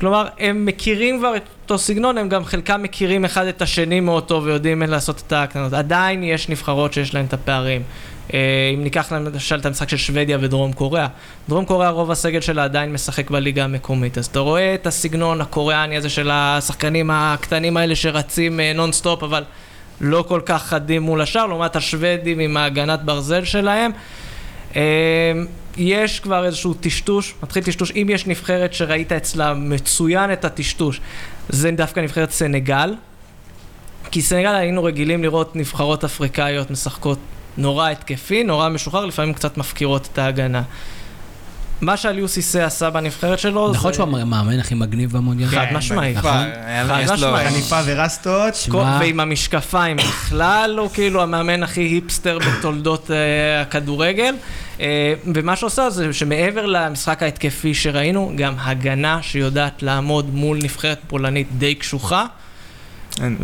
כלומר, 0.00 0.26
הם 0.38 0.66
מכירים 0.66 1.18
כבר 1.18 1.36
את 1.36 1.42
אותו 1.62 1.78
סגנון, 1.78 2.18
הם 2.18 2.28
גם 2.28 2.44
חלקם 2.44 2.82
מכירים 2.82 3.24
אחד 3.24 3.46
את 3.46 3.62
השני 3.62 4.00
מאוד 4.00 4.24
טוב 4.24 4.44
ויודעים 4.44 4.82
לעשות 4.82 5.22
את 5.26 5.32
ההקטנות. 5.32 5.72
עדיין 5.72 6.22
יש 6.22 6.48
נבחרות 6.48 6.92
שיש 6.92 7.14
להן 7.14 7.24
את 7.24 7.32
הפערים. 7.32 7.82
אה, 8.34 8.38
אם 8.74 8.82
ניקח 8.82 9.12
למשל 9.12 9.58
את 9.58 9.66
המשחק 9.66 9.88
של 9.88 9.96
שוודיה 9.96 10.38
ודרום 10.40 10.72
קוריאה, 10.72 11.06
דרום 11.48 11.64
קוריאה 11.64 11.90
רוב 11.90 12.10
הסגל 12.10 12.40
שלה 12.40 12.64
עדיין 12.64 12.92
משחק 12.92 13.30
בליגה 13.30 13.64
המקומית, 13.64 14.18
אז 14.18 14.26
אתה 14.26 14.38
רואה 14.38 14.74
את 14.74 14.86
הסגנון 14.86 15.40
הקוריאני 15.40 15.96
הזה 15.96 16.08
של 16.08 16.30
השחקנים 16.32 17.10
הקטנים 17.12 17.76
האלה 17.76 17.96
שרצים 17.96 18.60
נונסטופ, 18.60 19.22
אבל 19.22 19.44
לא 20.00 20.24
כל 20.28 20.40
כך 20.46 20.62
חדים 20.66 21.02
מול 21.02 21.20
השאר, 21.20 21.46
לעומת 21.46 21.76
השוודים 21.76 22.38
עם 22.38 22.56
ההגנת 22.56 23.02
ברזל 23.02 23.44
שלהם. 23.44 23.90
אה, 24.76 25.32
יש 25.76 26.20
כבר 26.20 26.44
איזשהו 26.44 26.74
טשטוש, 26.74 27.34
מתחיל 27.42 27.62
טשטוש, 27.62 27.90
אם 27.90 28.06
יש 28.10 28.26
נבחרת 28.26 28.74
שראית 28.74 29.12
אצלה 29.12 29.54
מצוין 29.54 30.32
את 30.32 30.44
הטשטוש, 30.44 31.00
זה 31.48 31.70
דווקא 31.70 32.00
נבחרת 32.00 32.30
סנגל. 32.30 32.94
כי 34.10 34.22
סנגל 34.22 34.54
היינו 34.54 34.84
רגילים 34.84 35.22
לראות 35.22 35.56
נבחרות 35.56 36.04
אפריקאיות 36.04 36.70
משחקות 36.70 37.18
נורא 37.56 37.90
התקפי, 37.90 38.44
נורא 38.44 38.68
משוחרר, 38.68 39.06
לפעמים 39.06 39.34
קצת 39.34 39.56
מפקירות 39.56 40.08
את 40.12 40.18
ההגנה. 40.18 40.62
מה 41.84 41.96
שאליוסי 41.96 42.42
סה 42.42 42.66
עשה 42.66 42.90
בנבחרת 42.90 43.38
שלו 43.38 43.72
זה... 43.72 43.78
נכון 43.78 43.92
שהוא 43.92 44.04
המאמן 44.04 44.60
הכי 44.60 44.74
מגניב 44.74 45.12
במונדיאל? 45.12 45.48
חד 45.48 45.66
משמעית. 45.72 46.16
נכון. 46.16 46.30
חד 46.88 47.14
משמעית. 47.14 47.48
חליפה 47.48 47.80
ורסטות. 47.84 48.54
ועם 49.00 49.20
המשקפיים 49.20 49.96
בכלל, 49.96 50.76
הוא 50.78 50.90
כאילו 50.90 51.22
המאמן 51.22 51.62
הכי 51.62 51.80
היפסטר 51.80 52.38
בתולדות 52.38 53.10
אה, 53.10 53.60
הכדורגל. 53.60 54.34
אה, 54.80 55.14
ומה 55.34 55.56
שעושה 55.56 55.90
זה 55.90 56.12
שמעבר 56.12 56.66
למשחק 56.66 57.22
ההתקפי 57.22 57.74
שראינו, 57.74 58.32
גם 58.36 58.54
הגנה 58.58 59.18
שיודעת 59.22 59.82
לעמוד 59.82 60.34
מול 60.34 60.58
נבחרת 60.62 60.98
פולנית 61.06 61.48
די 61.58 61.74
קשוחה. 61.74 62.26
אין. 63.22 63.36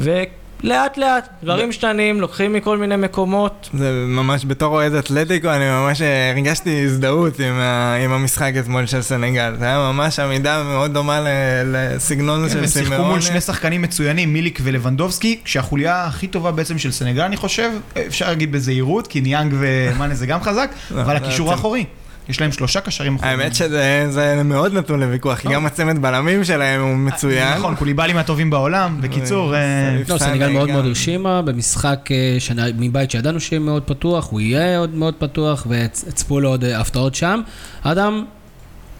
ולאט 0.65 0.99
לאט, 0.99 1.29
דברים 1.43 1.69
משתנים, 1.69 2.21
לוקחים 2.21 2.53
מכל 2.53 2.79
מיני 2.79 2.97
מקומות. 2.97 3.69
זה 3.75 4.05
ממש 4.09 4.45
בתור 4.47 4.75
אוהד 4.75 4.95
אתלטיקו, 4.95 5.49
אני 5.49 5.65
ממש 5.71 6.03
אה, 6.03 6.31
הרגשתי 6.31 6.85
הזדהות 6.85 7.39
עם, 7.41 7.55
ה, 7.55 7.95
עם 8.05 8.13
המשחק 8.13 8.53
אתמול 8.61 8.87
של 8.87 9.03
סנגל. 9.03 9.55
זה 9.59 9.65
היה 9.65 9.79
ממש 9.93 10.19
עמידה 10.19 10.63
מאוד 10.63 10.93
דומה 10.95 11.21
ל, 11.21 11.27
לסגנון 11.67 12.43
כן, 12.43 12.53
של 12.53 12.59
הם 12.59 12.67
שיחקו 12.67 12.85
סימאונה. 12.85 13.09
מול 13.09 13.21
שני 13.21 13.41
שחקנים 13.41 13.83
מצוינים, 13.83 14.33
מיליק 14.33 14.61
ולבנדובסקי, 14.63 15.41
כשהחוליה 15.45 16.05
הכי 16.05 16.27
טובה 16.27 16.51
בעצם 16.51 16.79
של 16.79 16.93
סנגל, 16.93 17.23
אני 17.23 17.37
חושב, 17.37 17.71
אפשר 18.07 18.29
להגיד 18.29 18.53
בזהירות, 18.53 19.07
כי 19.07 19.21
ניאנג 19.21 19.55
ומאנה 19.59 20.15
זה 20.15 20.27
גם 20.27 20.41
חזק, 20.43 20.71
אבל 20.91 21.13
לא, 21.13 21.19
הקישור 21.19 21.47
זה- 21.49 21.53
האחורי, 21.55 21.85
יש 22.31 22.41
להם 22.41 22.53
שלושה 22.53 22.81
קשרים 22.81 23.15
אחוריים. 23.15 23.41
האמת 23.41 23.55
שזה 23.55 24.07
זה 24.11 24.43
מאוד 24.45 24.75
נתון 24.75 25.01
לוויכוח, 25.01 25.39
כי 25.39 25.49
גם 25.49 25.67
הצמד 25.67 26.03
בלמים 26.03 26.45
שלהם 26.45 26.81
הוא 26.81 26.97
מצוין. 26.97 27.59
נכון, 27.59 27.77
קוליבאלי 27.77 28.13
מהטובים 28.13 28.51
בעולם, 28.51 29.01
בקיצור, 29.01 29.55
אה, 29.55 29.61
לא, 30.09 30.19
סאנה 30.19 30.19
סנגל 30.19 30.49
מאוד. 30.49 30.71
מאוד 30.71 30.85
הרשימה, 30.85 31.43
במשחק 31.43 32.09
אה, 32.11 32.67
מבית 32.79 33.11
שידענו 33.11 33.41
שיהיה 33.41 33.61
מאוד 33.61 33.83
פתוח, 33.83 34.31
הוא 34.31 34.41
יהיה 34.41 34.79
עוד 34.79 34.95
מאוד 34.95 35.15
פתוח, 35.19 35.67
והצפו 35.71 36.41
לו 36.41 36.49
עוד 36.49 36.65
אה, 36.65 36.81
הפתעות 36.81 37.15
שם. 37.15 37.41
אדם, 37.83 38.25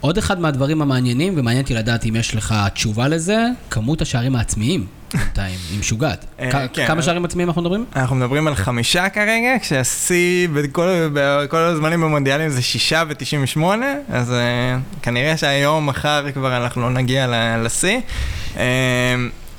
עוד 0.01 0.19
אחד 0.19 0.41
מהדברים 0.41 0.83
המעניינים, 0.83 1.35
ומעניין 1.37 1.63
אותי 1.63 1.75
לדעת 1.75 2.05
אם 2.05 2.17
יש 2.17 2.35
לך 2.35 2.55
תשובה 2.75 3.09
לזה, 3.09 3.47
כמות 3.71 4.03
השערים 4.03 4.37
העצמיים 4.37 4.87
בינתיים, 5.15 5.59
היא 5.71 5.79
משוגעת. 5.79 6.25
אה, 6.41 6.69
כן. 6.73 6.87
כמה 6.87 7.03
שערים 7.03 7.25
עצמיים 7.25 7.49
אנחנו 7.49 7.63
מדברים? 7.63 7.85
אנחנו 7.97 8.17
מדברים 8.17 8.47
על 8.47 8.55
חמישה 8.55 9.09
כרגע, 9.09 9.59
כשהשיא 9.61 10.49
בכל, 10.53 11.59
הזמנים 11.59 12.01
במונדיאלים 12.01 12.49
זה 12.49 12.63
שישה 12.63 13.03
ו-98, 13.09 13.61
אז 14.09 14.31
uh, 14.31 15.03
כנראה 15.03 15.37
שהיום, 15.37 15.87
מחר 15.87 16.25
כבר 16.35 16.57
אנחנו 16.57 16.83
לא 16.83 16.91
נגיע 16.91 17.27
לשיא. 17.65 18.01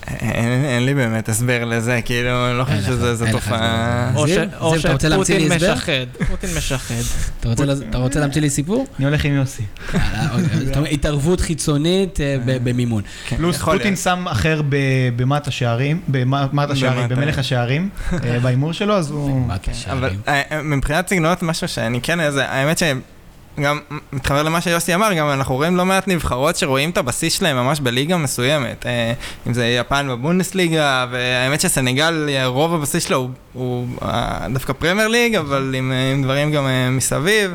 אין, 0.08 0.66
אין 0.66 0.86
לי 0.86 0.93
באמת 0.93 1.30
הסבר 1.30 1.66
לזה, 1.66 1.99
כאילו, 2.06 2.49
אני 2.49 2.58
לא 2.58 2.64
חושב 2.64 2.82
שזו 2.82 3.26
אין 3.26 3.34
לך 3.36 3.43
תופעה... 3.43 4.12
או, 4.16 4.28
ש... 4.28 4.82
שפוטין? 4.82 5.52
משחד. 5.54 6.06
פוטין 6.28 6.49
משחד. 6.58 6.95
אתה 7.89 7.97
רוצה 7.97 8.20
להמציא 8.20 8.41
לי 8.41 8.49
סיפור? 8.49 8.88
אני 8.99 9.06
הולך 9.06 9.26
עם 9.26 9.34
יוסי. 9.34 9.64
יאללה, 9.93 10.32
אוקיי, 10.32 10.66
זאת 10.66 10.78
אומרת, 10.78 10.91
התערבות 10.91 11.41
חיצונית 11.41 12.22
אה, 12.22 12.38
במימון. 12.45 13.04
כן, 13.28 13.38
פלוס 13.38 13.58
פוטין. 13.58 13.95
שם 13.95 14.28
אחר 14.28 14.62
במת 15.16 15.47
השערים, 15.47 16.02
במת 16.08 16.70
השערים, 16.70 17.10
במלך 17.10 17.38
השערים, 17.38 17.89
אה, 18.14 18.39
בהימור 18.39 18.74
שלו, 18.74 18.93
אז 18.93 19.12
הוא... 19.12 19.45
הקשר? 19.54 19.91
אבל 19.91 20.10
אה, 20.28 20.62
מבחינת 20.64 21.10
סגנונות, 21.10 21.43
משהו 21.43 21.68
שאני 21.68 22.02
כן, 22.02 22.20
איזה, 22.20 22.45
האמת 22.45 22.78
שגם 23.58 23.80
מתחבר 24.14 24.43
למה 24.43 24.62
שיוסי 24.62 24.95
אמר, 24.95 25.14
גם 25.14 25.30
אנחנו 25.30 25.56
רואים 25.56 25.78
לא 25.78 25.86
מעט 25.86 26.08
נבחרות 26.08 26.56
שרואים 26.56 26.89
את 26.89 26.97
הבסיס 26.97 27.34
שלהם 27.34 27.58
ממש 27.58 27.80
בליגה 27.80 28.18
מסוימת. 28.18 28.86
אה, 28.86 29.14
אם 29.47 29.54
זה 29.54 29.66
יפן 29.66 30.08
בבונדסליגה, 30.10 31.06
והאמת 31.12 31.62
שסנגל, 31.62 32.30
אה, 32.30 32.45
רוב 32.45 32.74
הבסיס 32.74 33.06
שלו 33.08 33.18
הוא, 33.18 33.30
הוא 33.54 33.88
אה, 34.02 34.47
דווקא 34.54 34.74
פרמייר 34.74 35.08
ליג, 35.08 35.36
אבל 35.36 35.76
עם, 35.78 35.91
עם 36.14 36.24
דברים 36.24 36.52
גם 36.52 36.68
מסביב. 36.91 37.54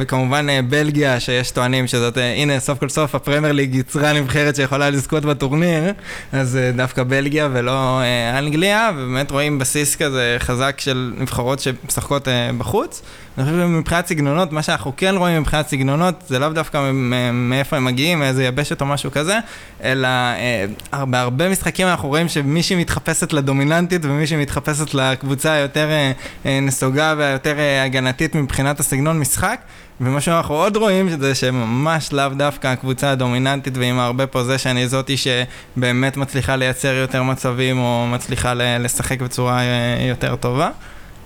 וכמובן 0.00 0.46
בלגיה, 0.70 1.20
שיש 1.20 1.50
טוענים 1.50 1.86
שזאת, 1.86 2.16
הנה, 2.16 2.60
סוף 2.60 2.78
כל 2.78 2.88
סוף 2.88 3.14
הפרמייר 3.14 3.52
ליג 3.52 3.74
יצרה 3.74 4.12
נבחרת 4.12 4.56
שיכולה 4.56 4.90
לזכות 4.90 5.24
בטורניר, 5.24 5.92
אז 6.32 6.58
דווקא 6.76 7.02
בלגיה 7.04 7.48
ולא 7.52 8.00
אנגליה, 8.38 8.90
ובאמת 8.94 9.30
רואים 9.30 9.58
בסיס 9.58 9.96
כזה 9.96 10.36
חזק 10.38 10.80
של 10.80 11.12
נבחרות 11.18 11.60
שמשחקות 11.60 12.28
בחוץ. 12.58 13.02
אני 13.40 13.48
חושב 13.48 13.60
שמבחינת 13.60 14.06
סגנונות, 14.06 14.52
מה 14.52 14.62
שאנחנו 14.62 14.92
כן 14.96 15.14
רואים 15.16 15.40
מבחינת 15.40 15.68
סגנונות, 15.68 16.14
זה 16.28 16.38
לאו 16.38 16.48
דווקא 16.48 16.90
מאיפה 17.32 17.76
הם 17.76 17.84
מגיעים, 17.84 18.18
מאיזה 18.18 18.44
יבשת 18.44 18.80
או 18.80 18.86
משהו 18.86 19.10
כזה, 19.10 19.38
אלא 19.82 20.08
אה, 20.08 21.04
בהרבה 21.04 21.48
משחקים 21.48 21.86
אנחנו 21.86 22.08
רואים 22.08 22.28
שמישהי 22.28 22.76
מתחפשת 22.76 23.32
לדומיננטית 23.32 24.04
ומישהי 24.04 24.36
מתחפשת 24.36 24.94
לקבוצה 24.94 25.52
היותר 25.52 25.88
אה, 25.90 26.12
אה, 26.46 26.60
נסוגה 26.62 27.14
והיותר 27.18 27.58
אה, 27.58 27.84
הגנתית 27.84 28.34
מבחינת 28.34 28.80
הסגנון 28.80 29.18
משחק. 29.18 29.60
ומה 30.00 30.20
שאנחנו 30.20 30.54
עוד 30.54 30.76
רואים 30.76 31.20
זה 31.20 31.34
שממש 31.34 32.12
לאו 32.12 32.28
דווקא 32.28 32.68
הקבוצה 32.68 33.10
הדומיננטית 33.10 33.76
ועם 33.76 33.98
הרבה 33.98 34.26
פוזיישן 34.26 34.76
היא 34.76 34.86
זאתי 34.86 35.16
שבאמת 35.16 36.16
מצליחה 36.16 36.56
לייצר 36.56 36.94
יותר 36.94 37.22
מצבים 37.22 37.78
או 37.78 38.06
מצליחה 38.12 38.54
לשחק 38.54 39.20
בצורה 39.20 39.60
אה, 39.60 40.06
יותר 40.08 40.36
טובה. 40.36 40.70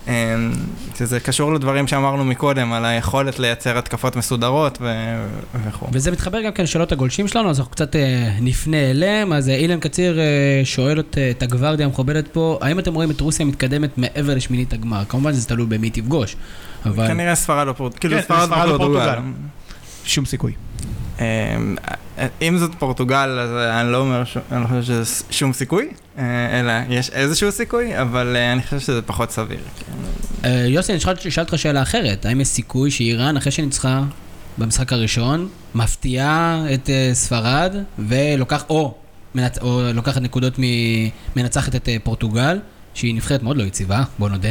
אה, 0.09 0.35
שזה 0.99 1.21
קשור 1.21 1.55
לדברים 1.55 1.87
שאמרנו 1.87 2.25
מקודם, 2.25 2.73
על 2.73 2.85
היכולת 2.85 3.39
לייצר 3.39 3.79
התקפות 3.79 4.17
מסודרות 4.17 4.79
ו- 4.81 5.27
וכו'. 5.69 5.87
וזה 5.93 6.11
מתחבר 6.11 6.43
גם 6.43 6.53
כן 6.53 6.63
לשאלות 6.63 6.93
הגולשים 6.93 7.29
שלנו, 7.29 7.51
אז 7.51 7.59
אנחנו 7.59 7.73
קצת 7.73 7.97
אה, 7.97 8.37
נפנה 8.41 8.91
אליהם. 8.91 9.33
אז 9.33 9.49
אה, 9.49 9.55
אילן 9.55 9.81
קציר 9.81 10.21
אה, 10.21 10.25
שואל 10.65 11.01
את, 11.01 11.19
את 11.31 11.43
הגוורדיה 11.43 11.87
המכובדת 11.87 12.29
פה, 12.29 12.59
האם 12.63 12.79
אתם 12.79 12.95
רואים 12.95 13.11
את 13.11 13.21
רוסיה 13.21 13.47
מתקדמת 13.47 13.99
מעבר 13.99 14.35
לשמינית 14.35 14.73
הגמר? 14.73 15.05
כמובן 15.09 15.33
שזה 15.33 15.49
תלוי 15.49 15.67
במי 15.67 15.91
תפגוש, 15.91 16.37
אבל... 16.87 17.09
כנראה 17.09 17.35
ספרד 17.35 17.69
או 17.69 17.75
פורטוגל, 17.75 18.01
כאילו 18.01 18.17
כן, 18.17 18.23
ספרד 18.23 18.69
או 18.69 18.75
ופורטוגל. 18.75 19.05
פורטוגל. 19.05 19.31
שום 20.05 20.25
סיכוי. 20.25 20.53
אה, 22.19 22.27
אם 22.43 22.59
זאת 22.59 22.71
פורטוגל, 22.79 23.39
אז 23.41 23.51
אני 23.81 23.93
לא 23.93 23.99
אומר, 23.99 24.25
ש- 24.25 24.37
אני 24.53 24.63
לא 24.63 24.67
חושב 24.67 24.83
שזה 24.83 25.23
שום 25.31 25.53
סיכוי, 25.53 25.89
אה, 26.19 26.25
אלא 26.61 26.73
יש 26.89 27.11
איזשהו 27.11 27.53
סיכוי, 27.53 28.01
אבל 28.01 28.37
אה, 28.37 28.53
אני 28.53 28.63
חושב 28.63 28.79
שזה 28.79 29.03
פחות 29.03 29.31
סביר. 29.31 29.59
אה, 30.45 30.51
יוסי, 30.69 30.93
אני 30.93 30.99
אשאל 31.29 31.45
אותך 31.45 31.59
שאלה 31.59 31.83
אחרת, 31.83 32.27
האם 32.27 32.41
יש 32.41 32.49
סיכוי 32.49 32.91
שאיראן, 32.91 33.37
אחרי 33.37 33.53
שניצחה 33.53 34.03
במשחק 34.59 34.93
הראשון, 34.93 35.49
מפתיעה 35.75 36.65
את 36.75 36.91
אה, 36.91 37.11
ספרד, 37.13 37.75
ולוקח, 37.99 38.65
או, 38.71 38.95
מנצ... 39.35 39.59
או 39.59 39.81
לוקחת 39.95 40.21
נקודות 40.23 40.55
ממנצחת 40.59 41.75
את 41.77 41.89
אה, 41.89 41.97
פורטוגל, 42.05 42.59
שהיא 42.95 43.15
נבחרת 43.15 43.43
מאוד 43.43 43.57
לא 43.57 43.63
יציבה, 43.63 44.03
בוא 44.19 44.29
נודה, 44.29 44.49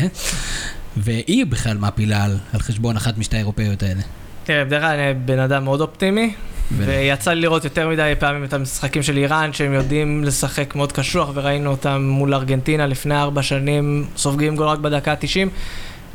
והיא 0.98 1.46
בכלל 1.46 1.78
מעפילה 1.78 2.24
על, 2.24 2.38
על 2.54 2.60
חשבון 2.60 2.98
אחת 2.98 3.18
משתי 3.18 3.36
האירופאיות 3.36 3.84
האלה. 3.84 4.02
תראה, 4.44 4.66
בדרך 4.66 4.82
כלל 4.82 5.00
אני 5.00 5.14
בן 5.26 5.40
אדם 5.40 5.64
מאוד 5.64 5.82
אופטימי, 5.82 6.34
ויצא 6.78 7.34
לי 7.34 7.42
לראות 7.42 7.64
יותר 7.64 7.90
מדי 7.90 8.14
פעמים 8.20 8.44
את 8.44 8.54
המשחקים 8.54 9.04
של 9.04 9.18
איראן, 9.18 9.54
שהם 9.54 9.74
יודעים 9.74 10.24
לשחק 10.24 10.76
מאוד 10.76 10.92
קשוח, 10.92 11.30
וראינו 11.34 11.72
אותם 11.72 12.02
מול 12.10 12.34
ארגנטינה 12.34 12.88
לפני 12.88 13.16
ארבע 13.16 13.44
שנים, 13.44 14.08
סופגים 14.18 14.56
גול 14.56 14.68
רק 14.68 14.80
בדקה 14.80 15.12
ה-90. 15.12 15.50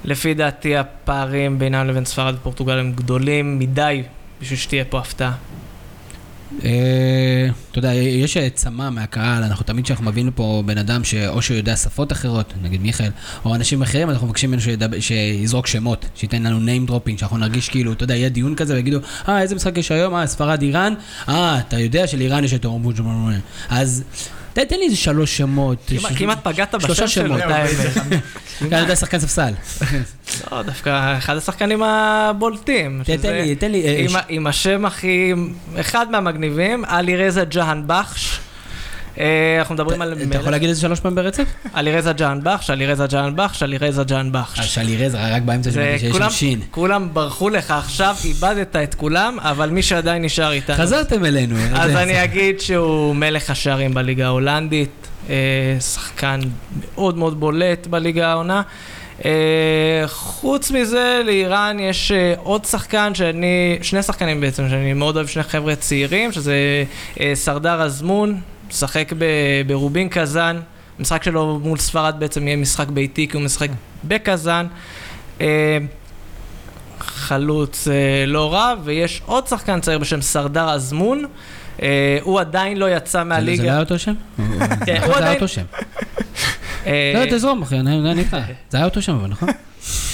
לפי 0.04 0.34
דעתי 0.34 0.76
הפערים 0.76 1.58
בינם 1.58 1.86
לבין 1.86 2.04
ספרד 2.04 2.34
ופורטוגל 2.34 2.78
הם 2.78 2.92
גדולים 2.92 3.58
מדי 3.58 4.02
בשביל 4.40 4.58
שתהיה 4.58 4.84
פה 4.84 4.98
הפתעה. 4.98 5.32
אה, 6.64 7.48
אתה 7.70 7.78
יודע, 7.78 7.94
יש 7.94 8.36
צמא 8.54 8.90
מהקהל, 8.90 9.42
אנחנו 9.42 9.64
תמיד 9.64 9.84
כשאנחנו 9.84 10.04
מביאים 10.04 10.26
לפה 10.26 10.62
בן 10.66 10.78
אדם 10.78 11.04
שאו 11.04 11.42
שהוא 11.42 11.56
יודע 11.56 11.76
שפות 11.76 12.12
אחרות, 12.12 12.52
נגיד 12.62 12.82
מיכאל, 12.82 13.10
או 13.44 13.54
אנשים 13.54 13.82
אחרים, 13.82 14.10
אנחנו 14.10 14.26
מבקשים 14.26 14.50
ממנו 14.50 14.62
שיזרוק 15.00 15.66
שמות, 15.66 16.06
שייתן 16.14 16.42
לנו 16.42 16.58
name 16.66 16.90
dropping, 16.90 17.18
שאנחנו 17.18 17.38
נרגיש 17.38 17.68
כאילו, 17.68 17.92
אתה 17.92 18.04
יודע, 18.04 18.16
יהיה 18.16 18.28
דיון 18.28 18.54
כזה 18.54 18.74
ויגידו, 18.74 18.98
אה, 19.28 19.40
איזה 19.40 19.54
משחק 19.54 19.78
יש 19.78 19.92
היום? 19.92 20.14
אה, 20.14 20.26
ספרד 20.26 20.62
איראן? 20.62 20.94
אה, 21.28 21.58
אתה 21.58 21.78
יודע 21.78 22.06
שלאיראן 22.06 22.44
יש 22.44 22.54
את 22.54 22.64
אורמבו 22.64 22.92
אז 23.68 24.04
תן 24.52 24.78
לי 24.78 24.84
איזה 24.84 24.96
שלוש 24.96 25.36
שמות. 25.36 25.90
כמעט- 26.18 26.38
פגעת 26.44 26.74
שלושה 26.80 26.92
בשם 27.04 27.08
שלו, 27.08 27.26
שמות. 27.28 27.40
את 27.40 27.50
האמת. 27.50 28.22
כן, 28.58 28.66
אני 28.72 28.80
יודע, 28.80 28.96
שחקן 28.96 29.18
ספסל. 29.20 29.52
לא, 30.52 30.62
דווקא 30.62 31.18
אחד 31.18 31.36
השחקנים 31.36 31.82
הבולטים. 31.82 33.02
תן 33.04 33.32
לי, 33.34 33.54
תן 33.56 33.70
לי, 33.72 33.82
אה, 33.86 33.98
עם 34.00 34.08
ש- 34.08 34.14
ה- 34.14 34.20
עם 34.28 34.46
השם 34.46 34.84
הכי... 34.84 35.32
אחד 35.80 36.10
מהמגניבים, 36.10 36.84
עלי 36.84 37.16
רזה 37.16 37.44
ג'האן 37.44 37.82
בחש. 37.86 38.32
אה, 38.32 38.38
אנחנו 39.58 39.74
מדברים 39.74 40.02
על 40.02 40.12
אתה 40.28 40.36
יכול 40.38 40.50
להגיד 40.52 40.68
את 40.68 40.74
זה 40.74 40.80
שלוש 40.80 41.00
פעמים 41.00 41.16
ברצף? 41.16 41.44
עלירזה 41.72 42.12
ג'אנבך, 42.12 42.62
שלירזה 42.62 43.06
ג'אנבך, 43.06 43.54
שלירזה 43.54 44.04
ג'אנבך. 44.04 44.54
אה, 44.58 44.62
שלי 44.62 44.96
רז, 45.06 45.14
רק 45.14 45.42
באמצע 45.42 45.70
שמעתי 45.70 45.98
שיש 45.98 46.16
שם 46.16 46.30
שין. 46.30 46.60
כולם 46.70 47.08
ברחו 47.12 47.48
לך 47.50 47.70
עכשיו, 47.70 48.16
איבדת 48.24 48.76
את 48.76 48.94
כולם, 48.94 49.36
אבל 49.40 49.70
מי 49.70 49.82
שעדיין 49.82 50.22
נשאר 50.24 50.52
איתנו. 50.52 50.76
חזרתם 50.76 51.24
אלינו. 51.24 51.56
אז 51.74 51.90
זה- 51.92 52.02
אני 52.02 52.24
אגיד 52.24 52.60
שהוא 52.60 53.16
מלך 53.16 53.50
השערים 53.50 53.94
בליגה 53.94 54.26
ההולנדית, 54.26 54.90
אה, 55.30 55.34
שחקן 55.80 56.40
מאוד 56.94 57.16
מאוד 57.18 57.40
בולט 57.40 57.86
בליגה 57.86 58.28
העונה. 58.28 58.62
אה, 59.24 59.30
חוץ 60.06 60.70
מזה, 60.70 61.20
לאיראן 61.24 61.76
יש 61.80 62.12
אה, 62.12 62.34
עוד 62.42 62.64
שחקן 62.64 63.14
שאני, 63.14 63.78
שני 63.82 64.02
שחקנים 64.02 64.40
בעצם, 64.40 64.68
שאני 64.68 64.92
מאוד 64.92 65.16
אוהב, 65.16 65.26
שני 65.26 65.42
חבר'ה 65.42 65.74
צעירים, 65.76 66.32
שזה 66.32 66.54
אה, 67.20 67.30
סרדר 67.34 67.82
אזמון, 67.82 68.40
משחק 68.70 69.12
ב- 69.18 69.24
ברובין 69.66 70.08
קזאן. 70.08 70.60
המשחק 70.98 71.22
שלו 71.22 71.58
מול 71.62 71.78
ספרד 71.78 72.14
בעצם 72.18 72.46
יהיה 72.46 72.56
משחק 72.56 72.88
ביתי, 72.88 73.28
כי 73.28 73.36
הוא 73.36 73.44
משחק 73.44 73.68
בקזאן. 74.04 74.66
אה, 75.40 75.78
חלוץ 77.00 77.88
אה, 77.88 77.94
לא 78.26 78.52
רע, 78.54 78.74
ויש 78.84 79.22
עוד 79.26 79.46
שחקן 79.46 79.80
צעיר 79.80 79.98
בשם 79.98 80.20
סרדר 80.22 80.70
אזמון. 80.70 81.24
אה, 81.82 82.18
הוא 82.22 82.40
עדיין 82.40 82.76
לא 82.76 82.96
יצא 82.96 83.04
זה- 83.06 83.12
זה 83.12 83.18
לא 83.18 83.24
מהליגה. 83.24 83.62
היה 83.62 83.80
אותו 83.80 83.98
שם? 83.98 84.14
כן, 84.86 84.96
הוא 84.96 85.06
זה 85.06 85.16
היה 85.16 85.16
עדיין- 85.16 85.34
אותו 85.34 85.48
שם. 85.48 85.62
לא, 86.86 86.90
תזרום 87.30 87.62
אחי, 87.62 87.80
אני 87.80 88.10
אני 88.12 88.20
איתך. 88.20 88.36
זה 88.70 88.76
היה 88.78 88.84
אותו 88.86 89.02
שם, 89.02 89.14
אבל 89.14 89.28
נכון? 89.28 89.48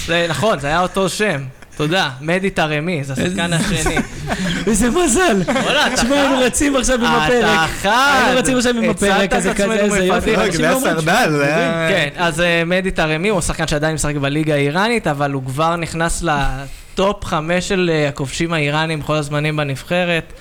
זה 0.05 0.25
נכון, 0.29 0.59
זה 0.59 0.67
היה 0.67 0.81
אותו 0.81 1.09
שם. 1.09 1.41
תודה, 1.77 2.09
מדי 2.21 2.49
תרמי, 2.49 3.03
זה 3.03 3.13
השחקן 3.13 3.53
השני. 3.53 3.95
איזה 4.67 4.89
מזל. 4.89 5.41
וואלה, 5.63 5.87
אתה 5.87 5.95
תשמע, 5.95 6.15
היינו 6.15 6.35
חד. 6.37 6.41
רצים 6.43 6.75
עכשיו 6.75 6.95
עם 6.95 7.05
אתה 7.05 7.25
הפרק. 7.25 7.69
חד. 7.69 8.21
היינו 8.25 8.39
רצים 8.39 8.57
עכשיו 8.57 8.77
עם 8.77 8.89
הפרק, 8.89 9.33
הצלת 9.33 9.55
כזה 9.55 9.73
איזה 9.73 10.05
יופי. 10.05 10.35
זה 10.51 10.69
היה 10.69 10.79
סרדל, 10.79 11.31
זה 11.31 11.45
היה... 11.45 11.87
כן, 11.89 12.09
אז 12.17 12.41
אה, 12.41 12.63
מדי 12.65 12.91
תרמי 12.91 13.29
הוא 13.29 13.41
שחקן 13.41 13.67
שעדיין 13.67 13.93
משחק 13.95 14.15
בליגה 14.15 14.53
האיראנית, 14.53 15.07
אבל 15.07 15.31
הוא 15.31 15.43
כבר 15.45 15.75
נכנס 15.75 16.23
לטופ 16.23 17.25
חמש 17.25 17.67
של 17.67 17.91
אה, 17.93 18.07
הכובשים 18.07 18.53
האיראנים 18.53 18.99
בכל 18.99 19.15
הזמנים 19.15 19.57
בנבחרת. 19.57 20.33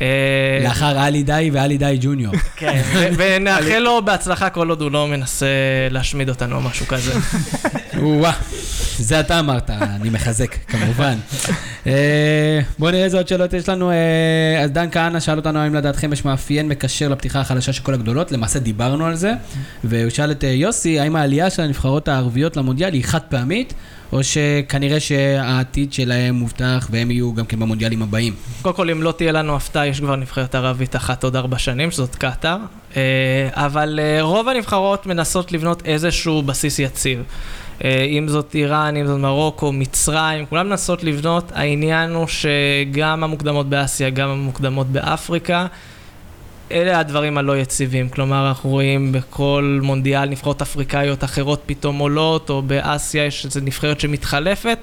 אה, 0.00 0.06
לאחר 0.62 0.98
עלי 0.98 1.22
די 1.22 1.50
ועלי 1.52 1.78
די 1.78 1.98
ג'וניור. 2.00 2.34
כן, 2.56 2.82
ונאחל 3.16 3.78
לו 3.78 4.04
בהצלחה 4.04 4.50
כל 4.50 4.68
עוד 4.68 4.82
הוא 4.82 4.90
לא 4.90 5.08
מנסה 5.08 5.46
להשמיד 5.90 6.28
אותנו 6.28 6.56
או 6.56 6.60
משהו 6.60 6.86
כזה. 6.86 7.12
וואה, 8.02 8.32
זה 8.98 9.20
אתה 9.20 9.38
אמרת, 9.38 9.70
אני 9.70 10.10
מחזק, 10.10 10.56
כמובן. 10.68 11.14
אה, 11.86 12.60
בואו 12.78 12.90
נראה 12.90 13.04
איזה 13.04 13.16
עוד 13.16 13.28
שאלות 13.28 13.52
יש 13.52 13.68
לנו. 13.68 13.90
אה, 13.90 14.62
אז 14.62 14.70
דן 14.70 14.86
כהנא 14.92 15.20
שאל 15.20 15.36
אותנו 15.36 15.58
האם 15.58 15.74
לדעתכם 15.74 16.12
יש 16.12 16.24
מאפיין 16.24 16.68
מקשר 16.68 17.08
לפתיחה 17.08 17.40
החלשה 17.40 17.72
של 17.72 17.82
כל 17.82 17.94
הגדולות, 17.94 18.32
למעשה 18.32 18.58
דיברנו 18.58 19.06
על 19.06 19.14
זה, 19.14 19.32
והוא 19.84 20.10
שאל 20.10 20.30
את 20.30 20.44
יוסי, 20.48 21.00
האם 21.00 21.16
העלייה 21.16 21.50
של 21.50 21.62
הנבחרות 21.62 22.08
הערביות 22.08 22.56
למונדיאל 22.56 22.92
היא 22.92 23.04
חד 23.04 23.20
פעמית, 23.28 23.74
או 24.12 24.20
שכנראה 24.24 25.00
שהעתיד 25.00 25.92
שלהם 25.92 26.34
מובטח 26.34 26.88
והם 26.90 27.10
יהיו 27.10 27.34
גם 27.34 27.46
כן 27.46 27.58
במונדיאלים 27.58 28.02
הבאים. 28.02 28.34
קודם 28.62 28.74
כל, 28.74 28.90
אם 28.90 29.02
לא 29.02 29.12
תהיה 29.12 29.32
לנו 29.32 29.56
הפתעה, 29.56 29.86
יש 29.86 30.00
כבר 30.00 30.16
נבחרת 30.16 30.54
ערבית 30.54 30.96
אחת 30.96 31.24
עוד 31.24 31.36
ארבע 31.36 31.58
שנים, 31.58 31.90
שזאת 31.90 32.16
קטאר. 32.16 32.56
אה, 32.96 33.48
אבל 33.52 34.00
אה, 34.02 34.22
רוב 34.22 34.48
הנבחרות 34.48 35.06
מנסות 35.06 35.52
לבנות 35.52 35.82
איזשהו 35.84 36.42
בסיס 36.42 36.78
יציב. 36.78 37.22
אה, 37.84 38.04
אם 38.04 38.28
זאת 38.28 38.54
איראן, 38.54 38.96
אם 38.96 39.06
זאת 39.06 39.20
מרוקו, 39.20 39.72
מצרים, 39.72 40.46
כולם 40.46 40.68
מנסות 40.68 41.04
לבנות. 41.04 41.52
העניין 41.54 42.10
הוא 42.10 42.26
שגם 42.26 43.24
המוקדמות 43.24 43.68
באסיה, 43.68 44.10
גם 44.10 44.28
המוקדמות 44.28 44.86
באפריקה, 44.86 45.66
אלה 46.72 47.00
הדברים 47.00 47.38
הלא 47.38 47.58
יציבים. 47.58 48.08
כלומר, 48.08 48.48
אנחנו 48.48 48.70
רואים 48.70 49.12
בכל 49.12 49.80
מונדיאל 49.82 50.28
נבחרות 50.28 50.62
אפריקאיות 50.62 51.24
אחרות 51.24 51.62
פתאום 51.66 51.98
עולות, 51.98 52.50
או 52.50 52.62
באסיה 52.62 53.26
יש 53.26 53.44
איזו 53.44 53.60
נבחרת 53.60 54.00
שמתחלפת. 54.00 54.78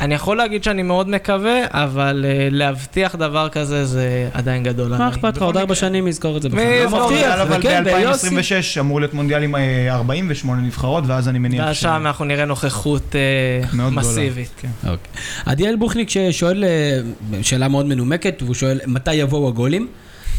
אה, 0.00 0.04
אני 0.04 0.14
יכול 0.14 0.36
להגיד 0.36 0.64
שאני 0.64 0.82
מאוד 0.82 1.08
מקווה, 1.08 1.60
אבל 1.70 2.24
uh, 2.24 2.54
להבטיח 2.54 3.16
דבר 3.16 3.48
כזה 3.48 3.84
זה 3.84 4.28
עדיין 4.32 4.62
גדול. 4.62 4.96
מה. 4.96 5.08
אכפת 5.08 5.36
לך? 5.36 5.42
עוד 5.42 5.56
ארבע 5.56 5.74
שנים 5.74 6.08
יזכור 6.08 6.36
את 6.36 6.42
זה 6.42 6.48
בכלל. 6.48 6.64
מי 6.64 6.74
יזכור? 6.74 7.10
מבטיח, 7.10 7.38
אבל 7.38 7.58
וכן, 7.58 7.84
ביוסי. 7.84 8.30
ב-2026 8.30 8.80
אמור 8.80 9.00
להיות 9.00 9.14
מונדיאל 9.14 9.42
עם 9.42 9.56
אה, 9.56 9.94
48 9.94 10.62
נבחרות, 10.62 11.04
ואז 11.06 11.28
אני 11.28 11.38
מניח 11.38 11.64
ואז 11.64 11.76
ש... 11.76 11.80
שם 11.80 12.02
אנחנו 12.06 12.24
נראה 12.24 12.44
נוכחות 12.44 13.14
גדולה. 13.72 13.90
מסיבית. 13.90 14.50
כן. 14.60 14.68
אוקיי. 14.82 15.12
עדיאל 15.46 15.76
בוכניק 15.76 16.10
ששואל 16.10 16.64
אה, 16.64 17.00
שאלה 17.42 17.68
מאוד 17.68 17.86
מנומקת, 17.86 18.42
והוא 18.42 18.54
שואל 18.54 18.80
מתי 18.86 19.14
יבואו 19.14 19.48
הגולים, 19.48 19.88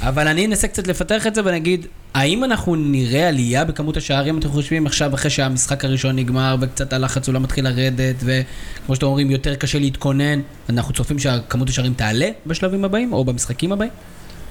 אבל 0.01 0.27
אני 0.27 0.45
אנסה 0.45 0.67
קצת 0.67 0.87
לפתח 0.87 1.27
את 1.27 1.35
זה 1.35 1.45
ואני 1.45 1.57
אגיד, 1.57 1.85
האם 2.13 2.43
אנחנו 2.43 2.75
נראה 2.75 3.27
עלייה 3.27 3.65
בכמות 3.65 3.97
השערים, 3.97 4.39
אתם 4.39 4.49
חושבים, 4.49 4.85
עכשיו 4.85 5.15
אחרי 5.15 5.29
שהמשחק 5.29 5.85
הראשון 5.85 6.15
נגמר 6.15 6.55
וקצת 6.61 6.93
הלחץ 6.93 7.27
אולי 7.27 7.39
מתחיל 7.39 7.67
לרדת, 7.67 8.15
וכמו 8.19 8.95
שאתם 8.95 9.05
אומרים, 9.05 9.31
יותר 9.31 9.55
קשה 9.55 9.79
להתכונן, 9.79 10.39
אנחנו 10.69 10.93
צופים 10.93 11.19
שכמות 11.19 11.69
השערים 11.69 11.93
תעלה 11.93 12.29
בשלבים 12.45 12.85
הבאים, 12.85 13.13
או 13.13 13.25
במשחקים 13.25 13.71
הבאים? 13.71 13.91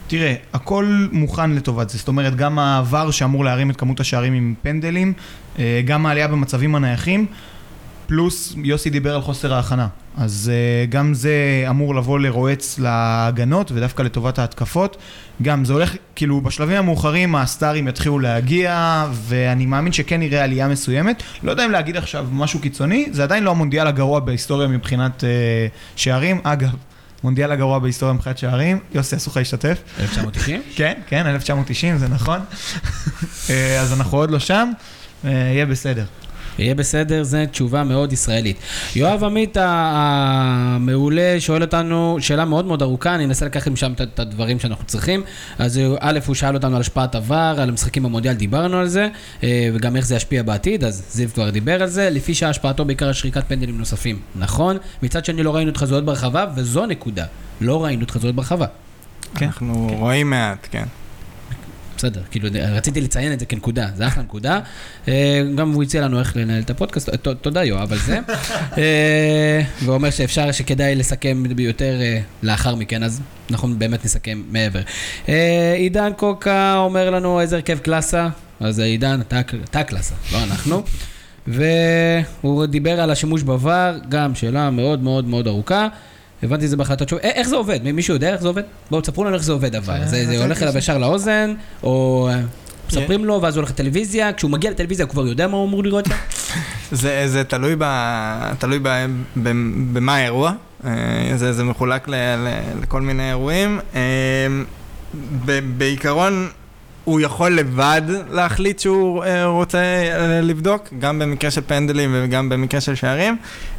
תראה, 0.07 0.35
הכל 0.53 1.09
מוכן 1.13 1.51
לטובת 1.51 1.91
זה. 1.91 1.99
זאת 1.99 2.09
אומרת, 2.09 2.37
גם 2.37 2.59
העבר 2.59 3.11
שאמור 3.11 3.45
להרים 3.45 3.71
את 3.71 3.77
כמות 3.77 4.01
השערים 4.01 4.33
עם 4.33 4.55
פנדלים, 4.63 5.13
אה, 5.59 5.81
גם 5.85 6.07
העלייה 6.07 6.29
במצבים 6.29 6.75
הנייחים, 6.75 7.27
פלוס 8.09 8.55
יוסי 8.65 8.91
דיבר 8.91 9.15
על 9.15 9.21
חוסר 9.21 9.55
ההכנה. 9.55 9.89
אז 10.17 10.51
אה, 10.55 10.87
גם 10.87 11.15
זה 11.15 11.65
אמור 11.71 11.95
לבוא 11.95 12.19
לרועץ 12.19 12.79
להגנות 12.79 13.73
ודווקא 13.73 14.03
לטובת 14.03 14.39
ההתקפות. 14.39 14.97
גם 15.43 15.65
זה 15.65 15.73
הולך, 15.73 15.97
כאילו 16.17 16.41
בשלבים 16.41 16.77
המאוחרים 16.77 17.35
הסטארים 17.35 17.89
יתחילו 17.89 18.19
להגיע 18.19 19.05
ואני 19.13 19.67
מאמין 19.67 19.93
שכן 19.93 20.21
נראה 20.21 20.45
עלייה 20.45 20.69
מסוימת. 20.69 21.23
לא 21.43 21.51
יודע 21.51 21.65
אם 21.65 21.71
להגיד 21.71 21.97
עכשיו 21.97 22.27
משהו 22.33 22.61
קיצוני, 22.61 23.09
זה 23.11 23.23
עדיין 23.23 23.45
לא 23.45 23.51
המונדיאל 23.51 23.87
הגרוע 23.87 24.21
בהיסטוריה 24.21 24.69
מבחינת 24.69 25.25
אה, 25.25 25.29
שערים. 25.97 26.41
אגב, 26.43 26.75
מונדיאל 27.25 27.53
הגרוע 27.53 27.79
בהיסטוריה 27.79 28.15
מבחינת 28.15 28.39
שערים, 28.39 28.79
יוסי 28.95 29.17
אסור 29.17 29.31
לך 29.31 29.37
להשתתף. 29.37 29.83
1990? 30.01 30.63
כן, 30.77 30.95
כן, 31.07 31.27
1990, 31.27 31.99
זה 31.99 32.09
נכון. 32.09 32.41
אה, 33.51 33.81
אז 33.81 33.93
אנחנו 33.93 34.19
עוד 34.19 34.31
לא 34.31 34.39
שם, 34.39 34.71
יהיה 35.25 35.67
בסדר. 35.67 36.05
יהיה 36.59 36.75
בסדר, 36.75 37.23
זו 37.23 37.39
תשובה 37.51 37.85
מאוד 37.85 38.13
ישראלית. 38.13 38.57
יואב 38.97 39.25
עמית 39.25 39.57
המעולה 39.61 41.37
שואל 41.39 41.63
אותנו 41.63 42.17
שאלה 42.21 42.45
מאוד 42.45 42.65
מאוד 42.67 42.83
ארוכה, 42.83 43.15
אני 43.15 43.25
אנסה 43.25 43.47
לקחת 43.47 43.69
משם 43.69 43.93
את- 43.93 44.01
את 44.01 44.19
הדברים 44.21 44.59
שאנחנו 44.61 44.85
צריכים. 44.85 45.23
אז 45.59 45.77
הוא- 45.77 45.97
א', 46.01 46.19
הוא 46.27 46.35
שאל 46.35 46.55
אותנו 46.55 46.75
על 46.75 46.81
השפעת 46.81 47.15
עבר, 47.15 47.35
על 47.59 47.69
המשחקים 47.69 48.03
במונדיאל, 48.03 48.35
דיברנו 48.35 48.77
על 48.77 48.89
זה, 48.89 49.09
אה, 49.43 49.69
וגם 49.75 49.97
איך 49.97 50.07
זה 50.07 50.17
ישפיע 50.17 50.43
בעתיד, 50.43 50.85
אז 50.85 51.03
זיו 51.11 51.29
כבר 51.35 51.51
דיבר 51.51 51.83
על 51.83 51.89
זה. 51.89 52.11
לפי 52.11 52.35
שהשפעתו 52.35 52.85
בעיקר 52.85 53.07
על 53.07 53.13
שריקת 53.13 53.45
פנדלים 53.49 53.79
נוספים. 53.79 54.19
נכון? 54.37 54.77
מצד 55.03 55.25
שני 55.25 55.43
לא 55.43 55.57
ראינו 55.57 55.71
את 55.71 55.77
חזויות 55.77 56.05
ברחבה, 56.05 56.47
וזו 56.57 56.83
הנקודה. 56.85 57.25
לא 57.61 57.85
ראינו 57.85 58.05
את 58.05 58.11
חזויות 58.11 58.37
ברחבה. 58.37 58.67
כן. 59.35 59.47
אנחנו 59.47 59.89
רואים 59.99 60.31
מעט, 60.31 60.69
כן. 60.71 60.85
בסדר, 61.99 62.21
כאילו, 62.31 62.49
רציתי 62.73 63.01
לציין 63.01 63.33
את 63.33 63.41
זה 63.41 63.47
כנקודה, 63.47 63.89
זה 63.97 64.07
אחלה 64.07 64.23
נקודה. 64.23 64.61
אה, 65.09 65.43
גם 65.55 65.73
הוא 65.73 65.83
הציע 65.83 66.03
לנו 66.03 66.19
איך 66.21 66.37
לנהל 66.37 66.63
את 66.63 66.71
הפודקאסט, 66.71 67.09
תודה 67.43 67.65
יואב 67.65 67.93
על 67.93 67.99
זה. 67.99 68.19
אה, 68.79 69.61
ואומר 69.85 70.11
שאפשר, 70.11 70.53
שכדאי 70.53 70.95
לסכם 70.95 71.43
ביותר 71.57 72.01
אה, 72.01 72.21
לאחר 72.43 72.75
מכן, 72.75 73.03
אז 73.03 73.21
אנחנו 73.51 73.69
באמת 73.79 74.05
נסכם 74.05 74.43
מעבר. 74.51 74.81
עידן 75.77 76.13
קוקה 76.17 76.77
אומר 76.77 77.11
לנו 77.11 77.41
איזה 77.41 77.57
הרכב 77.57 77.79
קלאסה, 77.79 78.29
אז 78.61 78.79
עידן, 78.79 79.21
אתה 79.21 79.41
אתה 79.41 79.81
הקלאסה, 79.81 80.15
לא 80.33 80.39
אנחנו. 80.45 80.83
והוא 81.47 82.67
דיבר 82.67 83.01
על 83.01 83.11
השימוש 83.11 83.43
בVAR, 83.43 84.07
גם 84.09 84.35
שאלה 84.35 84.71
מאוד 84.71 85.03
מאוד 85.03 85.25
מאוד 85.25 85.47
ארוכה. 85.47 85.89
הבנתי 86.43 86.65
את 86.65 86.71
זה 86.71 86.77
בהחלטות 86.77 87.09
שוב. 87.09 87.19
א- 87.19 87.23
איך 87.23 87.49
זה 87.49 87.57
עובד? 87.57 87.83
מי- 87.85 87.93
מישהו 87.93 88.15
יודע 88.15 88.33
איך 88.33 88.41
זה 88.43 88.49
עובד? 88.49 88.63
בואו 88.91 89.01
תספרו 89.01 89.25
לנו 89.25 89.35
איך 89.35 89.43
זה 89.45 89.53
עובד 89.53 89.75
אבל. 89.77 90.01
זה 90.07 90.27
זה 90.27 90.43
הולך 90.45 90.63
אליו 90.63 90.79
ישר 90.79 90.99
לאוזן, 90.99 91.55
או 91.83 92.29
אה, 92.33 92.41
מספרים 92.89 93.25
לו 93.25 93.43
ואז 93.43 93.57
הוא 93.57 93.61
הולך 93.61 93.71
לטלוויזיה, 93.71 94.33
כשהוא 94.33 94.51
מגיע 94.51 94.71
לטלוויזיה 94.71 95.05
הוא 95.05 95.11
כבר 95.11 95.27
יודע 95.27 95.47
מה 95.47 95.57
הוא 95.57 95.67
אמור 95.69 95.85
לראות 95.85 96.05
שם? 96.07 96.15
זה, 96.93 97.23
זה 97.29 97.45
תלוי, 97.45 97.75
ב, 97.79 97.85
תלוי 98.59 98.79
ב, 98.83 98.89
ב, 99.37 99.49
במה 99.93 100.15
האירוע, 100.17 100.53
אה, 100.85 100.91
זה, 101.37 101.53
זה 101.53 101.65
מחולק 101.65 102.09
ל, 102.09 102.15
ל, 102.15 102.49
לכל 102.83 103.01
מיני 103.01 103.29
אירועים. 103.29 103.81
אה, 103.95 104.01
ב, 105.45 105.61
בעיקרון, 105.79 106.49
הוא 107.09 107.21
יכול 107.21 107.51
לבד 107.57 108.03
להחליט 108.31 108.79
שהוא 108.79 109.25
אה, 109.25 109.45
רוצה 109.45 109.79
אה, 109.79 110.41
לבדוק, 110.43 110.89
גם 110.99 111.19
במקרה 111.19 111.51
של 111.51 111.61
פנדלים 111.67 112.11
וגם 112.15 112.49
במקרה 112.49 112.81
של 112.81 112.95
שערים. 112.95 113.37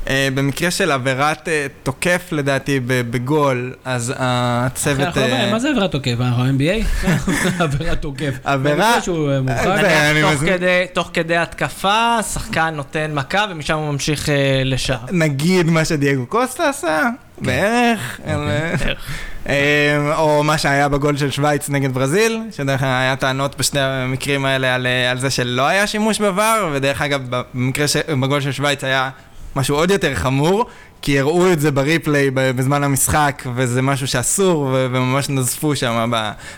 אה, 0.10 0.28
במקרה 0.36 0.72
של 0.72 0.92
עבירת 0.92 1.48
תוקף, 1.84 2.22
לדעתי, 2.32 2.80
בגול, 2.86 3.74
אז 3.86 4.14
הצוות... 4.18 5.08
אנחנו 5.08 5.22
לא 5.22 5.52
מה 5.52 5.60
זה 5.60 5.70
עבירת 5.70 5.92
תוקף? 5.92 6.16
אנחנו 6.20 6.44
NBA? 6.44 6.86
עבירת 7.64 8.02
תוקף. 8.02 8.34
עבירה- 8.44 8.94
תוך 10.22 10.42
כדי- 10.56 10.86
תוך 10.94 11.10
כדי 11.14 11.38
התקפה, 11.38 12.18
שחקן 12.34 12.74
נותן 12.76 13.12
מכה 13.14 13.46
ומשם 13.52 13.74
הוא 13.78 13.92
ממשיך 13.92 14.30
לשער. 14.66 14.98
נגיד 15.12 15.66
מה 15.66 15.86
שדייגו 15.86 16.26
קוסטה 16.26 16.70
עשה, 16.70 17.10
בערך. 17.42 18.20
אה, 19.50 20.16
או 20.18 20.44
מה 20.44 20.58
שהיה 20.58 20.90
בגול 20.90 21.18
של 21.18 21.32
שווייץ 21.32 21.70
נגד 21.70 21.94
ברזיל, 21.94 22.42
שדרך 22.52 22.84
אגב 22.84 22.92
היה 22.92 23.16
טענות 23.16 23.58
בשני 23.58 23.80
המקרים 23.80 24.46
האלה 24.46 24.76
על, 24.76 24.88
אה, 24.88 25.12
על 25.12 25.20
זה 25.20 25.30
שלא 25.30 25.68
היה 25.68 25.88
שימוש 25.88 26.22
בVAR, 26.22 26.64
ודרך 26.74 27.02
אגב, 27.02 27.22
במקרה 27.54 27.88
ש... 27.88 27.98
בגול 27.98 28.42
של 28.42 28.52
שווייץ 28.52 28.84
היה 28.84 29.10
משהו 29.56 29.76
עוד 29.76 29.92
יותר 29.92 30.16
חמור, 30.16 30.66
כי 31.02 31.20
הראו 31.20 31.52
את 31.52 31.60
זה 31.60 31.72
בריפליי 31.72 32.30
בזמן 32.34 32.84
המשחק, 32.84 33.44
וזה 33.56 33.82
משהו 33.82 34.08
שאסור, 34.08 34.62
ו- 34.62 34.88
וממש 34.92 35.30
נזפו 35.30 35.76
שם 35.76 36.12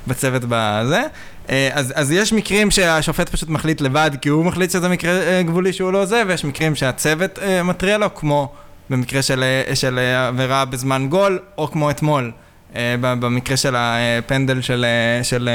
בצוות 0.07 0.41
בזה. 0.49 1.01
אה, 1.49 1.69
אז, 1.73 1.93
אז 1.95 2.11
יש 2.11 2.33
מקרים 2.33 2.71
שהשופט 2.71 3.29
פשוט 3.29 3.49
מחליט 3.49 3.81
לבד, 3.81 4.11
כי 4.21 4.29
הוא 4.29 4.45
מחליט 4.45 4.71
שזה 4.71 4.89
מקרה 4.89 5.11
אה, 5.11 5.43
גבולי 5.43 5.73
שהוא 5.73 5.93
לא 5.93 6.05
זה, 6.05 6.23
ויש 6.27 6.45
מקרים 6.45 6.75
שהצוות 6.75 7.39
מתריע 7.63 7.97
לו, 7.97 8.15
כמו 8.15 8.51
במקרה 8.89 9.21
של, 9.21 9.43
של 9.73 9.99
עבירה 10.27 10.65
בזמן 10.65 11.07
גול, 11.09 11.39
או 11.57 11.71
כמו 11.71 11.89
אתמול. 11.89 12.31
במקרה 12.99 13.57
של 13.57 13.76
הפנדל 13.78 14.61
של, 14.61 14.86
של 15.24 15.49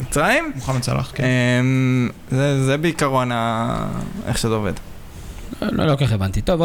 מצרים. 0.00 0.52
מוחמד 0.54 0.82
סלאח, 0.82 1.12
כן. 1.14 1.24
זה, 2.30 2.64
זה 2.64 2.76
בעיקרון 2.76 3.32
ה... 3.32 3.86
איך 4.26 4.38
שזה 4.38 4.54
עובד. 4.54 4.72
לא, 5.62 5.86
לא 5.86 5.96
כל 5.96 6.06
כך 6.06 6.12
הבנתי. 6.12 6.40
טוב, 6.40 6.62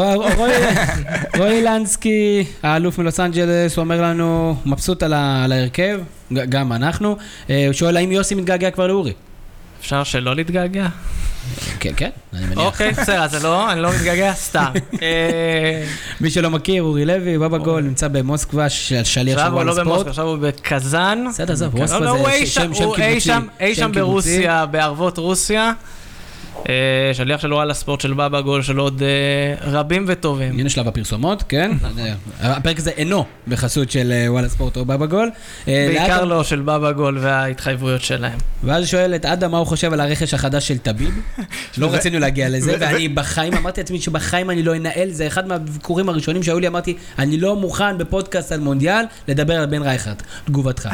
רועי 1.38 1.62
לנסקי, 1.62 2.44
האלוף 2.62 2.98
מלוס 2.98 3.20
אנג'לס, 3.20 3.76
הוא 3.76 3.82
אומר 3.82 4.02
לנו, 4.02 4.56
מבסוט 4.66 5.02
על 5.02 5.12
ההרכב, 5.12 6.00
גם 6.32 6.72
אנחנו. 6.72 7.16
אה, 7.50 7.66
הוא 7.66 7.72
שואל 7.72 7.96
האם 7.96 8.12
יוסי 8.12 8.34
מתגעגע 8.34 8.70
כבר 8.70 8.86
לאורי. 8.86 9.12
אפשר 9.82 10.04
שלא 10.04 10.36
להתגעגע? 10.36 10.86
כן, 11.80 11.92
כן, 11.96 12.10
אני 12.32 12.46
מניח. 12.46 12.58
אוקיי, 12.58 12.90
בסדר, 12.90 13.22
אז 13.22 13.44
לא, 13.44 13.72
אני 13.72 13.80
לא 13.80 13.90
מתגעגע, 13.92 14.34
סתם. 14.34 14.72
אה, 15.02 15.84
מי 16.20 16.30
שלא 16.30 16.50
מכיר, 16.50 16.82
אורי 16.82 17.04
לוי, 17.04 17.38
בבא 17.38 17.58
גול, 17.58 17.82
נמצא 17.82 18.08
במוסקבה, 18.08 18.68
שליח 18.70 19.06
של 19.06 19.20
וואלה 19.20 19.42
ספורט. 19.42 19.46
עכשיו 19.48 19.54
הוא 19.54 19.64
לא 19.64 19.84
במוסקבה, 19.84 20.10
עכשיו 20.10 20.26
הוא 20.26 20.36
בקזאן. 20.36 21.24
בסדר, 21.28 21.52
עזוב, 21.52 21.76
מוסקבה 21.76 22.00
לא, 22.00 22.16
לא, 22.16 22.28
זה 22.40 22.46
שם 22.46 22.72
קיבוצי. 22.74 23.02
אי 23.60 23.74
שם 23.74 23.92
ברוסיה, 23.94 24.66
בערבות 24.66 25.18
רוסיה. 25.18 25.72
אה, 26.68 27.14
שליח 27.14 27.40
של 27.40 27.52
וואלה 27.52 27.74
ספורט 27.74 28.00
של 28.00 28.12
בבא 28.12 28.40
גול 28.40 28.62
של 28.62 28.78
עוד 28.78 29.02
אה, 29.02 29.70
רבים 29.70 30.04
וטובים. 30.08 30.58
הנה 30.58 30.68
שלב 30.68 30.88
הפרסומות, 30.88 31.42
כן. 31.48 31.70
הפרק 32.40 32.78
הזה 32.78 32.90
אינו 32.90 33.24
בחסות 33.48 33.90
של 33.90 34.12
אה, 34.12 34.32
וואלה 34.32 34.48
ספורט 34.48 34.76
או 34.76 34.84
בבא 34.84 35.06
גול. 35.06 35.30
בעיקר 35.66 36.24
לא 36.24 36.44
של 36.44 36.60
בבא 36.60 36.92
גול 36.92 37.18
וההתחייבויות 37.20 38.02
שלהם. 38.02 38.38
ואז 38.64 38.88
שואל 38.88 39.14
את 39.14 39.24
אדם 39.24 39.50
מה 39.50 39.58
הוא 39.58 39.66
חושב 39.66 39.92
על 39.92 40.00
הרכש 40.00 40.34
החדש 40.34 40.68
של 40.68 40.78
טביב. 40.78 41.20
לא 41.78 41.92
רצינו 41.92 42.18
להגיע 42.18 42.48
לזה, 42.48 42.76
ואני 42.80 43.08
בחיים, 43.08 43.54
אמרתי 43.54 43.80
לעצמי 43.80 44.00
שבחיים 44.00 44.50
אני 44.50 44.62
לא 44.62 44.76
אנהל, 44.76 45.10
זה 45.10 45.26
אחד 45.26 45.48
מהביקורים 45.48 46.08
הראשונים 46.08 46.42
שהיו 46.42 46.60
לי, 46.60 46.66
אמרתי, 46.66 46.96
אני 47.18 47.40
לא 47.40 47.56
מוכן 47.56 47.98
בפודקאסט 47.98 48.52
על 48.52 48.60
מונדיאל 48.60 49.04
לדבר 49.28 49.54
על 49.54 49.66
בן 49.66 49.82
רייכרד. 49.82 50.14
תגובתך. 50.44 50.88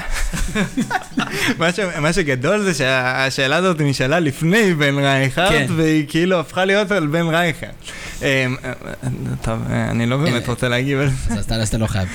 מה 2.01 2.13
שגדול 2.13 2.63
זה 2.63 2.75
שהשאלה 2.75 3.57
הזאת 3.57 3.81
נשאלה 3.81 4.21
לפני 4.21 4.75
בן 4.75 4.99
רייכרד. 4.99 5.58
כן. 5.67 5.73
והיא 5.77 6.05
כאילו 6.09 6.41
הפכה 6.41 6.65
להיות 6.65 6.91
על 6.91 7.07
בן 7.07 7.27
רייכר. 7.27 7.67
אמ, 8.23 8.27
אה, 8.65 8.73
טוב, 9.43 9.59
אה, 9.71 9.91
אני 9.91 10.07
לא 10.07 10.17
באמת 10.17 10.49
רוצה 10.49 10.69
להגיב 10.69 10.99
על 10.99 11.09
זה. 11.29 11.35
אז 11.35 11.69
אתה 11.69 11.79
לא 11.79 11.87
חייב. 11.87 12.09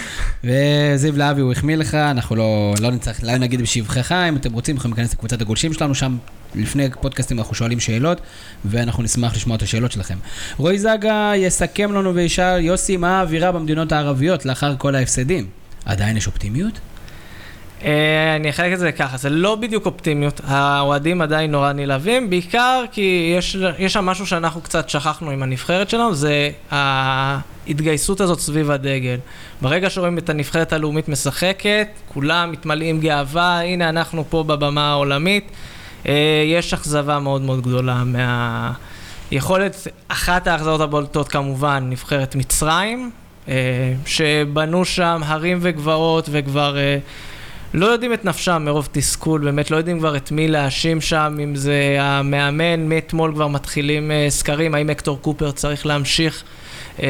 וזיו 0.44 1.18
להבי, 1.18 1.42
הוא 1.42 1.52
החמיא 1.52 1.76
לך, 1.76 1.96
אנחנו 1.96 2.36
לא, 2.36 2.74
לא 2.82 2.92
נצטרך, 2.92 3.20
לא 3.24 3.38
נגיד 3.38 3.62
בשבחך, 3.62 4.12
אם 4.12 4.36
אתם 4.36 4.54
רוצים, 4.54 4.76
יכולים 4.76 4.96
להיכנס 4.98 5.14
לקבוצת 5.14 5.42
הגולשים 5.42 5.74
שלנו 5.74 5.96
שם. 5.96 6.18
לפני 6.56 6.90
פודקאסטים 7.02 7.40
אנחנו 7.40 7.56
שואלים 7.56 7.80
שאלות, 7.80 8.22
ואנחנו 8.66 9.04
נשמח 9.04 9.36
לשמוע 9.36 9.58
את 9.58 9.62
השאלות 9.62 9.92
שלכם. 9.92 10.18
רועי 10.58 10.80
זגה 10.80 11.32
יסכם 11.36 11.92
לנו 11.92 12.16
וישאל, 12.16 12.60
יוסי, 12.60 12.98
מה 12.98 13.20
האווירה 13.20 13.52
במדינות 13.52 13.92
הערביות 13.92 14.46
לאחר 14.46 14.76
כל 14.78 14.96
ההפסדים? 14.96 15.48
עדיין 15.86 16.18
יש 16.18 16.28
אופטימיות? 16.28 16.80
אה, 17.84 18.36
אני 18.36 18.50
אחלק 18.50 18.74
את 18.74 18.80
זה 18.80 18.92
ככה, 18.92 19.18
זה 19.18 19.30
לא 19.30 19.56
בדיוק 19.56 19.86
אופטימיות, 19.86 20.42
האוהדים 20.48 21.22
עדיין 21.22 21.52
נורא 21.52 21.72
נלהבים, 21.72 22.30
בעיקר 22.30 22.84
כי 22.92 23.34
יש, 23.38 23.58
יש 23.80 23.94
שם 23.94 24.06
משהו 24.06 24.28
שאנחנו 24.28 24.62
קצת 24.62 24.90
שכחנו 24.90 25.32
עם 25.32 25.44
הנבחרת 25.44 25.90
שלנו, 25.90 26.16
זה 26.16 26.50
ההתגייסות 26.72 28.22
הזאת 28.22 28.40
סביב 28.40 28.72
הדגל. 28.72 29.18
ברגע 29.62 29.90
שרואים 29.90 30.18
את 30.18 30.30
הנבחרת 30.30 30.74
הלאומית 30.74 31.10
משחקת, 31.10 31.88
כולם 32.08 32.52
מתמלאים 32.52 33.00
גאווה, 33.00 33.62
הנה 33.62 33.90
אנחנו 33.90 34.24
פה 34.30 34.44
בבמה 34.44 34.92
העולמית, 34.92 35.52
אה, 36.08 36.44
יש 36.46 36.74
אכזבה 36.74 37.20
מאוד 37.20 37.42
מאוד 37.42 37.62
גדולה 37.62 38.04
מה... 38.04 38.72
יכולת, 39.32 39.88
אחת 40.08 40.48
האכזבות 40.48 40.82
הבולטות 40.82 41.28
כמובן, 41.28 41.88
נבחרת 41.90 42.36
מצרים, 42.36 43.12
אה, 43.48 43.94
שבנו 44.06 44.86
שם 44.86 45.22
הרים 45.26 45.58
וגבעות 45.62 46.30
וכבר... 46.32 46.78
לא 47.74 47.86
יודעים 47.86 48.14
את 48.14 48.26
נפשם 48.26 48.62
מרוב 48.66 48.90
תסכול, 48.92 49.42
באמת 49.42 49.72
לא 49.72 49.78
יודעים 49.78 50.00
כבר 50.00 50.18
את 50.18 50.32
מי 50.32 50.48
להאשים 50.48 51.02
שם, 51.02 51.38
אם 51.44 51.56
זה 51.56 51.98
המאמן, 52.00 52.90
מאתמול 52.90 53.32
כבר 53.34 53.48
מתחילים 53.48 54.12
uh, 54.12 54.32
סקרים, 54.32 54.76
האם 54.76 54.90
אקטור 54.90 55.20
קופר 55.22 55.52
צריך 55.52 55.86
להמשיך. 55.86 56.44
Uh, 56.98 57.02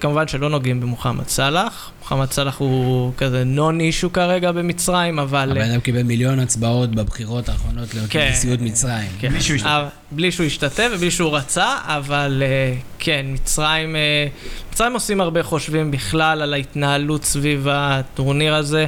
כמובן 0.00 0.28
שלא 0.28 0.50
נוגעים 0.50 0.80
במוחמד 0.80 1.28
סאלח, 1.28 1.90
מוחמד 2.00 2.32
סאלח 2.32 2.58
הוא 2.58 3.12
כזה 3.16 3.44
נון 3.44 3.80
אישו 3.80 4.12
כרגע 4.12 4.52
במצרים, 4.52 5.18
אבל... 5.18 5.50
הבן 5.50 5.70
אדם 5.70 5.80
קיבל 5.80 6.02
מיליון 6.02 6.38
הצבעות 6.38 6.90
בבחירות 6.90 7.48
האחרונות 7.48 7.88
כן, 8.10 8.26
לנשיאות 8.26 8.60
מצרים. 8.60 9.08
כן, 9.20 9.28
בלי 9.28 9.40
שהוא 9.40 9.56
השתתף. 9.56 9.88
בלי 10.12 10.32
שהוא 10.32 10.46
השתתף 10.46 10.88
ובלי 10.92 11.10
שהוא 11.10 11.36
רצה, 11.36 11.76
אבל 11.84 12.42
uh, 12.42 12.82
כן, 12.98 13.26
מצרים, 13.28 13.96
uh, 13.96 14.72
מצרים 14.72 14.92
עושים 14.92 15.20
הרבה 15.20 15.42
חושבים 15.42 15.90
בכלל 15.90 16.42
על 16.42 16.54
ההתנהלות 16.54 17.24
סביב 17.24 17.66
הטורניר 17.70 18.54
הזה. 18.54 18.86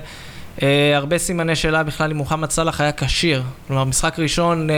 Uh, 0.59 0.63
הרבה 0.95 1.19
סימני 1.19 1.57
שאלה 1.57 1.83
בכלל 1.83 2.11
אם 2.11 2.17
מוחמד 2.17 2.51
סאלח 2.51 2.81
היה 2.81 2.93
כשיר. 2.93 3.43
כלומר, 3.67 3.85
משחק 3.85 4.19
ראשון 4.19 4.69
uh, 4.71 4.73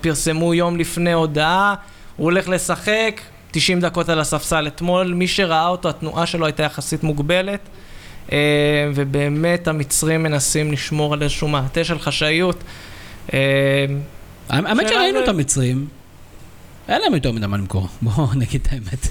פרסמו 0.00 0.54
יום 0.54 0.76
לפני 0.76 1.12
הודעה, 1.12 1.74
הוא 2.16 2.24
הולך 2.24 2.48
לשחק, 2.48 3.20
90 3.50 3.80
דקות 3.80 4.08
על 4.08 4.20
הספסל 4.20 4.66
אתמול, 4.66 5.14
מי 5.14 5.28
שראה 5.28 5.68
אותו, 5.68 5.88
התנועה 5.88 6.26
שלו 6.26 6.46
הייתה 6.46 6.62
יחסית 6.62 7.02
מוגבלת, 7.02 7.60
uh, 8.26 8.30
ובאמת 8.94 9.68
המצרים 9.68 10.22
מנסים 10.22 10.72
לשמור 10.72 11.14
על 11.14 11.22
איזשהו 11.22 11.48
מעטה 11.48 11.84
של 11.84 11.98
חשאיות. 11.98 12.64
האמת 14.48 14.88
שראינו 14.88 15.24
את 15.24 15.28
המצרים, 15.28 15.86
אין 16.88 17.00
להם 17.00 17.14
יותר 17.14 17.32
מדי 17.32 17.46
מה 17.46 17.56
למכור, 17.56 17.88
בואו 18.02 18.34
נגיד 18.40 18.60
את 18.66 18.72
האמת. 18.72 19.06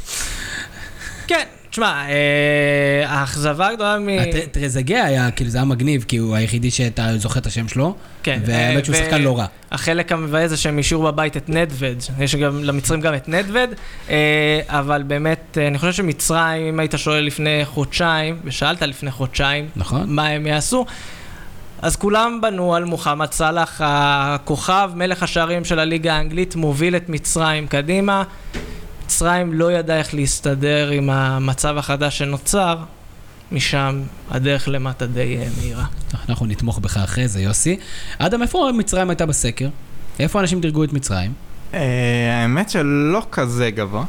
כן, 1.28 1.46
תשמע, 1.80 2.06
אה, 2.10 3.10
האכזבה 3.10 3.68
הגדולה 3.68 4.00
מ... 4.00 4.08
טרזגה 4.52 5.04
היה, 5.04 5.32
כאילו 5.32 5.50
זה 5.50 5.58
היה 5.58 5.66
מגניב, 5.66 6.06
כי 6.08 6.18
הוא 6.18 6.36
היחידי 6.36 6.72
שאתה 6.72 7.18
זוכר 7.18 7.40
את 7.40 7.46
השם 7.46 7.68
שלו, 7.68 7.96
כן. 8.24 8.40
והאמת 8.46 8.86
שהוא 8.86 8.96
שחקן 8.96 9.22
לא 9.22 9.38
רע. 9.38 9.46
החלק 9.72 10.12
המבאס 10.12 10.50
זה 10.50 10.58
שהם 10.58 10.80
השאירו 10.80 11.04
בבית 11.04 11.38
את 11.38 11.50
נדווד, 11.50 11.98
יש 12.20 12.36
גם 12.36 12.64
למצרים 12.64 13.02
גם 13.02 13.16
את 13.16 13.30
נדווד, 13.30 13.70
אה, 14.10 14.60
אבל 14.68 15.04
באמת, 15.04 15.58
אה, 15.62 15.68
אני 15.68 15.78
חושב 15.78 15.92
שמצרים, 15.92 16.68
אם 16.68 16.80
היית 16.80 16.94
שואל 16.98 17.24
לפני 17.24 17.62
חודשיים, 17.66 18.40
ושאלת 18.44 18.82
לפני 18.82 19.12
חודשיים, 19.12 19.70
נכון. 19.76 20.04
מה 20.08 20.28
הם 20.28 20.48
יעשו, 20.48 20.86
אז 21.82 21.96
כולם 21.96 22.40
בנו 22.42 22.76
על 22.76 22.86
מוחמד 22.86 23.32
סאלח, 23.32 23.82
הכוכב, 23.84 24.92
מלך 24.96 25.24
השערים 25.24 25.66
של 25.66 25.80
הליגה 25.80 26.14
האנגלית, 26.14 26.56
מוביל 26.56 26.96
את 26.96 27.10
מצרים 27.10 27.68
קדימה. 27.68 28.24
מצרים 29.10 29.54
לא 29.54 29.72
ידעה 29.72 29.98
איך 29.98 30.14
להסתדר 30.14 30.90
עם 30.90 31.10
המצב 31.10 31.78
החדש 31.78 32.18
שנוצר, 32.18 32.78
משם 33.52 34.02
הדרך 34.32 34.68
למטה 34.68 35.06
די 35.06 35.38
אה, 35.38 35.48
מהירה. 35.58 35.86
אנחנו 36.30 36.46
נתמוך 36.46 36.80
בך 36.80 36.98
אחרי 36.98 37.28
זה, 37.28 37.42
יוסי. 37.42 37.78
אדם, 38.18 38.42
איפה 38.42 38.70
מצרים 38.78 39.10
הייתה 39.10 39.26
בסקר? 39.26 39.70
איפה 40.20 40.40
אנשים 40.40 40.62
דירגו 40.62 40.84
את 40.84 40.94
מצרים? 40.94 41.34
אה, 41.74 42.42
האמת 42.42 42.70
שלא 42.70 43.22
כזה 43.32 43.70
גבוה. 43.70 44.06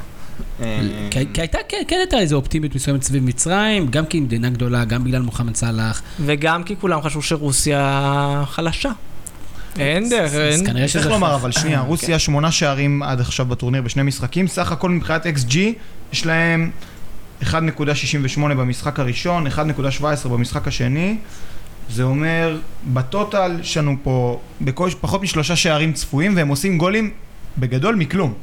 אה, 0.63 0.81
כי 1.11 1.41
הייתה, 1.41 1.59
כן, 1.69 1.83
כן 1.89 1.97
הייתה 1.97 2.19
איזו 2.19 2.37
אופטימיות 2.37 2.75
מסוימת 2.75 3.03
סביב 3.03 3.25
מצרים, 3.25 3.87
גם 3.87 4.07
כי 4.07 4.17
היא 4.17 4.23
מדינה 4.23 4.51
גדולה, 4.51 4.85
גם 4.85 5.05
בגלל 5.05 5.23
מוחמד 5.23 5.57
סאלח. 5.57 6.03
וגם 6.21 6.65
כי 6.65 6.77
כולם 6.81 7.03
חשבו 7.03 7.23
שרוסיה 7.23 8.45
חלשה. 8.47 8.91
אין 9.79 10.09
דרך, 10.09 10.35
אין. 10.35 10.67
כנראה 10.67 10.89
שזה... 10.89 10.99
צריך 10.99 11.13
לומר, 11.13 11.35
אבל 11.35 11.53
שנייה, 11.53 11.81
רוסיה 11.81 12.19
שמונה 12.19 12.53
שערים 12.53 13.03
עד 13.03 13.21
עכשיו 13.21 13.47
בטורניר 13.47 13.83
בשני 13.83 14.03
משחקים, 14.03 14.49
סך 14.49 14.73
הכל 14.73 14.91
מבחינת 14.91 15.27
XG, 15.27 15.57
יש 16.13 16.27
להם 16.27 16.71
1.68 17.43 17.49
במשחק 18.39 19.01
הראשון, 19.01 19.47
1.17 19.47 20.29
במשחק 20.29 20.69
השני. 20.69 21.17
זה 21.91 22.03
אומר, 22.03 22.59
בטוטל 22.93 23.59
יש 23.61 23.77
לנו 23.77 23.97
פה 24.03 24.41
פחות 25.01 25.23
משלושה 25.23 25.57
שערים 25.57 25.93
צפויים, 25.93 26.37
והם 26.37 26.49
עושים 26.49 26.79
גולים 26.79 27.11
בגדול 27.59 27.95
מכלום. 27.95 28.35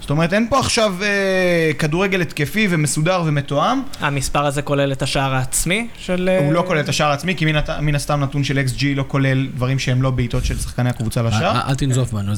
זאת 0.00 0.10
אומרת, 0.10 0.32
אין 0.32 0.46
פה 0.50 0.58
עכשיו 0.58 0.94
אה, 1.02 1.70
כדורגל 1.78 2.20
התקפי 2.20 2.66
ומסודר 2.70 3.22
ומתואם. 3.26 3.82
המספר 4.00 4.46
הזה 4.46 4.62
כולל 4.62 4.92
את 4.92 5.02
השער 5.02 5.34
העצמי 5.34 5.88
של... 5.98 6.28
אה, 6.32 6.44
הוא 6.44 6.52
לא 6.52 6.64
כולל 6.66 6.80
את 6.80 6.88
השער 6.88 7.10
העצמי, 7.10 7.36
כי 7.36 7.44
מן, 7.44 7.60
מן 7.80 7.94
הסתם 7.94 8.20
נתון 8.20 8.44
של 8.44 8.58
XG 8.68 8.84
לא 8.94 9.04
כולל 9.08 9.46
דברים 9.46 9.78
שהם 9.78 10.02
לא 10.02 10.10
בעיטות 10.10 10.44
של 10.44 10.58
שחקני 10.58 10.88
הקבוצה 10.88 11.22
לשער. 11.22 11.68
אל 11.68 11.74
תנזוף 11.74 12.12
בנו. 12.12 12.32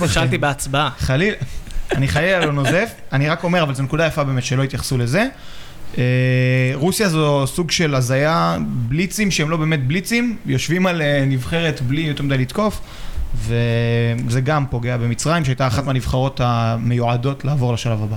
לא 0.00 0.08
שאלתי 0.08 0.38
בהצבעה. 0.38 0.90
חלילה, 0.98 1.36
אני 1.92 2.08
חיי 2.08 2.46
לא 2.46 2.52
נוזף, 2.52 2.90
אני 3.12 3.28
רק 3.28 3.44
אומר, 3.44 3.62
אבל 3.62 3.74
זו 3.74 3.82
נקודה 3.82 4.06
יפה 4.06 4.24
באמת 4.24 4.44
שלא 4.44 4.62
התייחסו 4.62 4.98
לזה. 4.98 5.26
אה, 5.98 6.04
רוסיה 6.74 7.08
זו 7.08 7.46
סוג 7.46 7.70
של 7.70 7.94
הזיה, 7.94 8.56
בליצים 8.88 9.30
שהם 9.30 9.50
לא 9.50 9.56
באמת 9.56 9.86
בליצים, 9.86 10.36
יושבים 10.46 10.86
על 10.86 11.02
אה, 11.02 11.24
נבחרת 11.26 11.80
בלי 11.80 12.00
יותר 12.00 12.22
מדי 12.22 12.38
לתקוף, 12.38 12.80
וזה 13.36 14.40
גם 14.40 14.66
פוגע 14.70 14.96
במצרים, 14.96 15.44
שהייתה 15.44 15.66
אחת 15.66 15.84
מהנבחרות 15.84 16.40
המיועדות 16.44 17.44
לעבור 17.44 17.72
לשלב 17.72 18.02
הבא. 18.02 18.16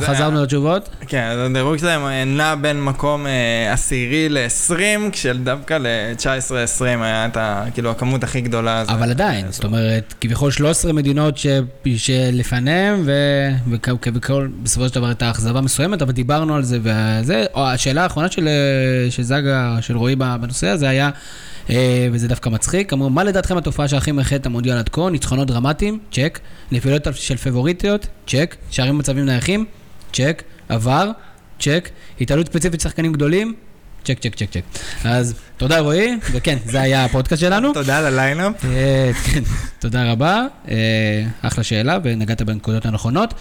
חזרנו 0.00 0.42
לתשובות? 0.42 0.88
כן, 1.06 1.22
אז 1.22 1.50
הדירוג 1.50 1.76
שלהם 1.76 2.36
נע 2.36 2.54
בין 2.54 2.84
מקום 2.84 3.26
אה, 3.26 3.72
עשירי 3.72 4.28
ל-20, 4.28 5.10
כשדווקא 5.12 5.74
ל-19-20 5.74 6.84
היה 6.84 7.26
את. 7.26 7.36
כאילו 7.74 7.90
הכמות 7.90 8.24
הכי 8.24 8.40
גדולה. 8.40 8.82
אבל 8.88 9.10
עדיין, 9.10 9.46
זאת 9.50 9.64
אומרת, 9.64 10.14
כביכול 10.20 10.50
13 10.50 10.92
מדינות 10.92 11.38
ש... 11.38 11.46
שלפניהם, 11.96 13.08
וכביכול 13.70 14.52
בסופו 14.62 14.88
של 14.88 14.94
דבר 14.94 15.06
הייתה 15.06 15.30
אכזבה 15.30 15.60
מסוימת, 15.60 16.02
אבל 16.02 16.12
דיברנו 16.12 16.56
על 16.56 16.62
זה, 16.62 16.78
וזה, 16.82 17.44
או 17.54 17.66
השאלה 17.66 18.02
האחרונה 18.02 18.30
של, 18.30 18.48
אה, 18.48 19.10
של 19.10 19.22
זגה, 19.22 19.76
של 19.80 19.96
רועי 19.96 20.16
בנושא 20.16 20.66
הזה 20.66 20.88
היה, 20.88 21.10
וזה 22.12 22.28
דווקא 22.28 22.48
מצחיק, 22.48 22.92
אמרו, 22.92 23.10
מה 23.10 23.24
לדעתכם 23.24 23.56
התופעה 23.56 23.88
שהכי 23.88 24.12
מאחדת 24.12 24.46
המונדיאל 24.46 24.76
עד 24.76 24.88
כה? 24.88 25.10
ניצחונות 25.10 25.48
דרמטיים? 25.48 25.98
צ'ק. 26.12 26.40
נפילות 26.72 27.06
של 27.14 27.36
פבוריטיות? 27.36 28.06
צ'ק. 28.26 28.56
שערים 28.70 28.94
במצבים 28.94 29.24
נייחים? 29.24 29.64
צ'ק. 30.12 30.42
עבר? 30.68 31.10
צ'ק. 31.58 31.88
התעלות 32.20 32.46
ספציפית 32.46 32.80
שחקנים 32.80 33.12
גדולים? 33.12 33.54
Check, 34.04 34.18
check, 34.18 34.34
check, 34.34 34.50
check. 34.50 34.62
אז 35.04 35.34
תודה 35.56 35.80
רועי, 35.80 36.18
וכן, 36.32 36.58
זה 36.64 36.80
היה 36.80 37.04
הפודקאסט 37.04 37.40
שלנו. 37.40 37.72
תודה 37.72 37.98
על 37.98 38.06
הליינאפ. 38.06 38.64
אה, 38.64 39.10
כן, 39.24 39.42
תודה 39.78 40.12
רבה, 40.12 40.46
אה, 40.68 40.76
אחלה 41.42 41.64
שאלה, 41.64 41.98
ונגעת 42.02 42.42
בנקודות 42.42 42.86
הנכונות. 42.86 43.34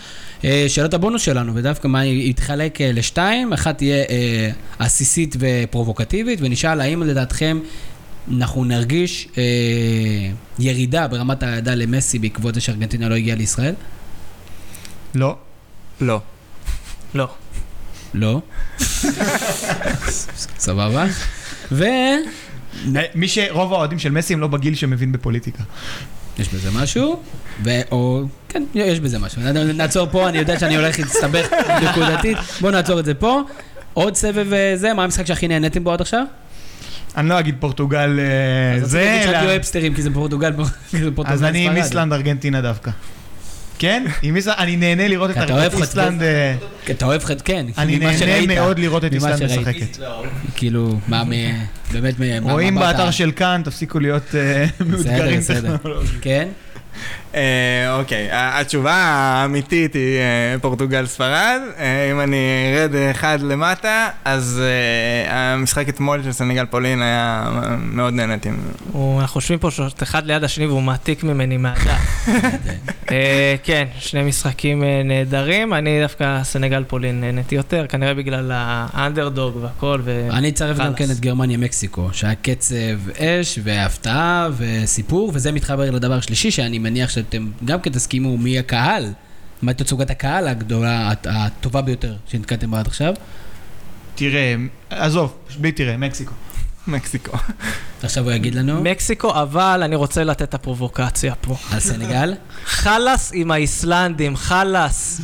אה, 0.44 0.66
שאלת 0.68 0.94
הבונוס 0.94 1.22
שלנו, 1.22 1.56
ודווקא 1.56 1.88
מה 1.88 2.04
אה, 2.06 2.92
לשתיים, 2.94 3.54
אחת 3.54 3.78
תהיה 3.78 4.04
אה, 4.10 4.50
עסיסית 4.80 5.36
ופרובוקטיבית, 5.40 6.40
ונשאל 6.42 6.82
האם 6.82 7.04
לדעתכם 7.04 7.60
אנחנו 8.38 8.64
נרגיש 8.64 9.28
אה, 9.38 9.44
ירידה 10.60 11.08
ברמת 11.08 11.44
האהדה 11.44 11.76
למסי 11.76 12.20
בעקבות 12.20 12.56
זה 12.56 12.62
שארגנטינה 12.62 13.10
לא 13.10 13.16
הגיעה 13.16 13.38
לישראל? 13.38 13.74
לא. 15.16 15.36
לא. 16.02 16.22
לא. 17.14 17.28
לא. 18.14 18.42
סבבה. 20.58 21.06
ו... 21.72 21.84
אה, 22.96 23.02
מי 23.16 23.28
שרוב 23.28 23.74
האוהדים 23.74 24.00
של 24.00 24.12
מסי 24.12 24.34
הם 24.34 24.40
לא 24.40 24.48
בגיל 24.48 24.76
שמבין 24.76 25.12
בפוליטיקה. 25.12 25.64
יש 26.40 26.50
בזה 26.50 26.72
משהו, 26.72 27.24
ו... 27.64 27.70
או... 27.92 28.24
כן, 28.50 28.64
יש 28.76 29.00
בזה 29.00 29.20
משהו. 29.20 29.42
נעצור 29.74 30.08
פה, 30.12 30.30
אני 30.30 30.38
יודע 30.38 30.60
שאני 30.60 30.76
הולך 30.76 31.00
להסתבך 31.00 31.48
נקודתית. 31.82 32.38
בואו 32.62 32.72
נעצור 32.72 33.00
את 33.00 33.06
זה 33.06 33.14
פה. 33.14 33.42
עוד 33.94 34.16
סבב 34.16 34.54
אה, 34.54 34.72
זה, 34.76 34.94
מה 34.94 35.04
המשחק 35.04 35.26
שהכי 35.26 35.48
נהניתם 35.48 35.84
בו 35.84 35.92
עד 35.92 36.02
עכשיו? 36.02 36.26
אני 37.18 37.30
לא 37.30 37.40
אגיד 37.40 37.56
פורטוגל 37.60 38.20
אה, 38.20 38.82
אז 38.82 38.90
זה, 38.92 39.00
להגיד 39.06 39.22
שאני 39.24 39.36
אלא- 39.40 39.46
אוהב 39.50 39.62
סטרים, 39.64 39.94
כי 39.94 40.02
זה 40.02 40.10
פורטוגל, 40.14 40.52
כי 40.92 40.98
פורטוגל 41.16 41.34
אז 41.34 41.44
אני 41.44 41.68
עם. 41.68 41.78
איסלנד 41.78 42.14
ארגנטינה 42.14 42.62
דווקא. 42.62 42.92
כן? 43.80 44.04
עם 44.22 44.36
איסלנד, 44.36 44.56
אני 44.60 44.76
נהנה 44.76 45.08
לראות 45.08 45.30
את 45.30 45.36
כי 45.36 45.42
אתה 45.44 45.54
איסלנד, 45.82 46.22
אה, 46.24 46.56
כן, 46.86 46.94
אתה 46.94 47.06
אוהב 47.06 47.24
חד, 47.24 47.42
כן. 47.42 47.66
אני 47.78 47.98
נהנה 48.00 48.48
מאוד 48.48 48.80
לראות 48.80 49.06
את 49.06 49.14
איסלנד. 49.14 49.44
משחקת. 49.44 49.98
כאילו, 50.56 51.00
מה. 51.08 51.24
באמת. 51.92 52.14
מה- 52.20 52.52
רואים? 52.52 52.76
באתר 52.76 53.12
של 53.12 53.32
כאן, 53.32 53.62
תפסיקו 53.66 54.00
להיות 54.00 54.36
אה, 54.36 54.66
מאותגרים 54.86 55.40
בסדר. 55.40 55.78
טכנולוגית. 55.78 56.12
כן? 56.22 56.48
אה, 57.36 57.42
אוקיי, 58.00 58.28
התשובה 58.32 58.94
האמיתית 58.94 59.94
היא 59.94 60.18
אה, 60.18 60.60
פורטוגל-ספרד. 60.62 61.60
אה, 61.80 62.12
אם 62.12 62.20
אני 62.20 62.38
ארד 62.76 62.92
אחד 63.12 63.40
למטה, 63.42 64.08
אז 64.26 64.62
המשחק 65.28 65.90
אתמול 65.90 66.24
של 66.24 66.32
סנגל-פולין 66.32 67.02
היה 67.02 67.44
אה, 67.64 67.76
מאוד 67.78 68.14
נהניתי. 68.14 68.50
הוא- 68.92 69.22
אנחנו 69.22 69.38
יושבים 69.38 69.60
פה 69.60 69.72
שלושת 69.72 70.04
אחד 70.04 70.26
ליד 70.26 70.44
השני 70.44 70.66
והוא 70.66 70.82
מעתיק 70.82 71.24
ממני 71.24 71.58
מהדף. 71.58 72.28
כן, 73.64 73.86
שני 74.00 74.24
משחקים 74.24 74.84
נהדרים. 75.06 75.74
אני 75.74 76.02
דווקא 76.02 76.44
סנגל 76.44 76.84
פולין 76.88 77.22
נהניתי 77.22 77.56
יותר, 77.56 77.86
כנראה 77.90 78.14
בגלל 78.14 78.52
האנדרדוג 78.54 79.56
והכל. 79.62 80.02
אני 80.32 80.50
אצרף 80.50 80.78
גם. 80.78 80.94
כן 80.94 81.12
את 81.12 81.20
גרמניה-מקסיקו, 81.20 82.10
שהיה 82.14 82.36
קצב 82.36 82.76
אש 83.20 83.60
והפתעה 83.64 84.48
וסיפור, 84.58 85.32
וזה 85.34 85.52
מתחבר 85.52 85.92
לדבר 85.92 86.14
השלישי, 86.14 86.52
שאני 86.52 86.80
מניח 86.80 87.10
שאתם 87.24 87.50
גם 87.66 87.82
כן 87.82 87.92
תסכימו 87.92 88.38
מי 88.38 88.60
הקהל, 88.60 89.14
מה 89.62 89.74
תצוגת 89.74 90.10
הקהל 90.10 90.48
הגדולה, 90.48 91.12
הט- 91.12 91.28
הטובה 91.30 91.82
ביותר 91.82 92.16
שנתקלתם 92.28 92.72
בה 92.72 92.80
עד 92.80 92.88
עכשיו. 92.88 93.14
תראה, 94.16 94.56
עזוב, 94.90 95.34
בלי 95.60 95.72
תראה, 95.72 95.98
מקסיקו. 95.98 96.34
מקסיקו. 96.88 97.38
עכשיו 98.04 98.24
הוא 98.24 98.32
יגיד 98.32 98.56
לנו 98.56 98.82
מקסיקו, 98.84 99.42
אבל 99.42 99.82
אני 99.86 99.96
רוצה 99.96 100.24
לתת 100.24 100.42
את 100.42 100.54
הפרובוקציה 100.54 101.36
פה. 101.36 101.56
על 101.72 101.80
סנגל. 101.80 102.34
חלאס 102.66 103.32
עם 103.34 103.52
האיסלנדים, 103.52 104.36
חלאס. 104.36 105.22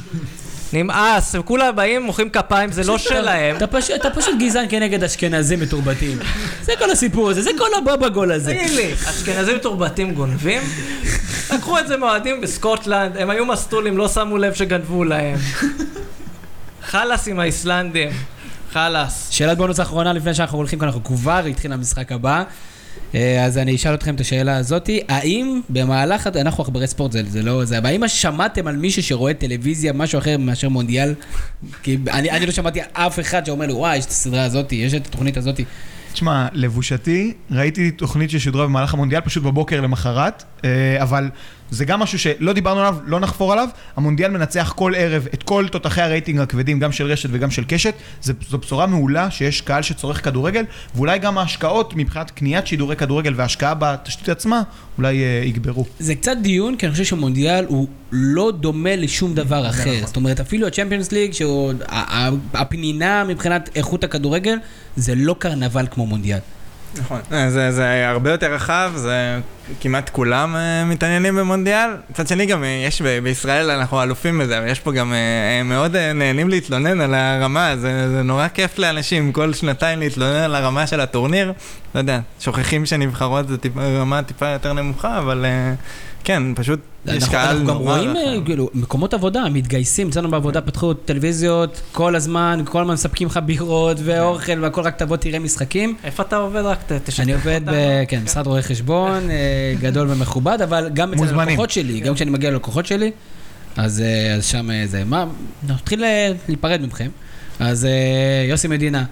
נמאס, 0.73 1.35
הם 1.35 1.41
כולם 1.41 1.75
באים, 1.75 2.01
מוחאים 2.03 2.29
כפיים, 2.29 2.71
זה 2.71 2.83
לא 2.83 2.97
שלהם. 2.97 3.55
אתה 3.57 3.67
פשוט- 3.67 3.95
אתה 3.95 4.09
פשוט 4.09 4.35
גזען 4.39 4.65
כנגד 4.69 5.03
אשכנזים 5.03 5.59
מתורבתים. 5.59 6.17
זה 6.61 6.73
כל 6.79 6.91
הסיפור 6.91 7.29
הזה, 7.29 7.41
זה 7.41 7.49
כל 7.57 7.67
הבבא 7.77 8.07
גול 8.07 8.31
הזה. 8.31 8.53
תגיד 8.53 8.69
לי, 8.71 8.93
אשכנזים 8.93 9.55
מתורבתים 9.55 10.13
גונבים? 10.13 10.61
לקחו 11.53 11.79
את 11.79 11.87
זה 11.87 11.97
מאוהדים 11.97 12.41
בסקוטלנד, 12.41 13.17
הם 13.17 13.29
היו 13.29 13.45
מסטולים, 13.45 13.97
לא 13.97 14.07
שמו 14.07 14.37
לב 14.37 14.53
שגנבו 14.53 15.03
להם. 15.03 15.37
חלאס 16.83 17.27
עם 17.27 17.39
האיסלנדים, 17.39 18.09
חלאס. 18.73 19.27
שאלת 19.31 19.57
בונוס 19.57 19.79
אחרונה 19.79 20.13
לפני 20.13 20.33
שאנחנו 20.33 20.57
הולכים, 20.57 20.79
כי 20.79 20.85
אנחנו 20.85 21.03
כבר 21.03 21.45
התחיל 21.49 21.73
המשחק 21.73 22.11
הבא. 22.11 22.43
אה, 23.15 23.45
אז 23.45 23.57
אני 23.57 23.75
אשאל 23.75 23.93
אתכם 23.93 24.15
את 24.15 24.19
השאלה 24.19 24.57
הזאתי, 24.57 25.01
האם 25.07 25.61
במהלך, 25.69 26.27
אנחנו 26.27 26.63
עכברי 26.63 26.87
ספורט, 26.87 27.11
זה, 27.11 27.21
זה 27.27 27.41
לא 27.41 27.65
זה, 27.65 27.77
אבל 27.77 27.85
האם 27.85 28.07
שמעתם 28.07 28.67
על 28.67 28.75
מישהו 28.75 29.03
שרואה 29.03 29.33
טלוויזיה, 29.33 29.93
משהו 29.93 30.19
אחר 30.19 30.37
מאשר 30.37 30.69
מונדיאל? 30.69 31.13
כי 31.83 31.97
אני, 32.07 32.31
אני 32.31 32.45
לא 32.45 32.51
שמעתי 32.51 32.79
אף 32.93 33.19
אחד 33.19 33.45
שאומר 33.45 33.65
לי, 33.65 33.73
וואי, 33.73 33.97
יש 33.97 34.05
את 34.05 34.09
הסדרה 34.09 34.43
הזאתי, 34.43 34.75
יש 34.75 34.93
את 34.93 35.07
התוכנית 35.07 35.37
הזאתי. 35.37 35.65
תשמע, 36.15 36.47
לבושתי, 36.53 37.33
ראיתי 37.51 37.91
תוכנית 37.91 38.29
ששודרה 38.29 38.65
במהלך 38.65 38.93
המונדיאל, 38.93 39.21
פשוט 39.21 39.43
בבוקר 39.43 39.81
למחרת, 39.81 40.43
אה, 40.65 40.69
אבל 41.01 41.29
זה 41.71 41.85
גם 41.85 41.99
משהו 41.99 42.19
שלא 42.19 42.53
דיברנו 42.53 42.79
עליו, 42.79 42.97
לא 43.05 43.19
נחפור 43.19 43.53
עליו. 43.53 43.67
המונדיאל 43.95 44.31
מנצח 44.31 44.73
כל 44.75 44.93
ערב 44.97 45.27
את 45.33 45.43
כל 45.43 45.67
תותחי 45.71 46.01
הרייטינג 46.01 46.39
הכבדים, 46.39 46.79
גם 46.79 46.91
של 46.91 47.05
רשת 47.05 47.29
וגם 47.31 47.51
של 47.51 47.63
קשת. 47.67 47.93
זה, 48.21 48.33
זו 48.49 48.57
בשורה 48.57 48.85
מעולה 48.85 49.31
שיש 49.31 49.61
קהל 49.61 49.81
שצורך 49.81 50.23
כדורגל, 50.25 50.63
ואולי 50.95 51.19
גם 51.19 51.37
ההשקעות 51.37 51.93
מבחינת 51.95 52.31
קניית 52.31 52.67
שידורי 52.67 52.95
כדורגל 52.95 53.33
והשקעה 53.35 53.73
בתשתית 53.79 54.29
עצמה, 54.29 54.61
אולי 54.97 55.23
אה, 55.23 55.41
יגברו. 55.45 55.85
זה 55.99 56.15
קצת 56.15 56.37
דיון, 56.41 56.75
כי 56.75 56.85
אני 56.85 56.91
חושב 56.91 57.03
שמונדיאל 57.03 57.65
הוא 57.67 57.87
לא 58.11 58.51
דומה 58.59 58.95
לשום 58.95 59.33
דבר 59.33 59.69
אחר. 59.69 60.05
זאת 60.05 60.15
אומרת, 60.15 60.39
אפילו 60.39 60.67
הצ'מפיונס 60.67 61.11
ליג, 61.11 61.33
שהוא 61.33 61.73
ה- 61.87 62.17
ה- 62.25 62.29
הפנינה 62.53 63.23
מבחינת 63.23 63.69
איכות 63.75 64.03
הכדורגל, 64.03 64.57
זה 64.95 65.15
לא 65.15 65.35
קרנבל 65.39 65.87
כמו 65.91 66.05
מונדיאל. 66.05 66.39
נכון. 66.99 67.19
אה, 67.31 67.49
זה, 67.49 67.71
זה 67.71 68.09
הרבה 68.09 68.31
יותר 68.31 68.53
רחב, 68.53 68.91
זה 68.95 69.39
כמעט 69.81 70.09
כולם 70.09 70.55
uh, 70.55 70.91
מתעניינים 70.91 71.35
במונדיאל. 71.35 71.89
מצד 72.09 72.27
שני 72.27 72.45
גם 72.45 72.63
אה, 72.63 72.83
יש 72.87 73.01
ב- 73.01 73.19
בישראל, 73.23 73.71
אנחנו 73.71 74.03
אלופים 74.03 74.39
בזה, 74.39 74.57
אבל 74.57 74.67
יש 74.67 74.79
פה 74.79 74.91
גם 74.91 75.13
uh, 75.13 75.67
מאוד 75.67 75.97
נהנים 75.97 76.49
להתלונן 76.49 77.01
על 77.01 77.13
הרמה, 77.13 77.77
זה, 77.77 78.09
זה 78.09 78.23
נורא 78.23 78.47
כיף 78.47 78.79
לאנשים 78.79 79.31
כל 79.31 79.53
שנתיים 79.53 79.99
להתלונן 79.99 80.35
על 80.35 80.55
הרמה 80.55 80.87
של 80.87 80.99
הטורניר. 80.99 81.53
לא 81.95 81.99
יודע, 81.99 82.19
שוכחים 82.39 82.85
שנבחרות 82.85 83.47
זה 83.47 83.57
טיפה, 83.57 83.81
רמה 83.81 84.23
טיפה 84.23 84.47
יותר 84.47 84.73
נמוכה, 84.73 85.17
אבל 85.17 85.45
uh, 85.45 85.77
כן, 86.25 86.43
פשוט 86.55 86.79
יש 87.05 87.29
קהל 87.29 87.49
אנחנו 87.49 87.67
גם 87.67 87.77
נורא 87.77 87.97
רואים 87.97 88.15
אה. 88.15 88.45
כאילו, 88.45 88.69
מקומות 88.73 89.13
עבודה, 89.13 89.43
מתגייסים, 89.49 90.09
אצלנו 90.09 90.31
בעבודה 90.31 90.61
פתחו 90.61 90.93
טלוויזיות 90.93 91.81
כל 91.91 92.15
הזמן, 92.15 92.61
כל 92.65 92.81
הזמן 92.81 92.93
מספקים 92.93 93.27
לך 93.27 93.39
בירות 93.45 93.97
ואוכל 94.03 94.59
והכל, 94.63 94.81
רק 94.81 94.97
תבוא 94.97 95.17
תראה 95.17 95.39
משחקים. 95.39 95.95
איפה 96.03 96.23
אתה 96.23 96.37
עובד? 96.37 96.61
רק 96.61 96.91
תשתף 97.03 97.19
אני 97.23 97.33
עובד. 97.33 97.61
ב... 97.65 97.71
כן, 98.07 98.21
משרד 98.23 98.47
רואי 98.47 98.61
חשבון, 98.61 99.29
אה, 99.29 99.73
גדול 99.79 100.11
ומכובד, 100.11 100.61
אבל 100.61 100.89
גם 100.93 101.13
אצל. 101.13 101.39
הלקוחות 101.39 101.69
שלי, 101.69 101.99
גם 101.99 102.13
כשאני 102.13 102.31
מגיע 102.31 102.51
ללקוחות 102.51 102.85
שלי, 102.85 103.11
אז 103.77 104.01
אה, 104.01 104.35
אז 104.35 104.45
שם 104.45 104.69
זה, 104.85 105.03
מה, 105.05 105.25
נתחיל 105.67 106.03
להיפרד 106.47 106.81
מכם. 106.81 107.09
אז 107.59 107.87
יוסי 108.49 108.67
מדינה, 108.67 109.03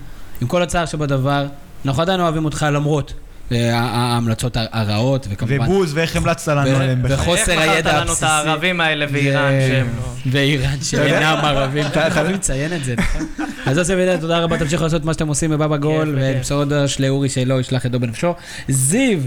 עם 0.41 0.47
כל 0.47 0.61
הצער 0.61 0.85
שבדבר, 0.85 1.47
אנחנו 1.85 2.01
עדיין 2.01 2.19
אוהבים 2.19 2.45
אותך 2.45 2.65
למרות 2.71 3.13
ההמלצות 3.51 4.57
הרעות, 4.71 5.27
וכמובן... 5.29 5.61
ובוז, 5.61 5.91
ואיך 5.95 6.15
המלצת 6.15 6.47
לנו 6.47 6.61
עליהם 6.75 7.03
בכלל. 7.03 7.15
וחוסר 7.15 7.51
איך 7.51 7.61
מכרת 7.61 7.75
הידע 7.75 7.91
לנו 7.93 8.01
את 8.03 8.07
הבסיסי. 8.09 8.25
הערבים 8.25 8.81
האלה 8.81 9.05
ואיראן 9.11 9.51
שהם 9.67 9.87
לא... 9.97 10.03
ואיראן 10.31 10.81
שאינם 10.81 11.39
ערבים, 11.43 11.85
אתה 11.85 12.09
חייב 12.09 12.27
לציין 12.27 12.73
את 12.73 12.83
זה, 12.83 12.95
נכון? 12.97 13.27
אז 13.65 13.77
יוסי 13.77 13.95
מדינה, 13.95 14.17
תודה 14.17 14.39
רבה, 14.39 14.57
תמשיכו 14.57 14.83
לעשות 14.83 15.05
מה 15.05 15.13
שאתם 15.13 15.27
עושים 15.27 15.51
בבבא 15.51 15.77
גול. 15.77 16.17
ובשורות 16.21 16.67
דש 16.67 16.99
לאורי 16.99 17.29
שלא 17.29 17.59
ישלח 17.59 17.85
ידו 17.85 17.99
בנפשו. 17.99 18.33
זיו, 18.67 19.19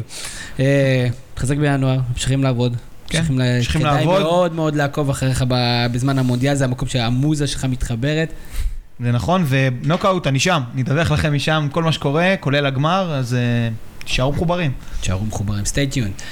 אה, 0.60 1.06
תחזק 1.34 1.56
בינואר, 1.56 1.98
ממשיכים 2.12 2.42
לעבוד. 2.44 2.76
כן, 3.08 3.18
ממשיכים 3.18 3.38
ל- 3.40 3.56
ממשיכים 3.56 3.80
כדאי 3.80 3.94
לעבוד. 3.94 4.20
מאוד 4.22 4.54
מאוד 4.54 4.76
לעקוב 4.76 5.10
אחריך 5.10 5.44
בזמן 5.92 6.18
המונדיאל, 6.18 6.54
זה 6.54 6.64
המקום 6.64 6.88
שהמוזה 6.88 7.46
שלך 7.46 7.64
מתחברת. 7.64 8.32
זה 9.00 9.12
נכון, 9.12 9.44
ונוקאוט, 9.48 10.26
אני 10.26 10.38
שם, 10.38 10.62
נדווח 10.74 11.10
לכם 11.10 11.34
משם 11.34 11.68
כל 11.72 11.82
מה 11.82 11.92
שקורה, 11.92 12.34
כולל 12.40 12.66
הגמר, 12.66 13.14
אז 13.14 13.34
אה, 13.34 13.38
תישארו 14.06 14.32
מחוברים. 14.32 14.72
תשארו 15.00 15.24
מחוברים, 15.24 15.64
stay 15.64 15.94
tuned. 15.94 16.22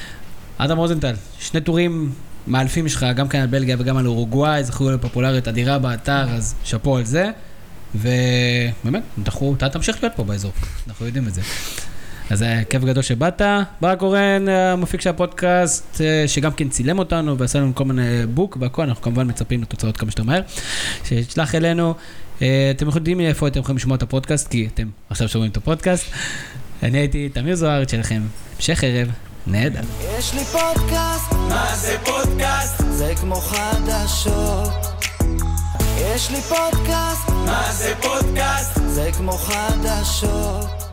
אדם 0.59 0.77
רוזנטל, 0.77 1.15
שני 1.39 1.61
טורים 1.61 2.13
מאלפים 2.47 2.89
שלך, 2.89 3.07
גם 3.17 3.29
כאן 3.29 3.41
על 3.41 3.47
בלגיה 3.47 3.77
וגם 3.79 3.97
על 3.97 4.07
אורוגוואי, 4.07 4.65
זכו 4.65 4.91
לפופולריות 4.91 5.49
אדירה 5.49 5.79
באתר, 5.79 6.31
אז 6.31 6.55
שאפו 6.65 6.97
על 6.97 7.05
זה. 7.05 7.31
ובאמת, 7.95 9.03
אנחנו, 9.19 9.55
אתה 9.57 9.69
תמשיך 9.69 10.03
להיות 10.03 10.17
פה 10.17 10.25
באזור, 10.25 10.53
אנחנו 10.89 11.07
יודעים 11.07 11.29
את 11.29 11.35
זה. 11.35 11.41
אז 12.31 12.43
היה 12.43 12.65
כיף 12.65 12.85
גדול 12.85 13.03
שבאת. 13.03 13.43
ברק 13.81 14.03
אורן, 14.03 14.49
המפיק 14.49 15.01
של 15.01 15.11
הפודקאסט, 15.11 16.01
אה, 16.01 16.25
שגם 16.29 16.53
כן 16.53 16.69
צילם 16.69 16.99
אותנו 16.99 17.39
ועשה 17.39 17.59
לנו 17.59 17.75
כל 17.75 17.85
מיני 17.85 18.27
בוק 18.35 18.57
והכל, 18.61 18.83
אנחנו 18.83 19.03
כמובן 19.03 19.29
מצפים 19.29 19.63
לתוצאות 19.63 19.97
כמה 19.97 20.11
שיותר 20.11 20.23
מהר. 20.23 20.41
שישלח 21.05 21.55
אלינו. 21.55 21.95
אה, 22.43 22.73
אתם 22.77 22.87
יודעים 22.87 23.21
איפה 23.21 23.49
אתם 23.49 23.61
יכולים 23.61 23.77
לשמוע 23.77 23.97
את 23.97 24.03
הפודקאסט, 24.03 24.49
כי 24.49 24.69
אתם 24.75 24.89
עכשיו 25.11 25.29
שומעים 25.29 25.51
את 25.51 25.57
הפודקאסט. 25.57 26.07
אני 26.85 26.99
הייתי 26.99 27.29
תמיר 27.29 27.55
זוהר, 27.55 27.83
שיהיה 27.89 28.03
לכם 28.03 28.23
המשך 28.57 28.85
ערב 28.85 29.09
נהדר. 29.47 29.81
יש 30.19 30.35
לי 30.35 30.45
פודקאסט, 30.45 31.33
מה 31.33 31.77
זה 31.77 31.97
פודקאסט? 32.05 32.83
זה 32.91 33.13
כמו 33.21 33.35
חדשות. 33.35 34.73
יש 35.99 36.31
לי 36.31 36.41
פודקאסט, 36.41 37.29
מה 37.29 37.73
זה 37.73 37.95
פודקאסט? 38.03 38.81
זה 38.87 39.11
כמו 39.17 39.33
חדשות. 39.33 40.84